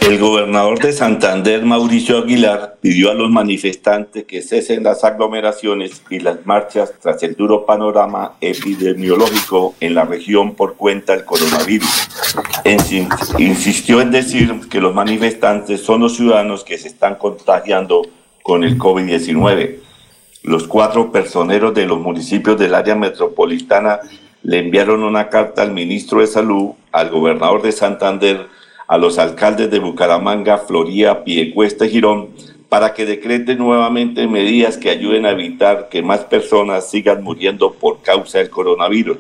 [0.02, 6.20] El gobernador de Santander, Mauricio Aguilar, pidió a los manifestantes que cesen las aglomeraciones y
[6.20, 12.08] las marchas tras el duro panorama epidemiológico en la región por cuenta del coronavirus.
[13.38, 18.02] Insistió en decir que los manifestantes son los ciudadanos que se están contagiando
[18.42, 19.87] con el COVID-19.
[20.42, 24.00] Los cuatro personeros de los municipios del área metropolitana
[24.42, 28.46] le enviaron una carta al ministro de Salud, al gobernador de Santander,
[28.86, 32.28] a los alcaldes de Bucaramanga, Floría, Piecuesta y Girón
[32.68, 38.02] para que decreten nuevamente medidas que ayuden a evitar que más personas sigan muriendo por
[38.02, 39.18] causa del coronavirus.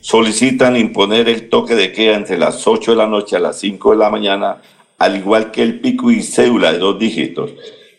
[0.00, 3.92] Solicitan imponer el toque de queda entre las 8 de la noche a las 5
[3.92, 4.58] de la mañana,
[4.98, 7.52] al igual que el pico y cédula de dos dígitos.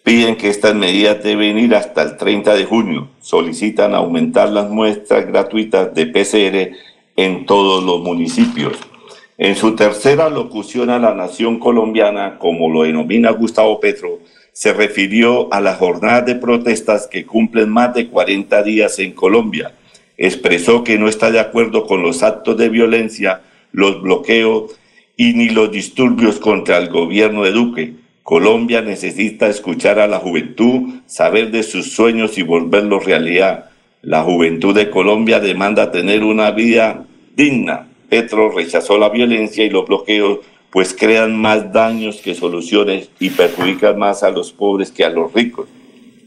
[0.03, 3.07] Piden que estas medidas deben ir hasta el 30 de junio.
[3.21, 6.75] Solicitan aumentar las muestras gratuitas de PCR
[7.15, 8.77] en todos los municipios.
[9.37, 14.19] En su tercera locución a la nación colombiana, como lo denomina Gustavo Petro,
[14.51, 19.73] se refirió a las jornadas de protestas que cumplen más de 40 días en Colombia.
[20.17, 24.77] Expresó que no está de acuerdo con los actos de violencia, los bloqueos
[25.15, 28.02] y ni los disturbios contra el gobierno de Duque.
[28.23, 33.69] Colombia necesita escuchar a la juventud, saber de sus sueños y volverlos realidad.
[34.01, 37.05] La juventud de Colombia demanda tener una vida
[37.35, 40.39] digna, Petro rechazó la violencia y los bloqueos,
[40.69, 45.33] pues crean más daños que soluciones y perjudican más a los pobres que a los
[45.33, 45.67] ricos.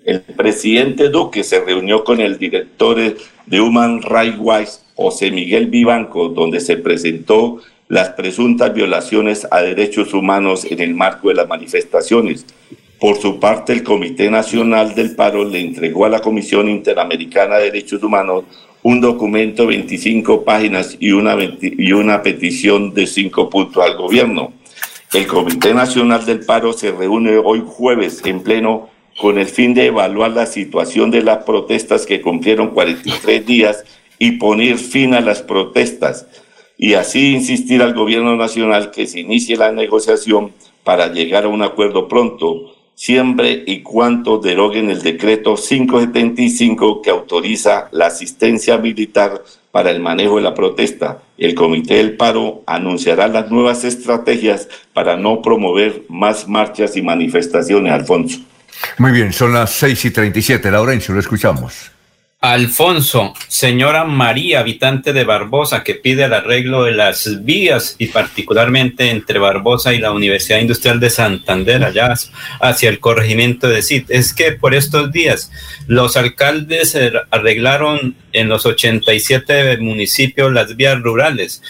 [0.05, 2.99] El presidente Duque se reunió con el director
[3.47, 10.13] de Human Rights Watch, José Miguel Vivanco, donde se presentó las presuntas violaciones a derechos
[10.13, 12.47] humanos en el marco de las manifestaciones.
[12.99, 17.67] Por su parte, el Comité Nacional del Paro le entregó a la Comisión Interamericana de
[17.67, 18.45] Derechos Humanos
[18.83, 24.53] un documento de 25 páginas y una, y una petición de cinco puntos al gobierno.
[25.13, 28.89] El Comité Nacional del Paro se reúne hoy jueves en pleno
[29.21, 33.85] con el fin de evaluar la situación de las protestas que cumplieron 43 días
[34.19, 36.27] y poner fin a las protestas
[36.79, 40.53] y así insistir al gobierno nacional que se inicie la negociación
[40.85, 47.89] para llegar a un acuerdo pronto siempre y cuando deroguen el decreto 575 que autoriza
[47.93, 51.23] la asistencia militar para el manejo de la protesta.
[51.37, 57.93] El Comité del Paro anunciará las nuevas estrategias para no promover más marchas y manifestaciones,
[57.93, 58.41] Alfonso.
[58.99, 60.71] Muy bien, son las 6 y 37.
[60.71, 61.93] Laurencio, lo escuchamos.
[62.41, 69.11] Alfonso, señora María, habitante de Barbosa, que pide el arreglo de las vías y particularmente
[69.11, 72.15] entre Barbosa y la Universidad Industrial de Santander, allá
[72.61, 74.11] hacia el corregimiento de CIT.
[74.11, 75.51] Es que por estos días
[75.87, 76.97] los alcaldes
[77.31, 81.63] arreglaron en los 87 municipios las vías rurales.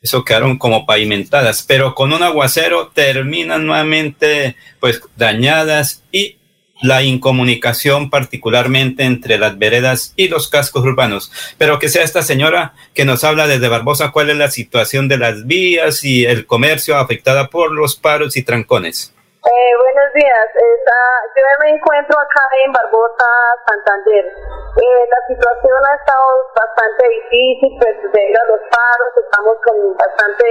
[0.00, 6.36] Eso quedaron como pavimentadas, pero con un aguacero terminan nuevamente pues dañadas y
[6.82, 11.32] la incomunicación particularmente entre las veredas y los cascos urbanos.
[11.58, 15.18] Pero que sea esta señora que nos habla desde Barbosa cuál es la situación de
[15.18, 19.14] las vías y el comercio afectada por los paros y trancones.
[19.42, 20.46] Eh, buenos días.
[20.54, 23.26] yo me encuentro acá en Barbosa,
[23.66, 24.22] Santander.
[24.22, 30.46] Eh, la situación ha estado bastante difícil, pues debido a los paros, estamos con bastante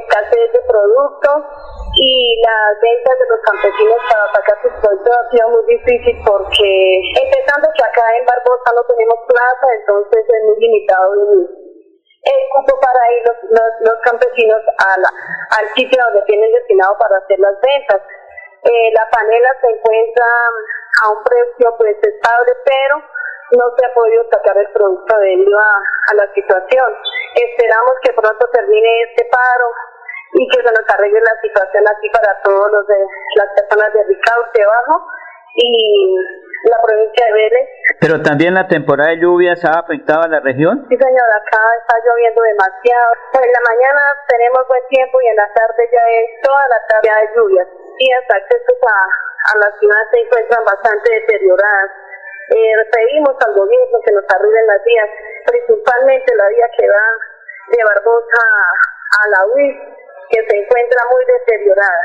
[0.00, 1.44] escasez de productos
[2.00, 6.68] y las ventas de los campesinos para sacar sus productos ha sido muy difícil porque
[7.20, 11.73] empezando que acá en Barbosa no tenemos plaza, entonces es muy limitado el,
[12.54, 13.22] cupo para ir
[13.80, 18.00] los, campesinos al sitio donde tienen destinado para hacer las ventas.
[18.64, 20.26] Eh, la panela se encuentra
[21.04, 22.96] a un precio pues estable, pero
[23.52, 25.76] no se ha podido sacar el producto debido a,
[26.10, 26.96] a la situación.
[27.34, 29.68] Esperamos que pronto termine este paro
[30.34, 33.06] y que se nos arregle la situación aquí para todos los de
[33.36, 35.06] las personas de Ricaurte abajo
[35.54, 36.16] y
[36.64, 37.66] la provincia de Vélez.
[38.00, 40.86] Pero también la temporada de lluvias ha afectado a la región.
[40.88, 43.08] Sí, señor, acá está lloviendo demasiado.
[43.32, 46.80] Pues en la mañana tenemos buen tiempo y en la tarde ya es toda la
[46.88, 47.68] tarde de lluvias.
[47.98, 51.90] Y hasta accesos a, a la ciudad se encuentran bastante deterioradas.
[52.48, 55.08] Eh, pedimos al gobierno que nos arreglen las vías,
[55.46, 57.06] principalmente la vía que va
[57.72, 59.76] de Barbosa a la UIS,
[60.28, 62.04] que se encuentra muy deteriorada.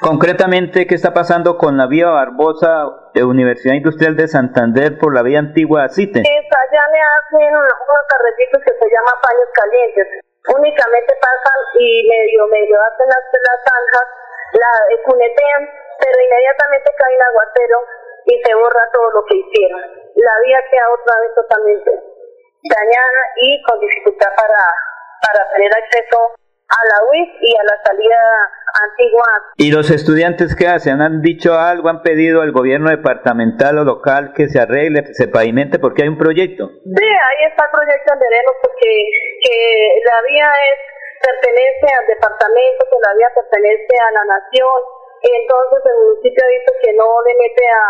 [0.00, 5.22] Concretamente, ¿qué está pasando con la vía Barbosa de Universidad Industrial de Santander por la
[5.22, 6.20] vía antigua CITE?
[6.20, 10.06] allá le hacen unos carretitos que se llaman paños calientes.
[10.48, 14.08] Únicamente pasan y medio, medio hacen las, las zanjas,
[14.56, 14.72] la
[15.04, 15.62] cunetean,
[16.00, 17.78] pero inmediatamente cae el aguacero
[18.26, 19.80] y se borra todo lo que hicieron.
[20.14, 21.90] La vía queda otra vez totalmente
[22.68, 24.60] dañada y con dificultad para,
[25.24, 26.34] para tener acceso
[26.70, 28.20] a la UIS y a la salida
[28.88, 29.26] antigua.
[29.56, 31.02] ¿Y los estudiantes qué hacen?
[31.02, 31.88] ¿Han dicho algo?
[31.88, 36.18] ¿Han pedido al gobierno departamental o local que se arregle, se pavimente porque hay un
[36.18, 36.70] proyecto?
[36.70, 38.90] Sí, ahí está el proyecto veremos porque
[39.42, 39.56] que
[40.06, 40.78] la vía es
[41.20, 44.80] pertenece al departamento, que la vía pertenece a la nación.
[45.20, 47.84] Entonces el municipio dice que no le mete a,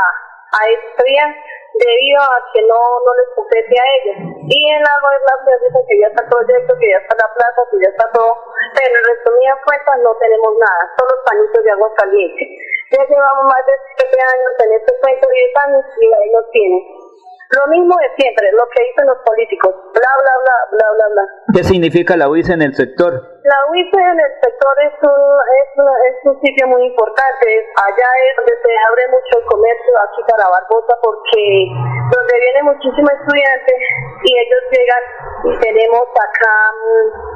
[0.51, 1.27] a esta vía
[1.75, 4.17] debido a que no, no les compete a ellos.
[4.51, 7.61] Y en la gobernación dicen que ya está el proyecto, que ya está la plaza,
[7.71, 8.33] que ya está todo,
[8.75, 12.43] pero en resumidas cuentas no tenemos nada, solo pañitos de agua caliente.
[12.91, 17.00] Ya llevamos más de 7 años en este cuento, 10 años, y ahí nos tienen.
[17.51, 21.25] Lo mismo de siempre, lo que dicen los políticos, bla, bla, bla, bla, bla, bla.
[21.51, 23.11] ¿Qué significa la UIS en el sector?
[23.43, 25.19] La UIS en el sector es un,
[25.59, 27.47] es, es un sitio muy importante.
[27.75, 31.43] Allá es donde se abre mucho el comercio aquí para Barbosa porque
[32.15, 33.79] donde vienen muchísimos estudiantes
[34.23, 35.05] y ellos llegan
[35.51, 36.55] y tenemos acá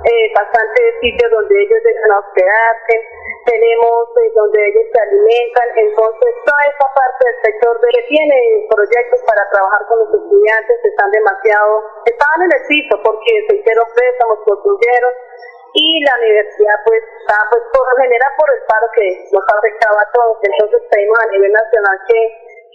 [0.07, 2.95] eh, bastantes sitios donde ellos dejan a hospedarse,
[3.45, 8.67] tenemos eh, donde ellos se alimentan, entonces toda esa parte del sector de, que tiene
[8.69, 13.87] proyectos para trabajar con los estudiantes están demasiado, estaban en el piso porque se hicieron
[13.95, 15.13] préstamos, construyeron
[15.75, 20.11] y la universidad pues está pues por general por el paro que nos afectaba a
[20.13, 22.21] todos, entonces pedimos a nivel nacional que,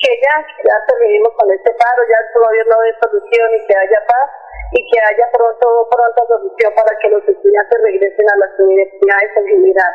[0.03, 0.35] que ya,
[0.67, 4.29] ya terminemos con este paro, ya el gobierno de solución y que haya paz
[4.71, 9.45] y que haya pronto, pronta solución para que los estudiantes regresen a las universidades en
[9.47, 9.93] general.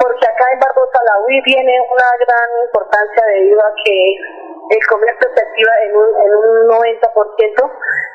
[0.00, 3.96] Porque acá en Barbosa la UI viene una gran importancia debido a que
[4.70, 7.04] el comercio se activa en un, en un 90%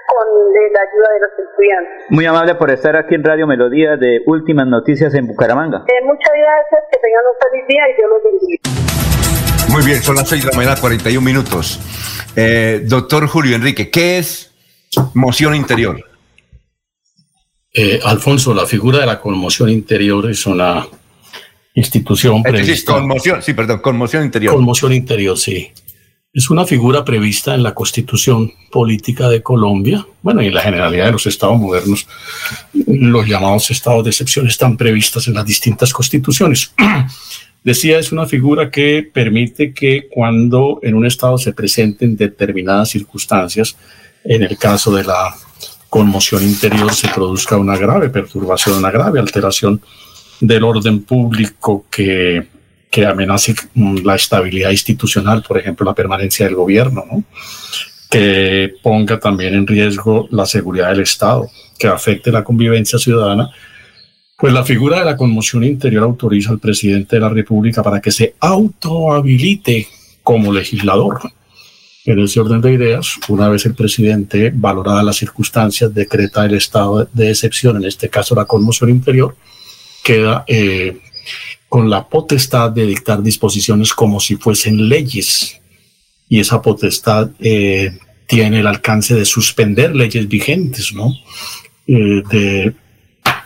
[0.09, 0.27] con
[0.73, 2.05] la ayuda de los estudiantes.
[2.09, 5.85] Muy amable por estar aquí en Radio Melodía de Últimas Noticias en Bucaramanga.
[5.87, 8.79] Eh, muchas gracias, que tengan un feliz día y Dios los bendiga.
[9.71, 11.79] Muy bien, son las 6 de la mañana, 41 minutos.
[12.35, 14.48] Eh, doctor Julio Enrique, ¿qué es
[15.13, 16.03] moción interior?
[17.73, 20.87] Eh, Alfonso, la figura de la conmoción interior es una
[21.75, 22.93] institución prevista.
[22.93, 24.55] conmoción, sí, perdón, conmoción interior.
[24.55, 25.71] Conmoción interior, sí.
[26.31, 31.05] Es una figura prevista en la Constitución Política de Colombia, bueno, y en la generalidad
[31.05, 32.07] de los estados modernos,
[32.85, 36.73] los llamados estados de excepción están previstas en las distintas constituciones.
[37.63, 43.75] Decía, es una figura que permite que cuando en un estado se presenten determinadas circunstancias,
[44.23, 45.35] en el caso de la
[45.89, 49.81] conmoción interior se produzca una grave perturbación, una grave alteración
[50.39, 52.47] del orden público que,
[52.89, 57.23] que amenace la estabilidad institucional, por ejemplo, la permanencia del gobierno, ¿no?
[58.09, 61.47] que ponga también en riesgo la seguridad del Estado,
[61.77, 63.49] que afecte la convivencia ciudadana,
[64.37, 68.11] pues la figura de la conmoción interior autoriza al presidente de la República para que
[68.11, 69.87] se autohabilite
[70.23, 71.19] como legislador.
[72.09, 77.07] En ese orden de ideas, una vez el presidente, valorada las circunstancias, decreta el estado
[77.13, 79.35] de excepción, en este caso la conmoción interior,
[80.03, 81.01] queda eh,
[81.67, 85.61] con la potestad de dictar disposiciones como si fuesen leyes.
[86.27, 87.95] Y esa potestad eh,
[88.25, 91.13] tiene el alcance de suspender leyes vigentes, ¿no?
[91.85, 92.73] Eh,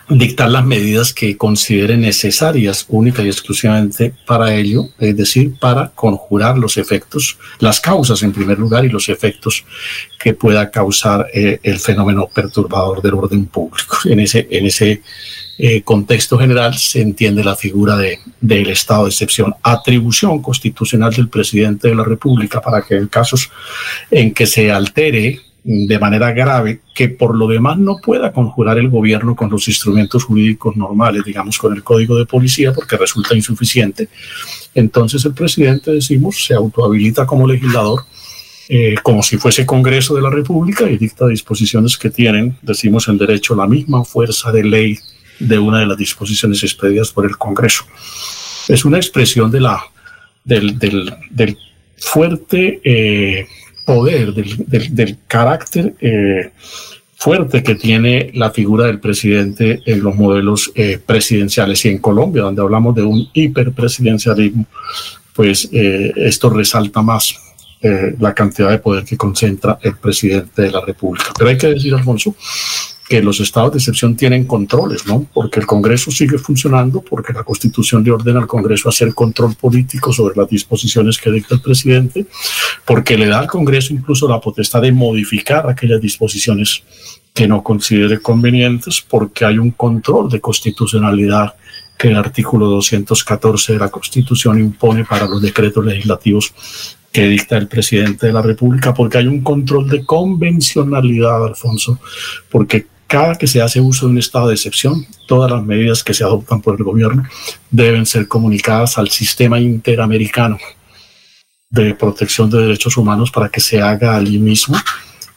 [0.08, 6.58] dictar las medidas que considere necesarias única y exclusivamente para ello, es decir, para conjurar
[6.58, 9.64] los efectos, las causas en primer lugar y los efectos
[10.18, 13.96] que pueda causar eh, el fenómeno perturbador del orden público.
[14.04, 15.02] En ese, en ese
[15.56, 21.28] eh, contexto general se entiende la figura de, del estado de excepción, atribución constitucional del
[21.28, 23.50] presidente de la República para que en casos
[24.10, 28.90] en que se altere de manera grave que por lo demás no pueda conjurar el
[28.90, 34.08] gobierno con los instrumentos jurídicos normales, digamos con el código de policía, porque resulta insuficiente.
[34.74, 38.02] Entonces el presidente, decimos, se autohabilita como legislador
[38.68, 43.18] eh, como si fuese Congreso de la República y dicta disposiciones que tienen, decimos en
[43.18, 44.98] derecho, la misma fuerza de ley
[45.38, 47.84] de una de las disposiciones expedidas por el Congreso.
[48.68, 49.82] Es una expresión de la,
[50.44, 51.58] del, del,
[51.98, 53.46] fuerte eh,
[53.84, 56.50] poder, del, del carácter eh,
[57.16, 62.42] fuerte que tiene la figura del presidente en los modelos eh, presidenciales y en Colombia,
[62.42, 64.66] donde hablamos de un hiperpresidencialismo,
[65.34, 67.34] pues esto resalta más
[68.18, 71.32] la cantidad de poder que concentra el presidente de la República.
[71.36, 72.36] Pero hay que decir, Alfonso,
[73.14, 75.24] que los estados de excepción tienen controles, ¿no?
[75.32, 80.12] Porque el Congreso sigue funcionando, porque la Constitución le ordena al Congreso hacer control político
[80.12, 82.26] sobre las disposiciones que dicta el presidente,
[82.84, 86.82] porque le da al Congreso incluso la potestad de modificar aquellas disposiciones
[87.32, 91.54] que no considere convenientes, porque hay un control de constitucionalidad
[91.96, 96.52] que el artículo 214 de la Constitución impone para los decretos legislativos
[97.12, 102.00] que dicta el presidente de la República, porque hay un control de convencionalidad, Alfonso,
[102.50, 106.14] porque cada que se hace uso de un estado de excepción, todas las medidas que
[106.14, 107.24] se adoptan por el gobierno
[107.70, 110.58] deben ser comunicadas al sistema interamericano
[111.70, 114.76] de protección de derechos humanos para que se haga allí mismo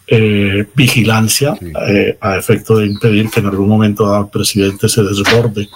[0.06, 1.58] eh, vigilancia
[1.88, 5.68] eh, a efecto de impedir que en algún momento el presidente se desborde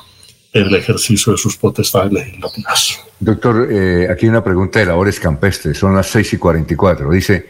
[0.53, 2.99] en el ejercicio de sus potestades legislativas.
[3.19, 7.11] Doctor, eh, aquí hay una pregunta de labores campestres, son las 6 y 44.
[7.11, 7.47] Dice,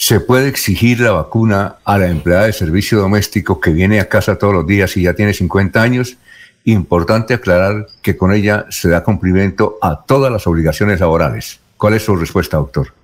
[0.00, 4.38] ¿Se puede exigir la vacuna a la empleada de servicio doméstico que viene a casa
[4.38, 6.16] todos los días y ya tiene 50 años?
[6.62, 11.58] Importante aclarar que con ella se da cumplimiento a todas las obligaciones laborales.
[11.76, 12.94] ¿Cuál es su respuesta, doctor?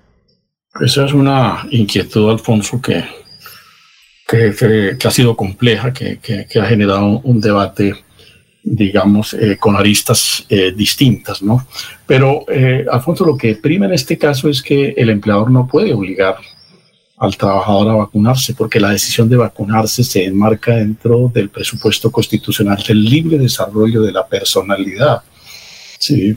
[0.79, 3.03] Esa es una inquietud, Alfonso, que,
[4.25, 7.93] que, ha sido compleja, que, ha generado un, debate,
[8.63, 11.67] digamos, eh, con aristas eh, distintas, ¿no?
[12.07, 15.93] Pero, eh, Alfonso, lo que prima en este caso es que el empleador no puede
[15.93, 16.37] obligar
[17.17, 22.83] al trabajador a vacunarse, porque la decisión de vacunarse se enmarca dentro del presupuesto constitucional
[22.85, 25.21] del libre desarrollo de la personalidad.
[25.97, 26.35] Sí,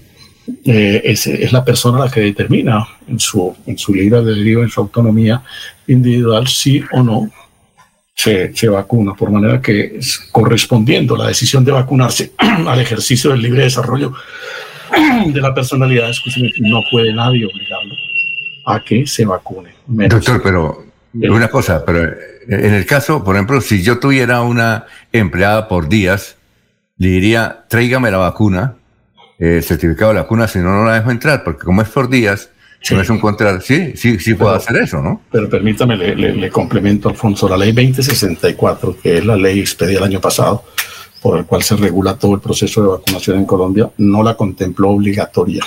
[0.65, 4.81] eh, es, la persona la que determina en su, en su libre albedrío, en su
[4.81, 5.43] autonomía
[5.89, 7.31] individual, si o no
[8.15, 9.99] se, se, vacuna, por manera que
[10.31, 14.13] correspondiendo la decisión de vacunarse al ejercicio del libre desarrollo
[15.27, 16.13] de la personalidad,
[16.61, 18.08] no puede nadie obligarlo
[18.69, 19.71] a que se vacune.
[19.87, 20.85] Doctor, pero
[21.15, 22.13] una cosa, pero
[22.49, 26.37] en el caso, por ejemplo, si yo tuviera una empleada por días,
[26.99, 28.75] le diría, tráigame la vacuna,
[29.39, 32.09] el certificado de la vacuna, si no, no la dejo entrar, porque como es por
[32.09, 32.51] días,
[32.81, 35.23] si no es un contrato, sí, sí, sí puedo hacer eso, ¿no?
[35.31, 40.05] Pero permítame, le, le, complemento, Alfonso, la ley 2064, que es la ley expedida el
[40.05, 40.65] año pasado,
[41.21, 44.91] por el cual se regula todo el proceso de vacunación en Colombia, no la contempló
[44.91, 45.65] obligatoria,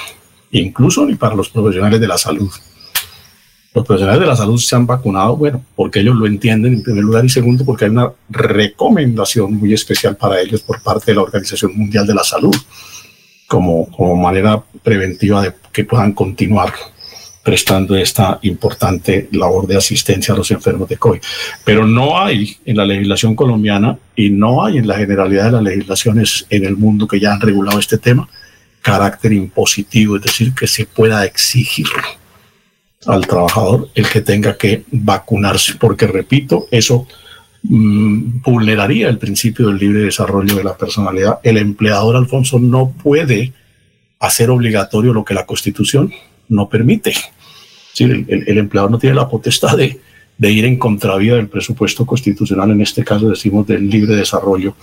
[0.52, 2.50] incluso ni para los profesionales de la salud.
[3.74, 7.06] Los profesionales de la salud se han vacunado, bueno, porque ellos lo entienden en primer
[7.06, 11.22] lugar y segundo porque hay una recomendación muy especial para ellos por parte de la
[11.22, 12.56] Organización Mundial de la Salud
[13.48, 16.74] como, como manera preventiva de que puedan continuar
[17.44, 21.20] prestando esta importante labor de asistencia a los enfermos de COVID.
[21.64, 25.64] Pero no hay en la legislación colombiana y no hay en la generalidad de las
[25.64, 28.28] legislaciones en el mundo que ya han regulado este tema
[28.82, 32.21] carácter impositivo, es decir, que se pueda exigirlo
[33.06, 37.08] al trabajador el que tenga que vacunarse, porque repito, eso
[37.64, 41.40] mm, vulneraría el principio del libre desarrollo de la personalidad.
[41.44, 43.54] El empleador, Alfonso, no puede
[44.20, 46.12] hacer obligatorio lo que la Constitución
[46.50, 47.14] no permite.
[48.00, 53.04] el, empleador no tiene la potestad de ir en contravía del presupuesto constitucional, en este
[53.04, 54.76] caso decimos del libre desarrollo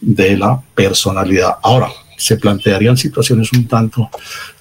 [0.00, 1.54] de la personalidad.
[1.62, 4.10] Ahora, se plantearían situaciones un tanto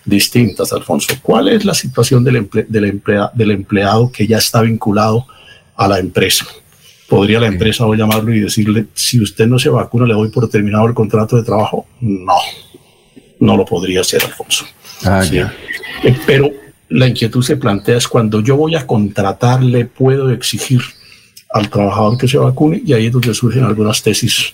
[0.06, 1.14] distintas, Alfonso.
[1.22, 3.02] ¿Cuál es la situación del, del,
[3.34, 5.26] del empleado que ya está vinculado
[5.76, 6.46] a la empresa?
[7.08, 10.50] ¿Podría la empresa hoy llamarlo y decirle, si usted no se vacuna, le doy por
[10.50, 11.86] terminado el contrato de trabajo?
[12.02, 12.38] No,
[13.40, 14.66] no lo podría hacer, Alfonso.
[15.06, 16.50] Ah, eh, pero
[16.90, 20.82] la inquietud se plantea es cuando yo voy a contratar, le puedo exigir
[21.54, 24.54] al trabajador que se vacune y ahí es donde surgen algunas tesis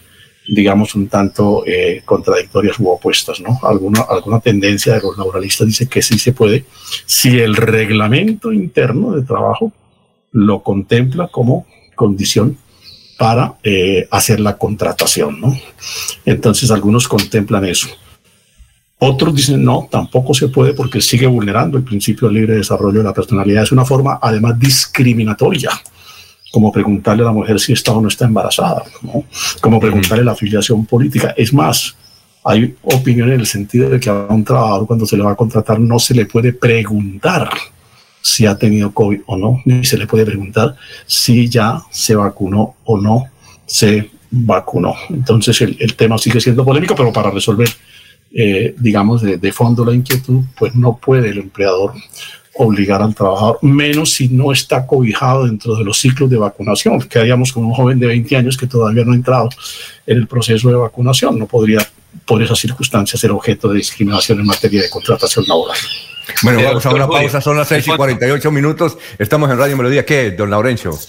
[0.52, 3.60] digamos, un tanto eh, contradictorias u opuestas, ¿no?
[3.64, 6.66] Alguna, alguna tendencia de los laboralistas dice que sí se puede
[7.06, 9.72] si el reglamento interno de trabajo
[10.32, 11.66] lo contempla como
[11.96, 12.58] condición
[13.18, 15.54] para eh, hacer la contratación, ¿no?
[16.26, 17.90] Entonces algunos contemplan eso.
[18.98, 23.06] Otros dicen, no, tampoco se puede porque sigue vulnerando el principio de libre desarrollo de
[23.06, 23.64] la personalidad.
[23.64, 25.70] Es una forma, además, discriminatoria
[26.52, 29.24] como preguntarle a la mujer si está o no está embarazada, ¿no?
[29.62, 31.34] como preguntarle la afiliación política.
[31.38, 31.96] Es más,
[32.44, 35.36] hay opinión en el sentido de que a un trabajador cuando se le va a
[35.36, 37.50] contratar no se le puede preguntar
[38.22, 42.76] si ha tenido COVID o no, ni se le puede preguntar si ya se vacunó
[42.84, 43.26] o no
[43.66, 44.96] se vacunó.
[45.10, 47.70] Entonces el, tema sigue siendo polémico, pero para resolver,
[48.34, 51.94] eh, digamos, de, de, fondo la inquietud, pues no puede el empleador
[52.62, 57.00] obligar al trabajador, menos si no está cobijado dentro de los ciclos de vacunación.
[57.00, 59.50] Quedaríamos con un joven de 20 años que todavía no ha entrado
[60.06, 61.80] en el proceso de vacunación, no podría
[62.26, 65.78] por esas circunstancias ser objeto de discriminación en materia de contratación laboral.
[66.44, 70.06] Bueno, vamos a una pausa, son las 6 y 48 minutos, estamos en Radio Melodía.
[70.06, 71.00] ¿Qué, don Laurencio?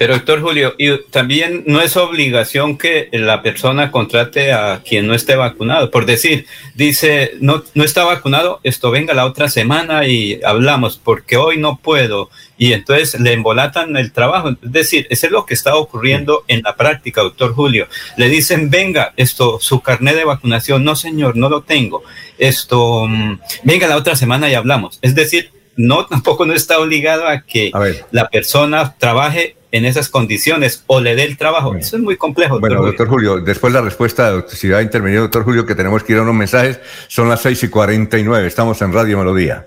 [0.00, 5.12] Pero doctor Julio, y también no es obligación que la persona contrate a quien no
[5.12, 5.90] esté vacunado.
[5.90, 11.36] Por decir, dice, no, no está vacunado, esto venga la otra semana y hablamos, porque
[11.36, 12.30] hoy no puedo.
[12.56, 14.48] Y entonces le embolatan el trabajo.
[14.62, 17.86] Es decir, eso es lo que está ocurriendo en la práctica, doctor Julio.
[18.16, 20.82] Le dicen, venga, esto, su carnet de vacunación.
[20.82, 22.04] No, señor, no lo tengo.
[22.38, 24.98] Esto, mm, venga la otra semana y hablamos.
[25.02, 27.70] Es decir, no, tampoco no está obligado a que
[28.12, 31.74] la persona trabaje en esas condiciones o le dé el trabajo.
[31.74, 32.60] Eso es muy complejo.
[32.60, 36.18] Bueno, doctor Julio, después la respuesta, si ha intervenido doctor Julio, que tenemos que ir
[36.18, 39.66] a unos mensajes, son las 6 y 49, estamos en Radio Melodía.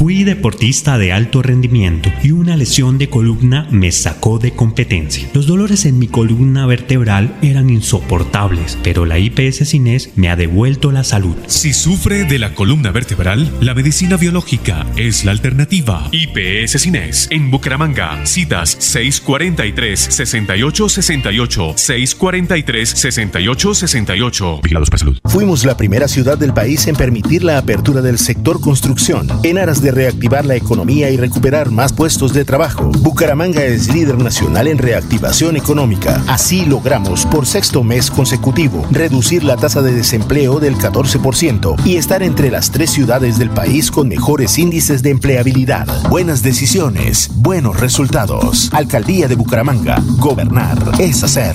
[0.00, 5.28] Fui deportista de alto rendimiento y una lesión de columna me sacó de competencia.
[5.34, 10.90] Los dolores en mi columna vertebral eran insoportables, pero la IPS Cines me ha devuelto
[10.90, 11.36] la salud.
[11.48, 16.08] Si sufre de la columna vertebral, la medicina biológica es la alternativa.
[16.12, 18.24] IPS Cines en Bucaramanga.
[18.24, 24.60] Citas 643 6868 643 6868.
[24.62, 25.18] Vigilados para salud.
[25.26, 29.82] Fuimos la primera ciudad del país en permitir la apertura del sector construcción en aras
[29.82, 32.90] de reactivar la economía y recuperar más puestos de trabajo.
[33.00, 36.22] Bucaramanga es líder nacional en reactivación económica.
[36.26, 42.22] Así logramos por sexto mes consecutivo reducir la tasa de desempleo del 14% y estar
[42.22, 45.86] entre las tres ciudades del país con mejores índices de empleabilidad.
[46.08, 48.70] Buenas decisiones, buenos resultados.
[48.72, 50.02] Alcaldía de Bucaramanga.
[50.18, 51.54] Gobernar es hacer.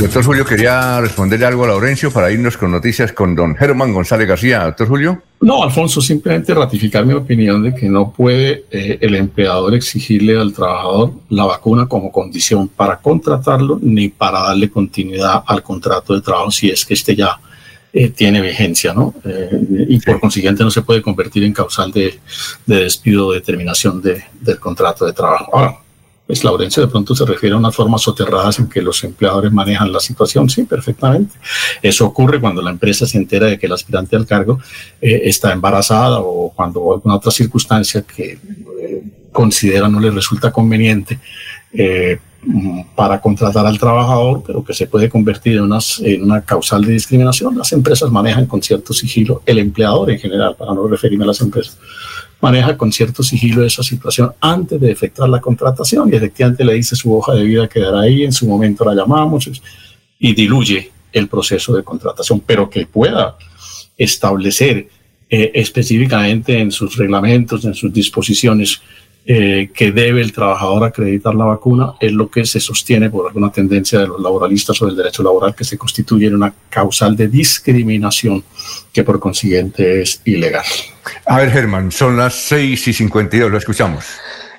[0.00, 4.26] doctor Julio quería responderle algo a Laurencio para irnos con noticias con don Germán González
[4.26, 4.64] García.
[4.64, 5.22] Doctor Julio.
[5.40, 10.52] No, Alfonso, simplemente ratificar mi opinión de que no puede eh, el empleador exigirle al
[10.52, 16.50] trabajador la vacuna como condición para contratarlo ni para darle continuidad al contrato de trabajo
[16.50, 17.38] si es que este ya
[17.92, 19.14] eh, tiene vigencia, ¿no?
[19.24, 22.20] Eh, y por consiguiente no se puede convertir en causal de,
[22.64, 25.50] despido o de terminación del contrato de trabajo.
[25.52, 25.79] Ahora,
[26.30, 29.92] pues Laurencio de pronto se refiere a unas formas soterradas en que los empleadores manejan
[29.92, 31.34] la situación, sí, perfectamente.
[31.82, 34.60] Eso ocurre cuando la empresa se entera de que el aspirante al cargo
[35.00, 38.38] eh, está embarazada o cuando alguna otra circunstancia que
[38.80, 39.02] eh,
[39.32, 41.18] considera no le resulta conveniente
[41.72, 42.20] eh,
[42.94, 45.68] para contratar al trabajador, pero que se puede convertir en,
[46.04, 47.58] en una causal de discriminación.
[47.58, 51.40] Las empresas manejan con cierto sigilo, el empleador en general, para no referirme a las
[51.40, 51.76] empresas,
[52.40, 56.12] maneja con cierto sigilo esa situación antes de efectuar la contratación.
[56.12, 59.50] Y efectivamente le dice su hoja de vida quedará ahí, en su momento la llamamos
[60.18, 63.36] y diluye el proceso de contratación, pero que pueda
[63.96, 64.88] establecer
[65.28, 68.80] eh, específicamente en sus reglamentos, en sus disposiciones,
[69.26, 73.52] eh, que debe el trabajador acreditar la vacuna es lo que se sostiene por alguna
[73.52, 77.28] tendencia de los laboralistas sobre el derecho laboral que se constituye en una causal de
[77.28, 78.42] discriminación
[78.92, 80.64] que por consiguiente es ilegal.
[81.26, 84.04] A ver, Germán, son las 6 y 52, lo escuchamos.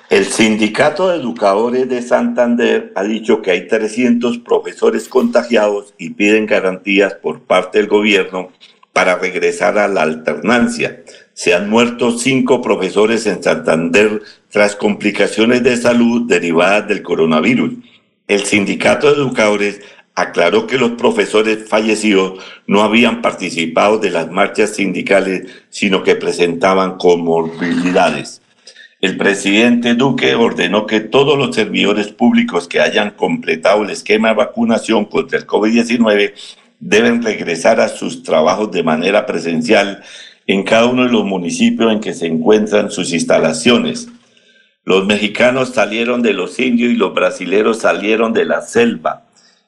[0.08, 6.44] El Sindicato de Educadores de Santander ha dicho que hay 300 profesores contagiados y piden
[6.44, 8.52] garantías por parte del gobierno
[8.92, 11.02] para regresar a la alternancia.
[11.34, 17.72] Se han muerto cinco profesores en Santander tras complicaciones de salud derivadas del coronavirus.
[18.28, 19.80] El sindicato de educadores
[20.14, 26.98] aclaró que los profesores fallecidos no habían participado de las marchas sindicales, sino que presentaban
[26.98, 28.42] comorbilidades.
[29.00, 34.34] El presidente Duque ordenó que todos los servidores públicos que hayan completado el esquema de
[34.34, 36.34] vacunación contra el COVID-19
[36.78, 40.02] deben regresar a sus trabajos de manera presencial
[40.52, 44.08] en cada uno de los municipios en que se encuentran sus instalaciones.
[44.84, 49.24] Los mexicanos salieron de los indios y los brasileros salieron de la selva.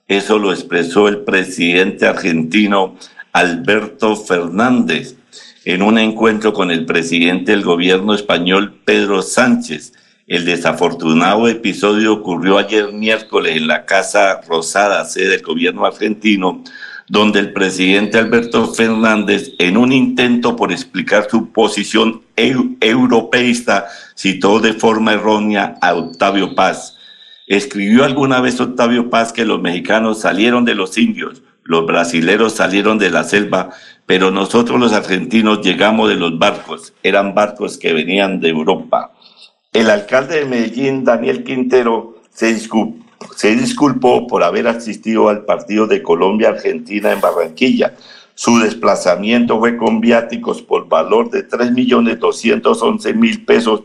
[0.08, 2.96] Eso lo expresó el presidente argentino
[3.32, 5.16] Alberto Fernández
[5.64, 9.94] en un encuentro con el presidente del gobierno español Pedro Sánchez.
[10.26, 16.62] El desafortunado episodio ocurrió ayer miércoles en la Casa Rosada, sede del gobierno argentino,
[17.08, 23.86] donde el presidente Alberto Fernández, en un intento por explicar su posición europeísta,
[24.16, 26.96] citó de forma errónea a Octavio Paz.
[27.46, 32.98] Escribió alguna vez Octavio Paz que los mexicanos salieron de los indios, los brasileros salieron
[32.98, 33.70] de la selva,
[34.06, 39.12] pero nosotros los argentinos llegamos de los barcos, eran barcos que venían de Europa.
[39.72, 43.03] El alcalde de Medellín, Daniel Quintero, se disculpó
[43.36, 47.94] se disculpó por haber asistido al partido de Colombia-Argentina en Barranquilla.
[48.34, 53.82] Su desplazamiento fue con viáticos por valor de 3.211.000 pesos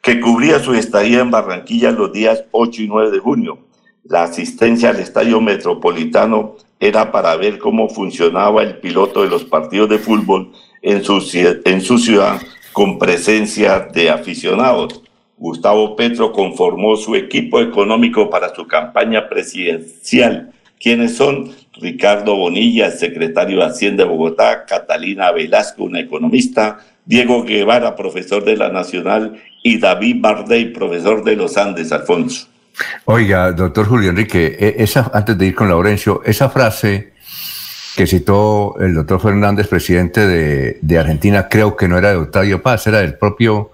[0.00, 3.58] que cubría su estadía en Barranquilla los días 8 y 9 de junio.
[4.04, 9.88] La asistencia al estadio metropolitano era para ver cómo funcionaba el piloto de los partidos
[9.88, 10.50] de fútbol
[10.82, 11.22] en su,
[11.64, 12.40] en su ciudad
[12.72, 15.02] con presencia de aficionados.
[15.42, 20.52] Gustavo Petro conformó su equipo económico para su campaña presidencial.
[20.80, 21.50] ¿Quiénes son?
[21.80, 28.56] Ricardo Bonilla, secretario de Hacienda de Bogotá, Catalina Velasco, una economista, Diego Guevara, profesor de
[28.56, 32.46] la Nacional, y David Bardey, profesor de los Andes, Alfonso.
[33.06, 37.14] Oiga, doctor Julio Enrique, e, esa, antes de ir con Laurencio, esa frase
[37.96, 42.62] que citó el doctor Fernández, presidente de, de Argentina, creo que no era de Octavio
[42.62, 43.71] Paz, era del propio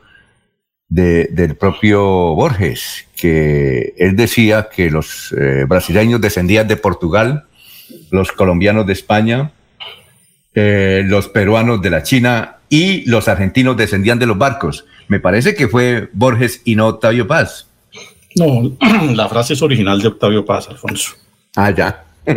[0.89, 7.45] del propio Borges, que él decía que los eh, brasileños descendían de Portugal,
[8.11, 9.53] los colombianos de España,
[10.55, 14.87] eh, los peruanos de la China y los argentinos descendían de los barcos.
[15.09, 17.69] Me parece que fue Borges y no Octavio Paz.
[18.35, 18.77] No,
[19.15, 21.13] la frase es original de Octavio Paz, Alfonso.
[21.55, 22.05] Ah, ya.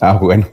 [0.00, 0.48] ah, bueno.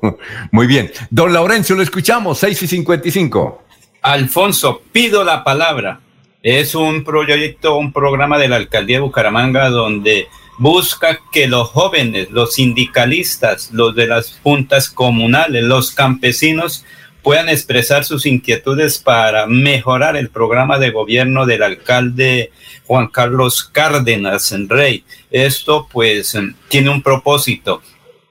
[0.51, 0.91] Muy bien.
[1.09, 3.63] Don Laurencio, lo escuchamos, 6 y 55.
[4.01, 5.99] Alfonso, pido la palabra
[6.41, 12.31] es un proyecto, un programa de la alcaldía de Bucaramanga donde busca que los jóvenes,
[12.31, 16.85] los sindicalistas, los de las juntas comunales, los campesinos
[17.23, 22.51] puedan expresar sus inquietudes para mejorar el programa de gobierno del alcalde
[22.85, 25.03] Juan Carlos Cárdenas en Rey.
[25.31, 26.37] Esto pues
[26.69, 27.81] tiene un propósito.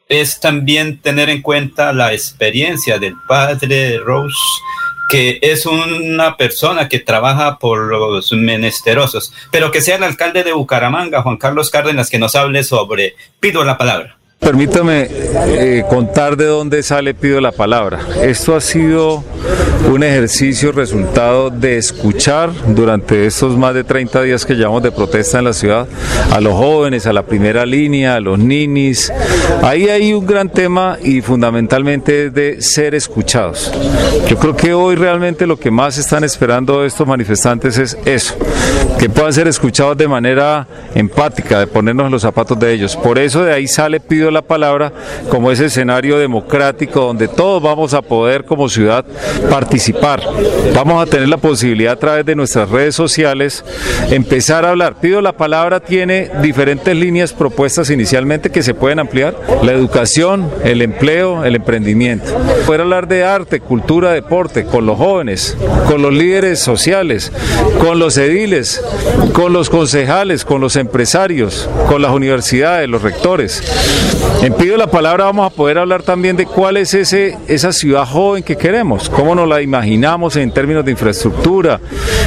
[0.08, 4.34] Es también tener en cuenta la experiencia del padre Rose
[5.08, 10.52] que es una persona que trabaja por los menesterosos, pero que sea el alcalde de
[10.52, 14.17] Bucaramanga, Juan Carlos Cárdenas, que nos hable sobre, pido la palabra.
[14.38, 18.00] Permítame eh, contar de dónde sale Pido la Palabra.
[18.22, 19.24] Esto ha sido
[19.92, 25.38] un ejercicio resultado de escuchar durante estos más de 30 días que llevamos de protesta
[25.38, 25.86] en la ciudad
[26.30, 29.12] a los jóvenes, a la primera línea, a los ninis.
[29.62, 33.72] Ahí hay un gran tema y fundamentalmente es de ser escuchados.
[34.28, 38.36] Yo creo que hoy realmente lo que más están esperando estos manifestantes es eso,
[38.98, 42.96] que puedan ser escuchados de manera empática, de ponernos en los zapatos de ellos.
[42.96, 44.92] Por eso de ahí sale Pido la palabra
[45.28, 49.04] como ese escenario democrático donde todos vamos a poder como ciudad
[49.50, 50.22] participar.
[50.74, 53.64] Vamos a tener la posibilidad a través de nuestras redes sociales
[54.10, 54.96] empezar a hablar.
[55.00, 59.36] Pido la palabra tiene diferentes líneas propuestas inicialmente que se pueden ampliar.
[59.62, 62.26] La educación, el empleo, el emprendimiento.
[62.66, 65.56] Poder hablar de arte, cultura, deporte con los jóvenes,
[65.86, 67.32] con los líderes sociales,
[67.80, 68.82] con los ediles,
[69.32, 73.62] con los concejales, con los empresarios, con las universidades, los rectores.
[74.42, 78.06] En Pido la Palabra vamos a poder hablar también de cuál es ese, esa ciudad
[78.06, 81.80] joven que queremos, cómo nos la imaginamos en términos de infraestructura,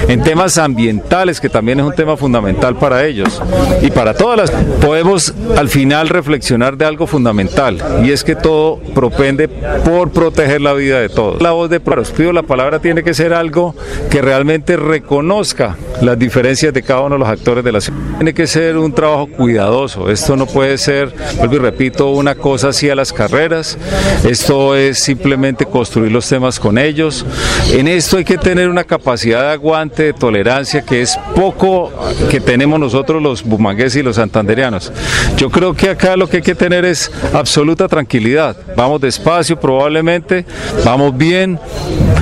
[0.07, 3.41] en temas ambientales, que también es un tema fundamental para ellos
[3.81, 4.51] y para todas las...
[4.81, 10.73] Podemos al final reflexionar de algo fundamental y es que todo propende por proteger la
[10.73, 11.41] vida de todos.
[11.41, 13.73] La voz de Pido la Palabra tiene que ser algo
[14.09, 17.97] que realmente reconozca las diferencias de cada uno de los actores de la ciudad.
[18.17, 22.69] Tiene que ser un trabajo cuidadoso, esto no puede ser, vuelvo y repito, una cosa
[22.69, 23.77] así a las carreras,
[24.25, 27.25] esto es simplemente construir los temas con ellos.
[27.71, 31.91] En esto hay que tener una capacidad de aguante, de tolerancia, que es poco
[32.29, 34.91] que tenemos nosotros los bumangueses y los santanderianos.
[35.37, 38.57] Yo creo que acá lo que hay que tener es absoluta tranquilidad.
[38.75, 40.45] Vamos despacio probablemente,
[40.83, 41.57] vamos bien,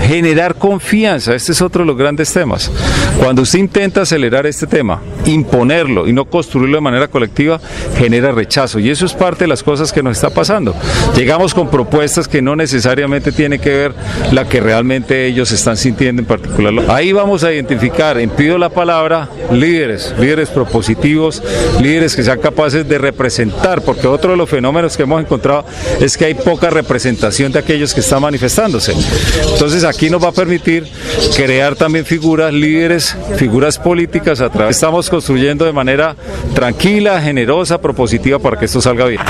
[0.07, 2.71] generar confianza, este es otro de los grandes temas.
[3.19, 7.61] Cuando usted intenta acelerar este tema, imponerlo y no construirlo de manera colectiva,
[7.97, 8.77] genera rechazo.
[8.77, 10.75] Y eso es parte de las cosas que nos está pasando.
[11.15, 13.93] Llegamos con propuestas que no necesariamente tiene que ver
[14.33, 16.73] la que realmente ellos están sintiendo en particular.
[16.89, 21.41] Ahí vamos a identificar, en pido la palabra, líderes, líderes propositivos,
[21.81, 25.63] líderes que sean capaces de representar, porque otro de los fenómenos que hemos encontrado
[26.01, 28.93] es que hay poca representación de aquellos que están manifestándose.
[29.53, 30.85] Entonces aquí nos va a permitir
[31.37, 34.08] crear también figuras, líderes, figuras políticas
[34.69, 36.15] Estamos construyendo de manera
[36.53, 39.21] tranquila, generosa, propositiva para que esto salga bien.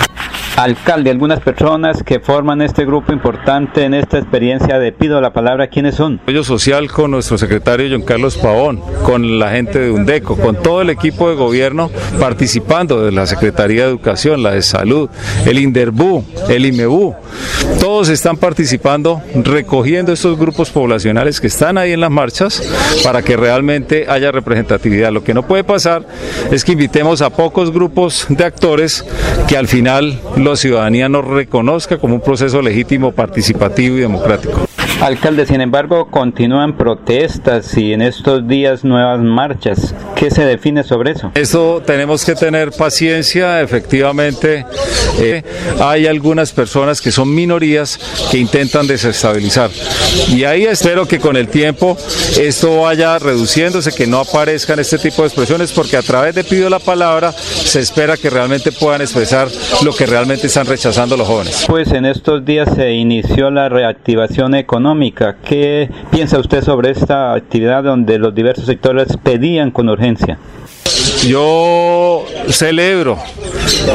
[0.60, 5.68] Alcalde, algunas personas que forman este grupo importante en esta experiencia de Pido la Palabra,
[5.68, 6.20] ¿quiénes son?
[6.22, 10.82] Apoyo social con nuestro secretario John Carlos Pavón, con la gente de UNDECO, con todo
[10.82, 11.90] el equipo de gobierno
[12.20, 15.10] participando de la Secretaría de Educación, la de Salud,
[15.46, 17.16] el INDERBU, el IMEBU.
[17.80, 22.62] Todos están participando, recogiendo estos grupos poblacionales que están ahí en las marchas
[23.04, 25.12] para que realmente haya representatividad.
[25.12, 26.06] Lo que no puede pasar
[26.52, 29.06] es que invitemos a pocos grupos de actores
[29.48, 34.68] que al final la ciudadanía nos reconozca como un proceso legítimo, participativo y democrático.
[35.01, 39.95] Alcalde, sin embargo, continúan protestas y en estos días nuevas marchas.
[40.13, 41.31] ¿Qué se define sobre eso?
[41.35, 43.61] Esto tenemos que tener paciencia.
[43.61, 44.65] Efectivamente,
[45.21, 45.41] eh,
[45.80, 47.97] hay algunas personas que son minorías
[48.30, 49.69] que intentan desestabilizar.
[50.27, 51.95] Y ahí espero que con el tiempo
[52.38, 56.69] esto vaya reduciéndose, que no aparezcan este tipo de expresiones, porque a través de Pido
[56.69, 59.47] la Palabra se espera que realmente puedan expresar
[59.81, 61.63] lo que realmente están rechazando los jóvenes.
[61.67, 64.89] Pues en estos días se inició la reactivación económica
[65.44, 70.40] ¿Qué piensa usted sobre esta actividad donde los diversos sectores pedían con urgencia?
[71.27, 73.17] Yo celebro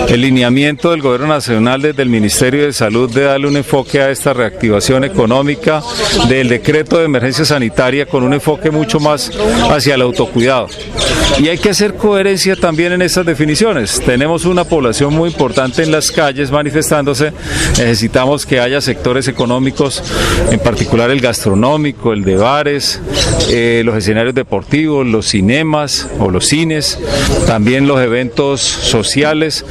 [0.09, 4.10] el lineamiento del Gobierno Nacional desde el Ministerio de Salud de darle un enfoque a
[4.10, 5.82] esta reactivación económica,
[6.28, 9.31] del decreto de emergencia sanitaria con un enfoque mucho más
[9.70, 10.68] hacia el autocuidado.
[11.39, 14.01] Y hay que hacer coherencia también en estas definiciones.
[14.05, 17.32] Tenemos una población muy importante en las calles manifestándose.
[17.70, 20.02] Necesitamos que haya sectores económicos,
[20.51, 23.01] en particular el gastronómico, el de bares,
[23.51, 26.94] eh, los escenarios deportivos, los cinemas o los cines,
[27.47, 29.65] también los eventos sociales,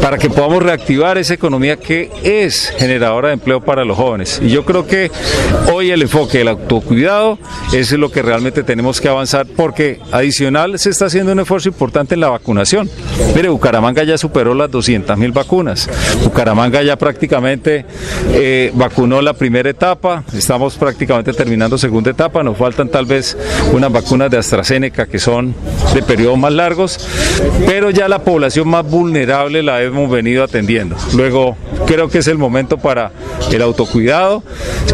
[0.00, 4.40] para que podamos reactivar esa economía que es generadora de empleo para los jóvenes.
[4.42, 5.10] Y yo creo que
[5.72, 7.38] hoy el enfoque del autocuidado
[7.72, 12.14] es lo que realmente tenemos que avanzar porque adicional se está haciendo un esfuerzo importante
[12.14, 12.88] en la vacunación.
[13.34, 15.88] Mire, Bucaramanga ya superó las 200 mil vacunas.
[16.22, 17.84] Bucaramanga ya prácticamente
[18.32, 23.36] eh, vacunó la primera etapa, estamos prácticamente terminando segunda etapa, nos faltan tal vez
[23.72, 25.54] unas vacunas de AstraZeneca que son
[25.94, 26.98] de periodo más largos,
[27.66, 30.96] pero ya la población más vulnerable la hemos venido atendiendo.
[31.14, 31.56] Luego,
[31.86, 33.12] creo que es el momento para
[33.52, 34.42] el autocuidado.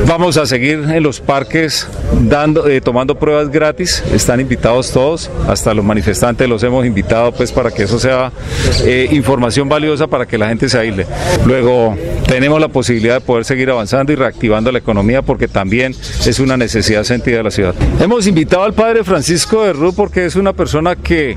[0.07, 1.89] Vamos a seguir en los parques
[2.23, 4.03] dando, eh, tomando pruebas gratis.
[4.13, 8.33] Están invitados todos, hasta los manifestantes los hemos invitado pues para que eso sea
[8.85, 11.07] eh, información valiosa para que la gente se aísle.
[11.47, 15.95] Luego, tenemos la posibilidad de poder seguir avanzando y reactivando la economía porque también
[16.27, 17.75] es una necesidad sentida de la ciudad.
[18.01, 21.37] Hemos invitado al padre Francisco de Rú porque es una persona que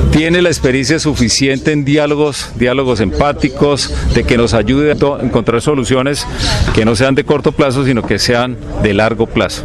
[0.11, 6.27] tiene la experiencia suficiente en diálogos, diálogos empáticos, de que nos ayude a encontrar soluciones
[6.73, 9.63] que no sean de corto plazo, sino que sean de largo plazo.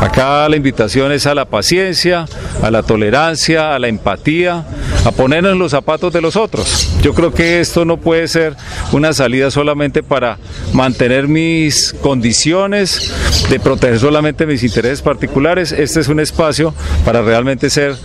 [0.00, 2.26] Acá la invitación es a la paciencia,
[2.62, 4.64] a la tolerancia, a la empatía,
[5.04, 6.88] a ponernos los zapatos de los otros.
[7.02, 8.54] Yo creo que esto no puede ser
[8.92, 10.38] una salida solamente para
[10.72, 13.12] mantener mis condiciones,
[13.50, 15.72] de proteger solamente mis intereses particulares.
[15.72, 17.96] Este es un espacio para realmente ser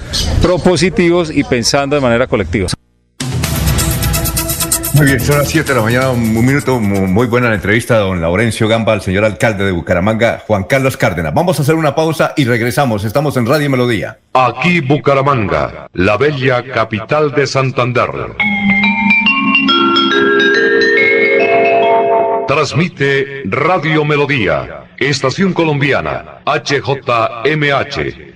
[0.42, 1.44] propositivos y
[1.90, 2.68] de manera colectiva.
[4.96, 8.22] Muy bien, son las 7 de la mañana, un minuto muy buena la entrevista don
[8.22, 11.34] Laurencio Gamba, al señor alcalde de Bucaramanga, Juan Carlos Cárdenas.
[11.34, 13.04] Vamos a hacer una pausa y regresamos.
[13.04, 14.20] Estamos en Radio Melodía.
[14.34, 18.10] Aquí Bucaramanga, la bella capital de Santander.
[22.48, 28.33] Transmite Radio Melodía, Estación Colombiana, HJMH.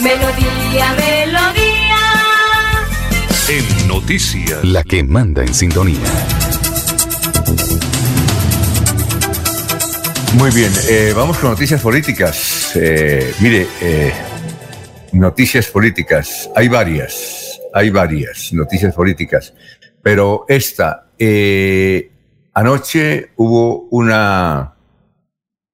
[0.00, 1.98] Melodía, melodía.
[3.48, 4.62] En noticias.
[4.62, 5.98] La que manda en sintonía.
[10.34, 12.76] Muy bien, eh, vamos con noticias políticas.
[12.76, 14.12] Eh, mire, eh,
[15.12, 16.48] noticias políticas.
[16.54, 19.52] Hay varias, hay varias noticias políticas.
[20.00, 21.08] Pero esta,
[22.54, 24.77] anoche hubo una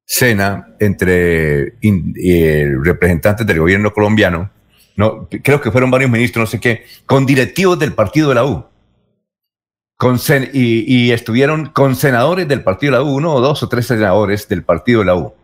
[0.05, 4.51] cena entre eh, representantes del gobierno colombiano,
[4.97, 8.45] no, creo que fueron varios ministros, no sé qué, con directivos del partido de la
[8.45, 8.65] U.
[9.97, 10.19] Con
[10.53, 14.49] y, estuvieron con senadores del partido de la U, uno o dos o tres senadores
[14.49, 15.35] del partido de la U.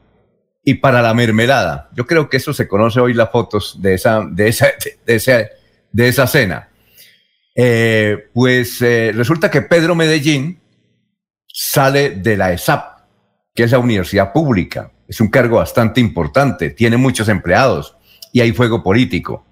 [0.62, 4.22] Y para la mermelada, yo creo que eso se conoce hoy las fotos de esa,
[4.24, 4.66] de esa,
[5.06, 5.46] de esa,
[5.92, 6.68] de esa cena.
[7.54, 10.60] Eh, pues eh, resulta que Pedro Medellín
[11.46, 12.99] sale de la ESAP,
[13.54, 14.92] que es la universidad pública.
[15.08, 17.96] Es un cargo bastante importante, tiene muchos empleados
[18.32, 19.44] y hay fuego político.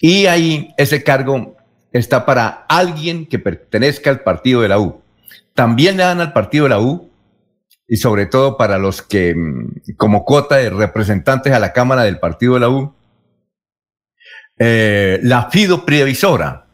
[0.00, 1.56] Y ahí ese cargo
[1.92, 5.02] está para alguien que pertenezca al partido de la U.
[5.54, 7.10] También le dan al partido de la U
[7.88, 12.18] y sobre todo para los que mm, como cuota de representantes a la Cámara del
[12.18, 12.94] partido de la U,
[14.58, 16.66] eh, la Fido Previsora.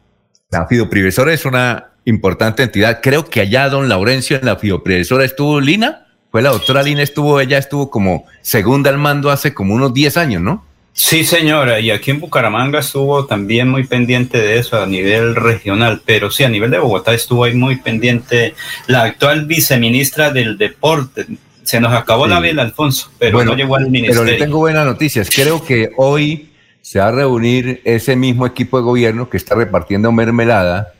[0.49, 2.99] La Fido Previsora es una importante entidad.
[3.01, 6.04] Creo que allá don Laurencio en la Fido Previsora estuvo Lina.
[6.35, 10.17] Fue la doctora Lina, estuvo, ella estuvo como segunda al mando hace como unos 10
[10.17, 10.65] años, ¿no?
[10.91, 16.01] Sí, señora, y aquí en Bucaramanga estuvo también muy pendiente de eso a nivel regional,
[16.05, 18.53] pero sí, a nivel de Bogotá estuvo ahí muy pendiente
[18.87, 21.25] la actual viceministra del deporte.
[21.63, 24.23] Se nos acabó la vela, Alfonso, pero no llegó al ministerio.
[24.23, 25.29] Pero le tengo buenas noticias.
[25.33, 26.49] Creo que hoy
[26.81, 30.91] se va a reunir ese mismo equipo de gobierno que está repartiendo mermelada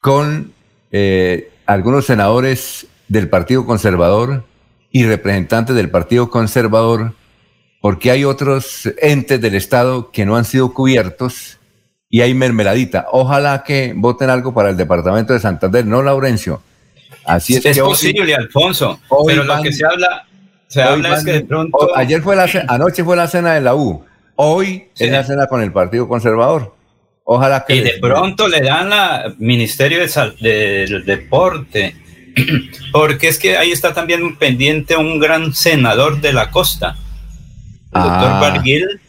[0.00, 0.52] con
[0.90, 4.47] eh, algunos senadores del Partido Conservador
[4.90, 7.14] y representantes del Partido Conservador,
[7.80, 11.58] porque hay otros entes del Estado que no han sido cubiertos
[12.10, 13.06] y hay mermeladita.
[13.12, 16.62] Ojalá que voten algo para el departamento de Santander, no Laurencio.
[17.24, 20.26] Así es, es posible, Alfonso, pero lo que se habla,
[20.66, 21.78] se habla es que de pronto...
[21.94, 24.02] Ayer fue la anoche fue la cena de la U,
[24.36, 26.74] hoy es la cena con el Partido Conservador.
[27.24, 27.76] Ojalá que...
[27.76, 29.98] Y de pronto le dan la Ministerio
[30.40, 31.94] del Deporte,
[32.92, 36.96] porque es que ahí está también pendiente un gran senador de la costa,
[37.94, 38.40] el doctor ah.
[38.40, 39.00] Barguil.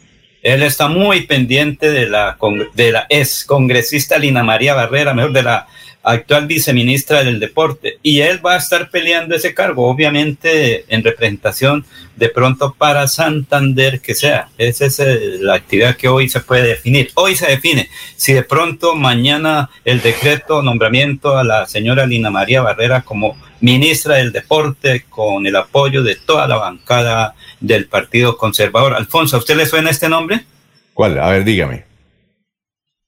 [0.41, 2.37] Él está muy pendiente de la,
[2.73, 5.67] de la ex congresista Lina María Barrera, mejor de la
[6.03, 11.85] actual viceministra del deporte, y él va a estar peleando ese cargo, obviamente en representación
[12.15, 14.49] de pronto para Santander que sea.
[14.57, 17.11] Esa es eh, la actividad que hoy se puede definir.
[17.15, 22.61] Hoy se define si de pronto mañana el decreto nombramiento a la señora Lina María
[22.61, 28.95] Barrera como ministra del deporte con el apoyo de toda la bancada del Partido Conservador.
[28.95, 30.45] Alfonso, ¿a usted le suena este nombre?
[30.93, 31.19] ¿Cuál?
[31.19, 31.85] A ver, dígame.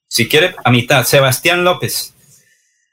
[0.07, 2.13] Si quiere, a mitad, Sebastián López.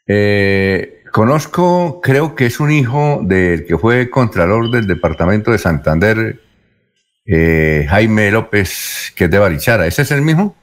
[0.09, 6.41] Eh, conozco, creo que es un hijo del que fue contralor del departamento de Santander,
[7.27, 9.87] eh, Jaime López, que es de Barichara.
[9.87, 10.57] ¿Ese es el mismo?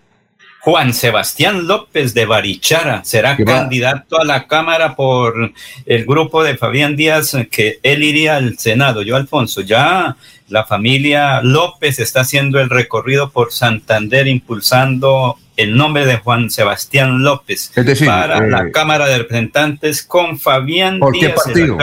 [0.62, 5.54] Juan Sebastián López de Barichara será candidato a la Cámara por
[5.86, 9.04] el grupo de Fabián Díaz, que él iría al Senado.
[9.04, 10.18] Yo, Alfonso, ya
[10.48, 17.24] la familia López está haciendo el recorrido por Santander impulsando el nombre de Juan Sebastián
[17.24, 17.72] López
[18.06, 21.32] para la eh, Cámara de Representantes con Fabián ¿por Díaz.
[21.32, 21.78] Qué partido?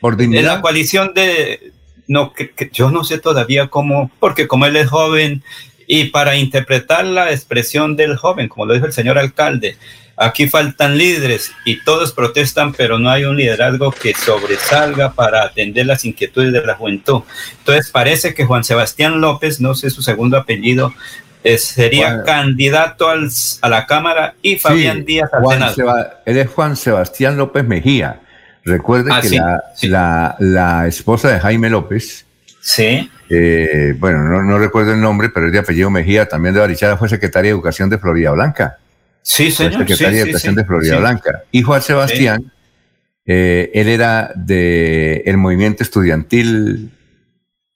[0.00, 1.72] ¿Por En la coalición de...
[2.08, 5.42] No, que, yo no sé todavía cómo, porque como él es joven
[5.86, 9.76] y para interpretar la expresión del joven, como lo dijo el señor alcalde,
[10.16, 15.86] aquí faltan líderes y todos protestan, pero no hay un liderazgo que sobresalga para atender
[15.86, 17.22] las inquietudes de la juventud.
[17.58, 20.92] Entonces parece que Juan Sebastián López, no sé su segundo apellido,
[21.44, 23.28] eh, sería candidato al,
[23.60, 26.10] a la Cámara y Fabián Díaz al Senado.
[26.24, 28.20] él es Juan Sebastián López Mejía.
[28.64, 32.24] Recuerde ah, que la, la, esposa de Jaime López,
[32.60, 33.10] sí.
[33.28, 37.08] Eh, bueno, no, recuerdo el nombre, pero es de apellido Mejía, también de Barichara, fue
[37.08, 38.78] secretaria de Educación de Florida Blanca.
[39.22, 39.78] Sí, señor.
[39.78, 41.42] secretaria de Educación de Florida Blanca.
[41.50, 42.52] Y Juan Sebastián,
[43.26, 46.92] eh, él era de el movimiento estudiantil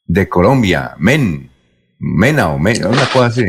[0.05, 1.51] de Colombia, MEN.
[1.98, 3.44] MENA o MENA, una cosa así.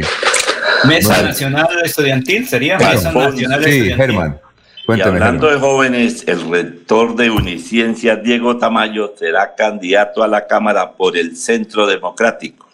[0.85, 4.39] Mesa Nacional Estudiantil sería Mesa Nacional sí, Germán.
[4.87, 10.91] y hablando de jóvenes, el rector de Uniciencia, Diego Tamayo, será candidato a la Cámara
[10.91, 12.67] por el Centro Democrático.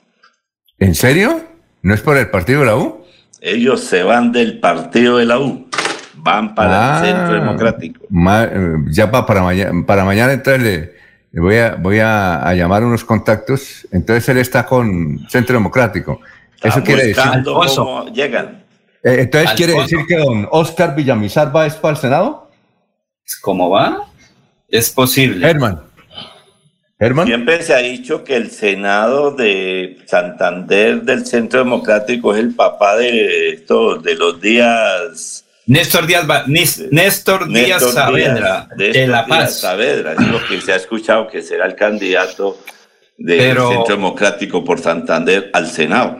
[0.79, 1.41] ¿En serio?
[1.81, 3.05] ¿No es por el partido de la U?
[3.41, 5.67] Ellos se van del partido de la U,
[6.15, 8.05] van para el Centro ah, Democrático.
[8.05, 10.91] Eh, ya para, mañana, para mañana entonces
[11.41, 13.87] voy a, voy a, llamar unos contactos.
[13.91, 16.19] Entonces él está con Centro Democrático.
[16.61, 17.23] Eso quiere decir.
[17.43, 18.63] Cómo llegan.
[19.03, 22.49] Eh, entonces quiere decir que don Oscar Villamizar va para el Senado.
[23.41, 24.07] ¿Cómo va?
[24.69, 25.49] Es posible.
[25.49, 25.81] Herman.
[26.99, 27.27] Herman.
[27.27, 32.95] Siempre se ha dicho que el Senado de Santander del Centro Democrático es el papá
[32.95, 36.27] de estos, de los días Néstor Díaz,
[36.91, 39.61] Néstor, Díaz Saavedra, de, La Paz.
[39.61, 42.59] Saavedra, es lo que se ha escuchado que será el candidato
[43.17, 46.17] del Centro Democrático por Santander al Senado.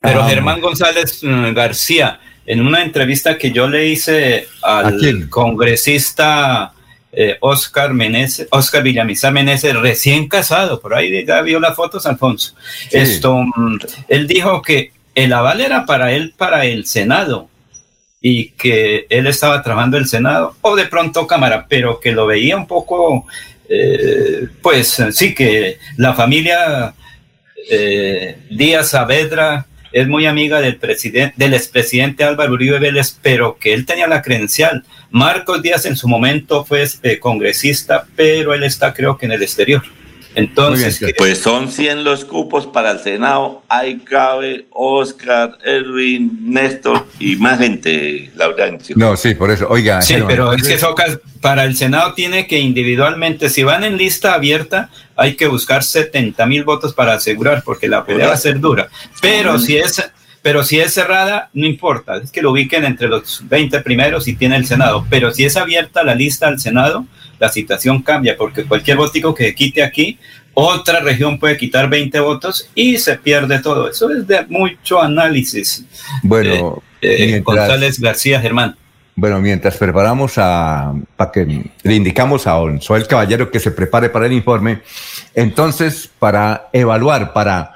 [0.00, 0.28] Pero ah.
[0.28, 6.72] Germán González mm, García, en una entrevista que yo le hice al congresista
[7.10, 12.54] eh, Oscar Meneses, Oscar Villamizar Meneses, recién casado, por ahí ya vio las fotos, Alfonso.
[12.92, 13.78] Esto, mm,
[14.08, 17.48] él dijo que el aval era para él, para el Senado,
[18.20, 22.56] y que él estaba trabajando el Senado o de pronto Cámara, pero que lo veía
[22.56, 23.26] un poco,
[23.68, 26.94] eh, pues sí, que la familia
[27.70, 33.72] eh, Díaz Saavedra es muy amiga del presidente, del expresidente Álvaro Uribe Vélez, pero que
[33.72, 34.84] él tenía la credencial.
[35.10, 39.42] Marcos Díaz en su momento fue este, congresista, pero él está creo que en el
[39.42, 39.82] exterior.
[40.38, 43.62] Entonces, pues son 100 los cupos para el Senado.
[43.68, 48.94] Hay cabe Oscar, Edwin, Néstor y más gente, Laurencio.
[48.96, 49.66] No, sí, por eso.
[49.68, 50.78] Oiga, sí, pero es que
[51.40, 56.46] para el Senado tiene que individualmente, si van en lista abierta, hay que buscar 70
[56.46, 58.88] mil votos para asegurar, porque la pelea va a ser dura.
[59.20, 60.02] Pero si es
[60.40, 64.34] pero si es cerrada, no importa, es que lo ubiquen entre los 20 primeros y
[64.34, 65.04] tiene el Senado.
[65.10, 67.06] Pero si es abierta la lista al Senado,
[67.38, 70.18] la situación cambia, porque cualquier votico que quite aquí,
[70.54, 73.88] otra región puede quitar 20 votos y se pierde todo.
[73.88, 75.84] Eso es de mucho análisis.
[76.22, 78.76] Bueno, eh, eh, González García Germán.
[79.14, 84.10] Bueno, mientras preparamos a, para que le indicamos a Soy el Caballero que se prepare
[84.10, 84.80] para el informe,
[85.34, 87.72] entonces para evaluar, para,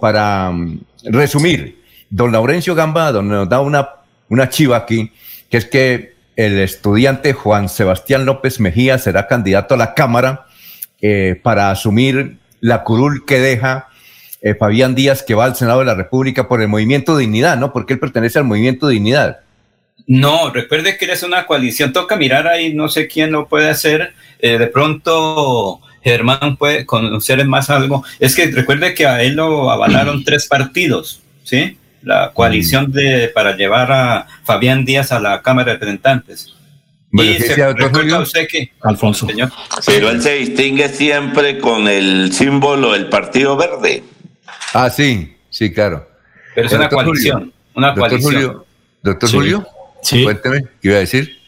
[0.00, 3.88] para mm, resumir, don Laurencio Gamba nos da una,
[4.28, 5.10] una chiva aquí,
[5.50, 10.46] que es que el estudiante Juan Sebastián López Mejía será candidato a la Cámara
[11.02, 13.88] eh, para asumir la curul que deja
[14.40, 17.72] eh, Fabián Díaz, que va al Senado de la República por el Movimiento Dignidad, ¿no?
[17.72, 19.40] Porque él pertenece al Movimiento Dignidad.
[20.06, 24.12] No, recuerde que eres una coalición, toca mirar ahí, no sé quién lo puede hacer,
[24.38, 28.04] eh, de pronto Germán puede conocer más algo.
[28.20, 31.76] Es que recuerde que a él lo avalaron tres partidos, ¿sí?
[32.02, 36.54] La coalición de, para llevar a Fabián Díaz a la Cámara de Representantes.
[37.12, 39.50] Y se recuerda usted que, Alfonso, señor,
[39.86, 44.02] Pero él se distingue siempre con el símbolo del Partido Verde.
[44.74, 46.06] Ah, sí, sí, claro.
[46.54, 48.20] pero es una coalición, Julio, una Doctor.
[48.20, 48.66] Julio,
[49.02, 49.36] doctor Sí.
[49.36, 49.66] Julio,
[50.02, 50.22] Sí.
[50.22, 51.38] cuénteme, ¿qué iba a decir?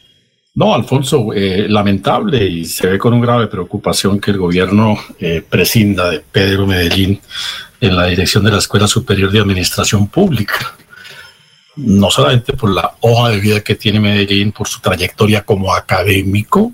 [0.55, 5.41] No, Alfonso, eh, lamentable y se ve con un grave preocupación que el gobierno eh,
[5.47, 7.21] prescinda de Pedro Medellín
[7.81, 10.75] en la dirección de la Escuela Superior de Administración Pública.
[11.75, 16.73] No solamente por la hoja de vida que tiene Medellín, por su trayectoria como académico,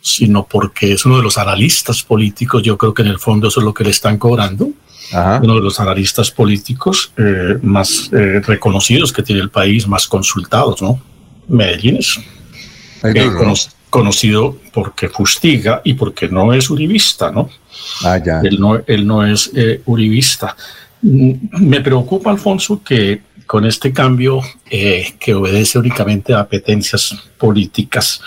[0.00, 3.60] sino porque es uno de los analistas políticos, yo creo que en el fondo eso
[3.60, 4.70] es lo que le están cobrando,
[5.12, 10.80] uno de los analistas políticos eh, más eh, reconocidos que tiene el país, más consultados,
[10.82, 11.00] ¿no?
[11.48, 12.18] Medellín es
[13.02, 13.12] eh.
[13.90, 17.48] Conocido porque fustiga y porque no es uribista, ¿no?
[18.04, 18.40] Ah, ya.
[18.40, 20.56] Él no, él no es eh, uribista.
[21.02, 28.20] Mm, Me preocupa, Alfonso, que con este cambio eh, que obedece únicamente a apetencias políticas,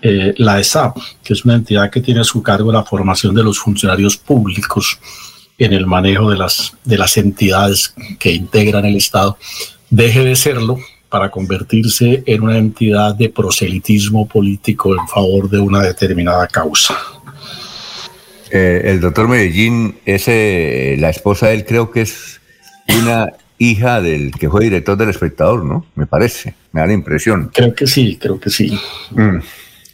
[0.00, 3.42] eh, la ESAP, que es una entidad que tiene a su cargo la formación de
[3.42, 4.98] los funcionarios públicos
[5.58, 9.38] en el manejo de las, de las entidades que integran el Estado,
[9.90, 10.78] deje de serlo
[11.14, 16.96] para convertirse en una entidad de proselitismo político en favor de una determinada causa.
[18.50, 22.40] Eh, el doctor Medellín, ese, la esposa de él creo que es
[23.00, 25.86] una hija del que fue director del espectador, ¿no?
[25.94, 27.48] Me parece, me da la impresión.
[27.54, 28.76] Creo que sí, creo que sí.
[29.12, 29.36] Mm,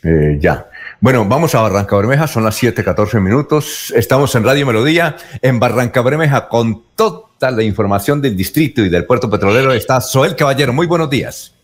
[0.04, 0.69] eh, ya.
[1.02, 3.90] Bueno, vamos a Barranca Bermeja, son las 7:14 minutos.
[3.96, 9.06] Estamos en Radio Melodía, en Barranca Bermeja, con toda la información del distrito y del
[9.06, 9.72] puerto petrolero.
[9.72, 10.74] Está Soel Caballero.
[10.74, 11.54] Muy buenos días.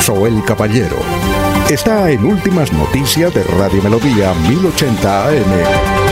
[0.00, 0.96] Soel Caballero
[1.68, 6.05] está en Últimas Noticias de Radio Melodía 1080 AM.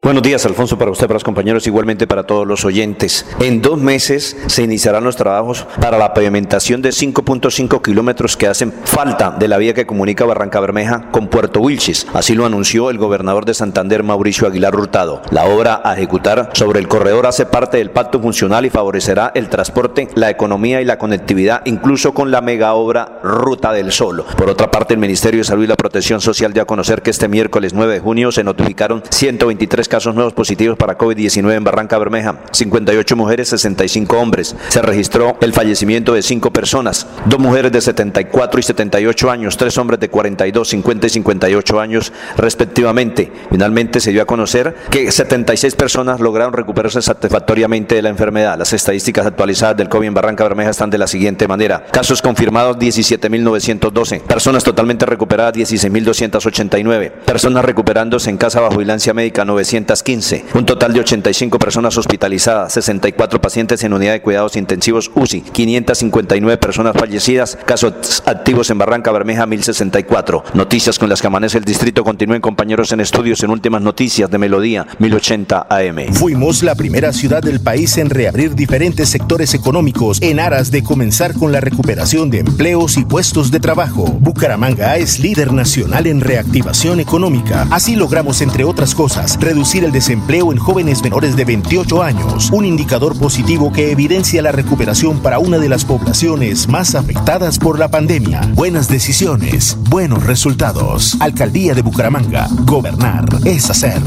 [0.00, 3.26] Buenos días, Alfonso, para usted, para los compañeros, igualmente para todos los oyentes.
[3.40, 8.72] En dos meses se iniciarán los trabajos para la pavimentación de 5.5 kilómetros que hacen
[8.84, 12.06] falta de la vía que comunica Barranca Bermeja con Puerto Wilches.
[12.14, 15.20] Así lo anunció el gobernador de Santander, Mauricio Aguilar Hurtado.
[15.32, 19.48] La obra a ejecutar sobre el corredor hace parte del pacto funcional y favorecerá el
[19.48, 24.24] transporte, la economía y la conectividad, incluso con la mega obra Ruta del Sol.
[24.36, 27.10] Por otra parte, el Ministerio de Salud y la Protección Social dio a conocer que
[27.10, 31.98] este miércoles 9 de junio se notificaron 123 casos nuevos positivos para COVID-19 en Barranca
[31.98, 34.54] Bermeja, 58 mujeres, 65 hombres.
[34.68, 39.76] Se registró el fallecimiento de 5 personas, dos mujeres de 74 y 78 años, tres
[39.78, 43.32] hombres de 42, 50 y 58 años respectivamente.
[43.50, 48.58] Finalmente se dio a conocer que 76 personas lograron recuperarse satisfactoriamente de la enfermedad.
[48.58, 51.84] Las estadísticas actualizadas del COVID en Barranca Bermeja están de la siguiente manera.
[51.90, 59.44] Casos confirmados 17.912, personas totalmente recuperadas 16.289, personas recuperándose en casa bajo vigilancia médica
[59.78, 65.42] 915, un total de 85 personas hospitalizadas, 64 pacientes en unidad de cuidados intensivos UCI,
[65.42, 70.44] 559 personas fallecidas, casos activos en Barranca Bermeja 1064.
[70.54, 74.38] Noticias con las que amanece el distrito continúen compañeros en estudios en últimas noticias de
[74.38, 76.12] Melodía 1080 AM.
[76.14, 81.34] Fuimos la primera ciudad del país en reabrir diferentes sectores económicos en aras de comenzar
[81.34, 84.04] con la recuperación de empleos y puestos de trabajo.
[84.04, 87.66] Bucaramanga es líder nacional en reactivación económica.
[87.70, 92.64] Así logramos, entre otras cosas, reducir el desempleo en jóvenes menores de 28 años, un
[92.64, 97.88] indicador positivo que evidencia la recuperación para una de las poblaciones más afectadas por la
[97.88, 98.40] pandemia.
[98.54, 101.18] Buenas decisiones, buenos resultados.
[101.20, 102.48] Alcaldía de Bucaramanga.
[102.64, 104.00] Gobernar es hacer.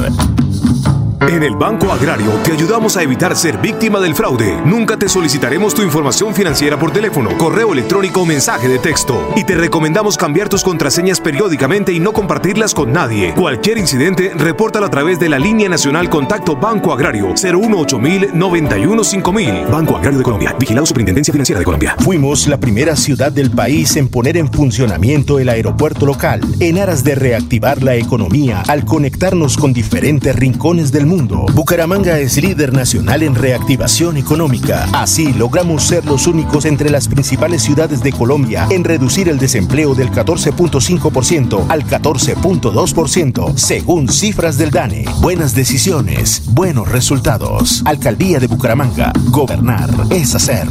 [1.27, 4.59] En el Banco Agrario te ayudamos a evitar ser víctima del fraude.
[4.65, 9.31] Nunca te solicitaremos tu información financiera por teléfono, correo electrónico o mensaje de texto.
[9.35, 13.35] Y te recomendamos cambiar tus contraseñas periódicamente y no compartirlas con nadie.
[13.35, 17.99] Cualquier incidente, repórtalo a través de la línea nacional Contacto Banco Agrario 018
[18.33, 19.65] 91 5000.
[19.71, 20.55] Banco Agrario de Colombia.
[20.57, 21.95] Vigilado Superintendencia Financiera de Colombia.
[21.99, 27.03] Fuimos la primera ciudad del país en poner en funcionamiento el aeropuerto local, en aras
[27.03, 31.10] de reactivar la economía al conectarnos con diferentes rincones del mundo.
[31.11, 34.87] Bucaramanga es líder nacional en reactivación económica.
[34.93, 39.93] Así logramos ser los únicos entre las principales ciudades de Colombia en reducir el desempleo
[39.93, 45.03] del 14.5% al 14.2%, según cifras del DANE.
[45.19, 47.81] Buenas decisiones, buenos resultados.
[47.83, 49.11] Alcaldía de Bucaramanga.
[49.31, 50.67] Gobernar es hacer.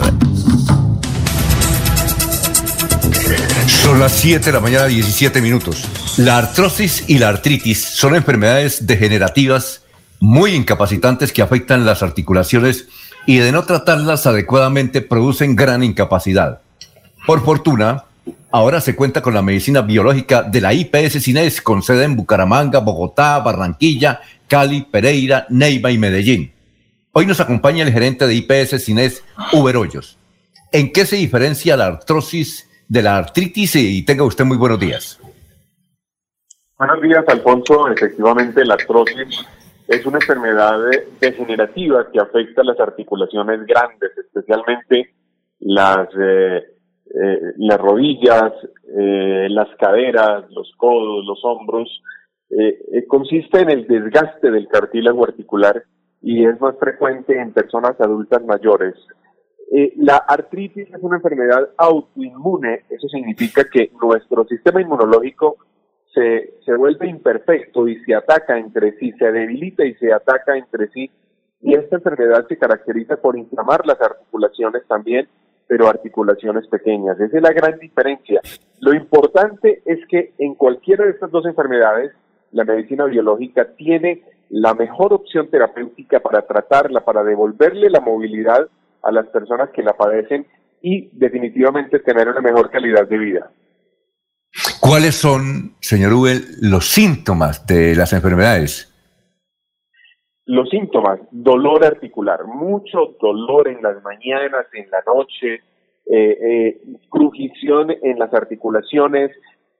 [3.66, 5.84] Son las 7 de la mañana, 17 minutos.
[6.16, 9.80] La artrosis y la artritis son enfermedades degenerativas
[10.20, 12.88] muy incapacitantes que afectan las articulaciones
[13.26, 16.60] y de no tratarlas adecuadamente producen gran incapacidad.
[17.26, 18.05] Por fortuna,
[18.51, 22.80] ahora se cuenta con la medicina biológica de la IPS Cines con sede en Bucaramanga,
[22.80, 26.52] Bogotá, Barranquilla, Cali, Pereira, Neiva y Medellín.
[27.12, 30.18] Hoy nos acompaña el gerente de IPS Cines, Uber Hoyos.
[30.70, 33.74] ¿En qué se diferencia la artrosis de la artritis?
[33.76, 35.18] Y tenga usted muy buenos días.
[36.78, 37.88] Buenos días, Alfonso.
[37.88, 39.44] Efectivamente, la artrosis
[39.90, 40.78] es una enfermedad
[41.20, 45.10] degenerativa que afecta las articulaciones grandes, especialmente
[45.58, 46.58] las, eh,
[47.12, 48.52] eh, las rodillas,
[48.96, 51.88] eh, las caderas, los codos, los hombros.
[53.08, 55.84] consiste en el desgaste del cartílago articular
[56.20, 58.94] y es más frecuente en personas adultas mayores.
[59.96, 65.58] la artritis es una enfermedad autoinmune, eso significa que nuestro sistema inmunológico
[66.14, 70.88] se, se vuelve imperfecto y se ataca entre sí, se debilita y se ataca entre
[70.88, 71.10] sí.
[71.62, 75.28] Y esta enfermedad se caracteriza por inflamar las articulaciones también,
[75.66, 77.20] pero articulaciones pequeñas.
[77.20, 78.40] Esa es la gran diferencia.
[78.80, 82.12] Lo importante es que en cualquiera de estas dos enfermedades,
[82.52, 88.68] la medicina biológica tiene la mejor opción terapéutica para tratarla, para devolverle la movilidad
[89.02, 90.46] a las personas que la padecen
[90.82, 93.50] y definitivamente tener una mejor calidad de vida.
[94.81, 98.86] ¿Cuáles son, señor Ubel, los síntomas de las enfermedades?
[100.47, 105.60] Los síntomas, dolor articular, mucho dolor en las mañanas, en la noche,
[106.06, 109.31] eh, eh, crujición en las articulaciones,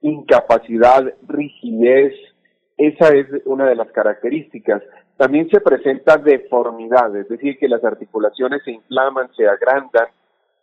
[0.01, 2.13] incapacidad, rigidez,
[2.77, 4.81] esa es una de las características.
[5.17, 10.07] También se presenta deformidad, es decir, que las articulaciones se inflaman, se agrandan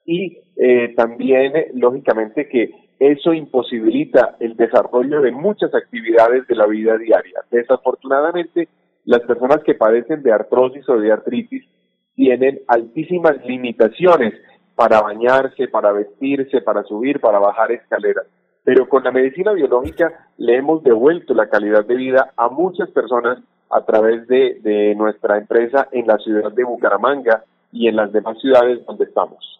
[0.06, 6.98] y eh, también, lógicamente, que eso imposibilita el desarrollo de muchas actividades de la vida
[6.98, 7.40] diaria.
[7.50, 8.68] Desafortunadamente,
[9.04, 11.64] las personas que padecen de artrosis o de artritis
[12.14, 14.34] tienen altísimas limitaciones
[14.74, 18.26] para bañarse, para vestirse, para subir, para bajar escaleras.
[18.64, 23.38] Pero con la medicina biológica le hemos devuelto la calidad de vida a muchas personas
[23.70, 28.38] a través de, de nuestra empresa en la ciudad de Bucaramanga y en las demás
[28.40, 29.57] ciudades donde estamos.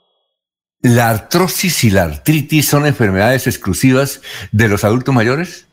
[0.81, 4.23] ¿La artrosis y la artritis son enfermedades exclusivas
[4.53, 5.69] de los adultos mayores?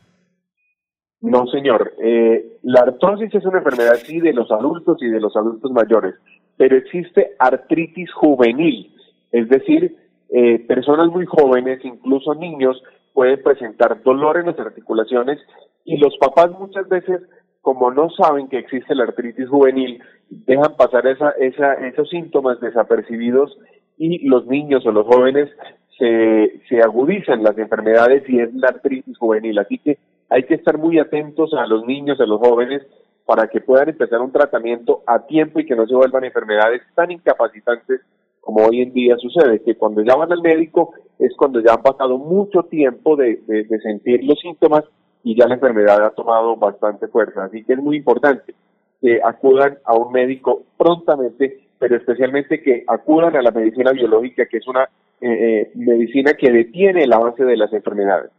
[1.20, 1.92] No, señor.
[2.02, 6.16] Eh, la artrosis es una enfermedad, sí, de los adultos y de los adultos mayores,
[6.56, 8.92] pero existe artritis juvenil,
[9.30, 9.96] es decir,
[10.28, 12.82] eh, personas muy jóvenes, incluso niños,
[13.14, 15.38] pueden presentar dolor en las articulaciones
[15.84, 17.22] y los papás muchas veces,
[17.60, 23.56] como no saben que existe la artritis juvenil, dejan pasar esa, esa, esos síntomas desapercibidos
[23.98, 25.50] y los niños o los jóvenes
[25.98, 29.58] se, se agudizan las enfermedades y es la artritis juvenil.
[29.58, 29.98] Así que
[30.28, 32.82] hay que estar muy atentos a los niños, a los jóvenes,
[33.24, 37.10] para que puedan empezar un tratamiento a tiempo y que no se vuelvan enfermedades tan
[37.10, 38.00] incapacitantes
[38.40, 41.82] como hoy en día sucede, que cuando ya van al médico es cuando ya han
[41.82, 44.84] pasado mucho tiempo de, de sentir los síntomas
[45.24, 47.44] y ya la enfermedad ha tomado bastante fuerza.
[47.44, 48.54] Así que es muy importante
[49.00, 54.58] que acudan a un médico prontamente pero especialmente que acudan a la medicina biológica, que
[54.58, 54.84] es una
[55.20, 58.30] eh, eh, medicina que detiene el avance de las enfermedades.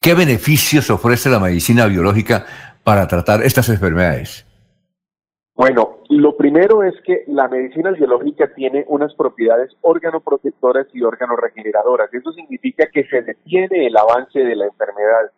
[0.00, 2.46] ¿Qué beneficios ofrece la medicina biológica
[2.82, 4.46] para tratar estas enfermedades?
[5.54, 12.12] Bueno, lo primero es que la medicina biológica tiene unas propiedades órgano-protectoras y órgano-regeneradoras.
[12.14, 15.30] Eso significa que se detiene el avance de la enfermedad,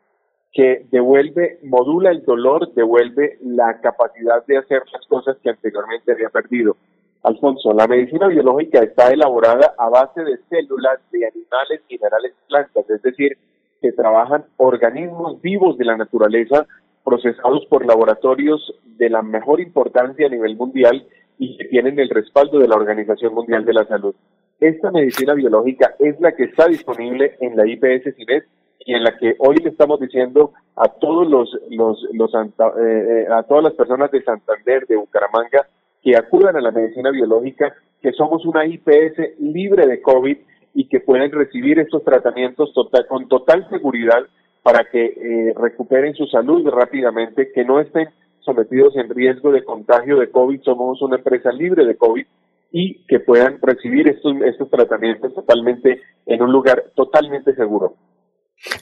[0.53, 6.29] que devuelve, modula el dolor, devuelve la capacidad de hacer las cosas que anteriormente había
[6.29, 6.77] perdido.
[7.23, 13.03] Alfonso, la medicina biológica está elaborada a base de células de animales, minerales plantas, es
[13.03, 13.39] decir,
[13.81, 16.67] que trabajan organismos vivos de la naturaleza
[17.05, 21.07] procesados por laboratorios de la mejor importancia a nivel mundial
[21.39, 24.15] y que tienen el respaldo de la Organización Mundial de la Salud.
[24.61, 28.45] Esta medicina biológica es la que está disponible en la IPS CINES
[28.85, 33.65] y en la que hoy le estamos diciendo a todos los eh, eh, a todas
[33.65, 35.67] las personas de Santander, de Bucaramanga,
[36.03, 40.37] que acudan a la medicina biológica, que somos una IPS libre de COVID
[40.75, 44.27] y que pueden recibir estos tratamientos total, con total seguridad
[44.63, 48.09] para que eh, recuperen su salud rápidamente, que no estén
[48.41, 50.63] sometidos en riesgo de contagio de COVID.
[50.63, 52.27] Somos una empresa libre de COVID
[52.73, 57.95] y que puedan recibir estos, estos tratamientos totalmente en un lugar totalmente seguro.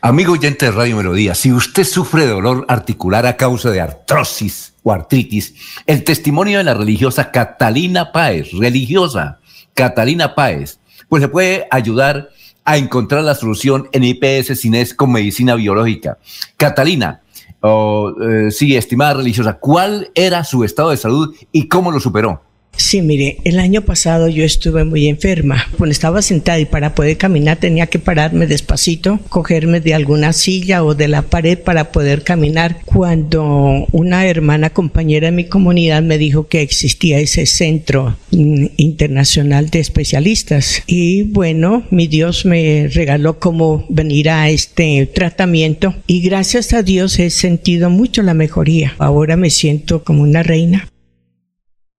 [0.03, 4.93] Amigo oyente de Radio Melodía, si usted sufre dolor articular a causa de artrosis o
[4.93, 5.55] artritis,
[5.87, 9.41] el testimonio de la religiosa Catalina Páez, religiosa
[9.73, 12.29] Catalina Páez, pues le puede ayudar
[12.65, 16.19] a encontrar la solución en IPS Cines con medicina biológica.
[16.59, 17.23] Catalina,
[17.61, 22.43] oh, eh, sí, estimada religiosa, ¿cuál era su estado de salud y cómo lo superó?
[22.77, 25.67] Sí, mire, el año pasado yo estuve muy enferma.
[25.77, 30.83] Cuando estaba sentada y para poder caminar tenía que pararme despacito, cogerme de alguna silla
[30.83, 32.79] o de la pared para poder caminar.
[32.85, 39.71] Cuando una hermana compañera de mi comunidad me dijo que existía ese centro mm, internacional
[39.71, 46.73] de especialistas y bueno, mi Dios me regaló como venir a este tratamiento y gracias
[46.73, 48.95] a Dios he sentido mucho la mejoría.
[48.99, 50.89] Ahora me siento como una reina.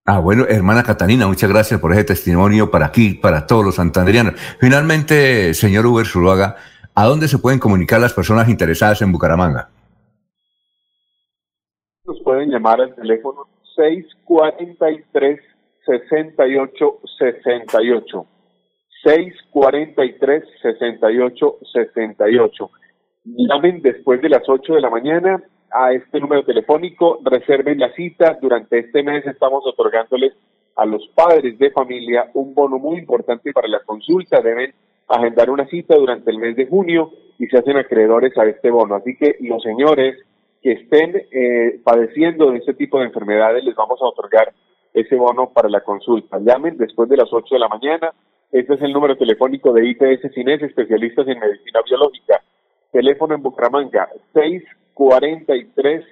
[0.04, 4.34] Ah, bueno, hermana Catalina, muchas gracias por ese testimonio para aquí, para todos los santanderianos.
[4.60, 6.56] Finalmente, señor Uber Zuluaga,
[6.96, 9.70] ¿a dónde se pueden comunicar las personas interesadas en Bucaramanga?
[12.04, 15.40] Nos pueden llamar al teléfono 643
[15.86, 18.26] 68 68.
[19.04, 22.72] 643 68 68.
[23.24, 25.44] Llamen después de las 8 de la mañana
[25.74, 28.38] a este número telefónico, reserven la cita.
[28.42, 30.34] Durante este mes estamos otorgándoles
[30.76, 34.42] a los padres de familia un bono muy importante para la consulta.
[34.42, 34.74] Deben
[35.08, 38.96] agendar una cita durante el mes de junio y se hacen acreedores a este bono.
[38.96, 40.18] Así que los señores
[40.62, 44.54] que estén eh, padeciendo de este tipo de enfermedades les vamos a otorgar
[44.94, 46.40] ese bono para la consulta.
[46.40, 48.14] Llamen después de las 8 de la mañana.
[48.52, 52.42] Este es el número telefónico de IPS Cines, especialistas en medicina biológica.
[52.92, 54.64] Teléfono en Bucaramanga, 6
[54.94, 56.06] 43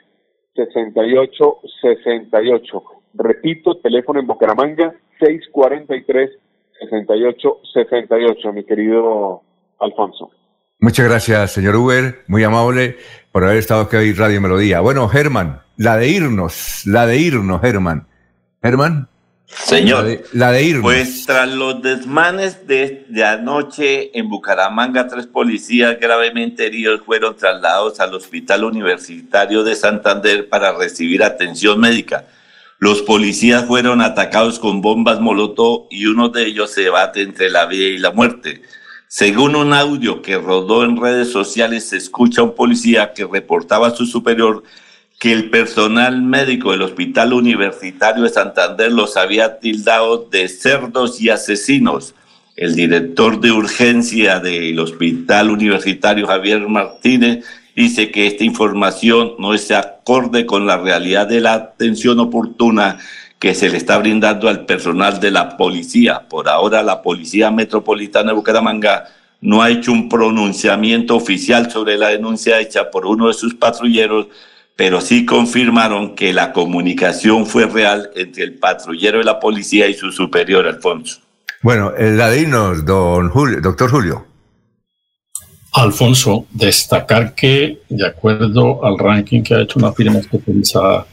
[0.55, 2.83] 68 68.
[3.13, 6.31] Repito, teléfono en Bucaramanga 643
[6.79, 9.41] 68 68, mi querido
[9.79, 10.31] Alfonso.
[10.79, 12.95] Muchas gracias, señor Uber, muy amable
[13.33, 14.79] por haber estado aquí hoy Radio Melodía.
[14.79, 18.07] Bueno, Germán, la de irnos, la de irnos, Germán.
[18.63, 19.09] Germán.
[19.51, 20.83] Señor, la de, irnos.
[20.83, 27.99] Pues tras los desmanes de, de, anoche en Bucaramanga, tres policías gravemente heridos fueron trasladados
[27.99, 32.27] al Hospital Universitario de Santander para recibir atención médica.
[32.77, 37.65] Los policías fueron atacados con bombas molotov y uno de ellos se debate entre la
[37.65, 38.61] vida y la muerte.
[39.07, 43.87] Según un audio que rodó en redes sociales, se escucha a un policía que reportaba
[43.87, 44.63] a su superior
[45.19, 51.29] que el personal médico del Hospital Universitario de Santander los había tildado de cerdos y
[51.29, 52.15] asesinos.
[52.55, 59.69] El director de urgencia del Hospital Universitario, Javier Martínez, dice que esta información no es
[59.71, 62.97] acorde con la realidad de la atención oportuna
[63.39, 66.27] que se le está brindando al personal de la policía.
[66.29, 69.05] Por ahora, la Policía Metropolitana de Bucaramanga
[69.41, 74.27] no ha hecho un pronunciamiento oficial sobre la denuncia hecha por uno de sus patrulleros
[74.79, 79.93] pero sí confirmaron que la comunicación fue real entre el patrullero de la policía y
[79.93, 81.19] su superior, Alfonso.
[81.61, 84.25] Bueno, la de irnos, don Julio, doctor Julio.
[85.73, 91.05] Alfonso, destacar que, de acuerdo al ranking que ha hecho una firma especializada,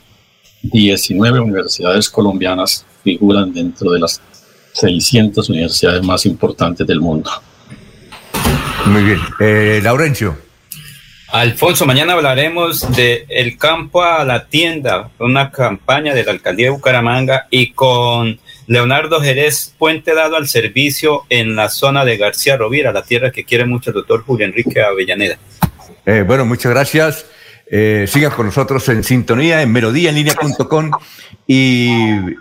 [0.63, 4.23] 19 universidades colombianas figuran dentro de las
[4.75, 7.33] 600 universidades más importantes del mundo.
[8.87, 9.19] Muy bien.
[9.41, 10.46] Eh, Laurencio.
[11.33, 16.71] Alfonso, mañana hablaremos de El campo a la tienda, una campaña de la alcaldía de
[16.71, 18.39] Bucaramanga y con
[18.69, 23.45] Leonardo Jerez, puente dado al servicio en la zona de García Rovira, la tierra que
[23.45, 25.37] quiere mucho el doctor Julio Enrique Avellaneda.
[26.07, 27.27] Eh, bueno, muchas gracias.
[27.69, 30.93] Eh, sigan con nosotros en sintonía en melodíaenlínea.com
[31.49, 31.91] y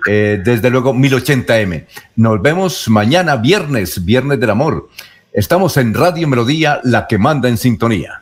[0.07, 1.85] eh, desde luego 1080m.
[2.17, 4.89] Nos vemos mañana viernes, viernes del amor.
[5.33, 8.21] Estamos en Radio Melodía, la que manda en sintonía.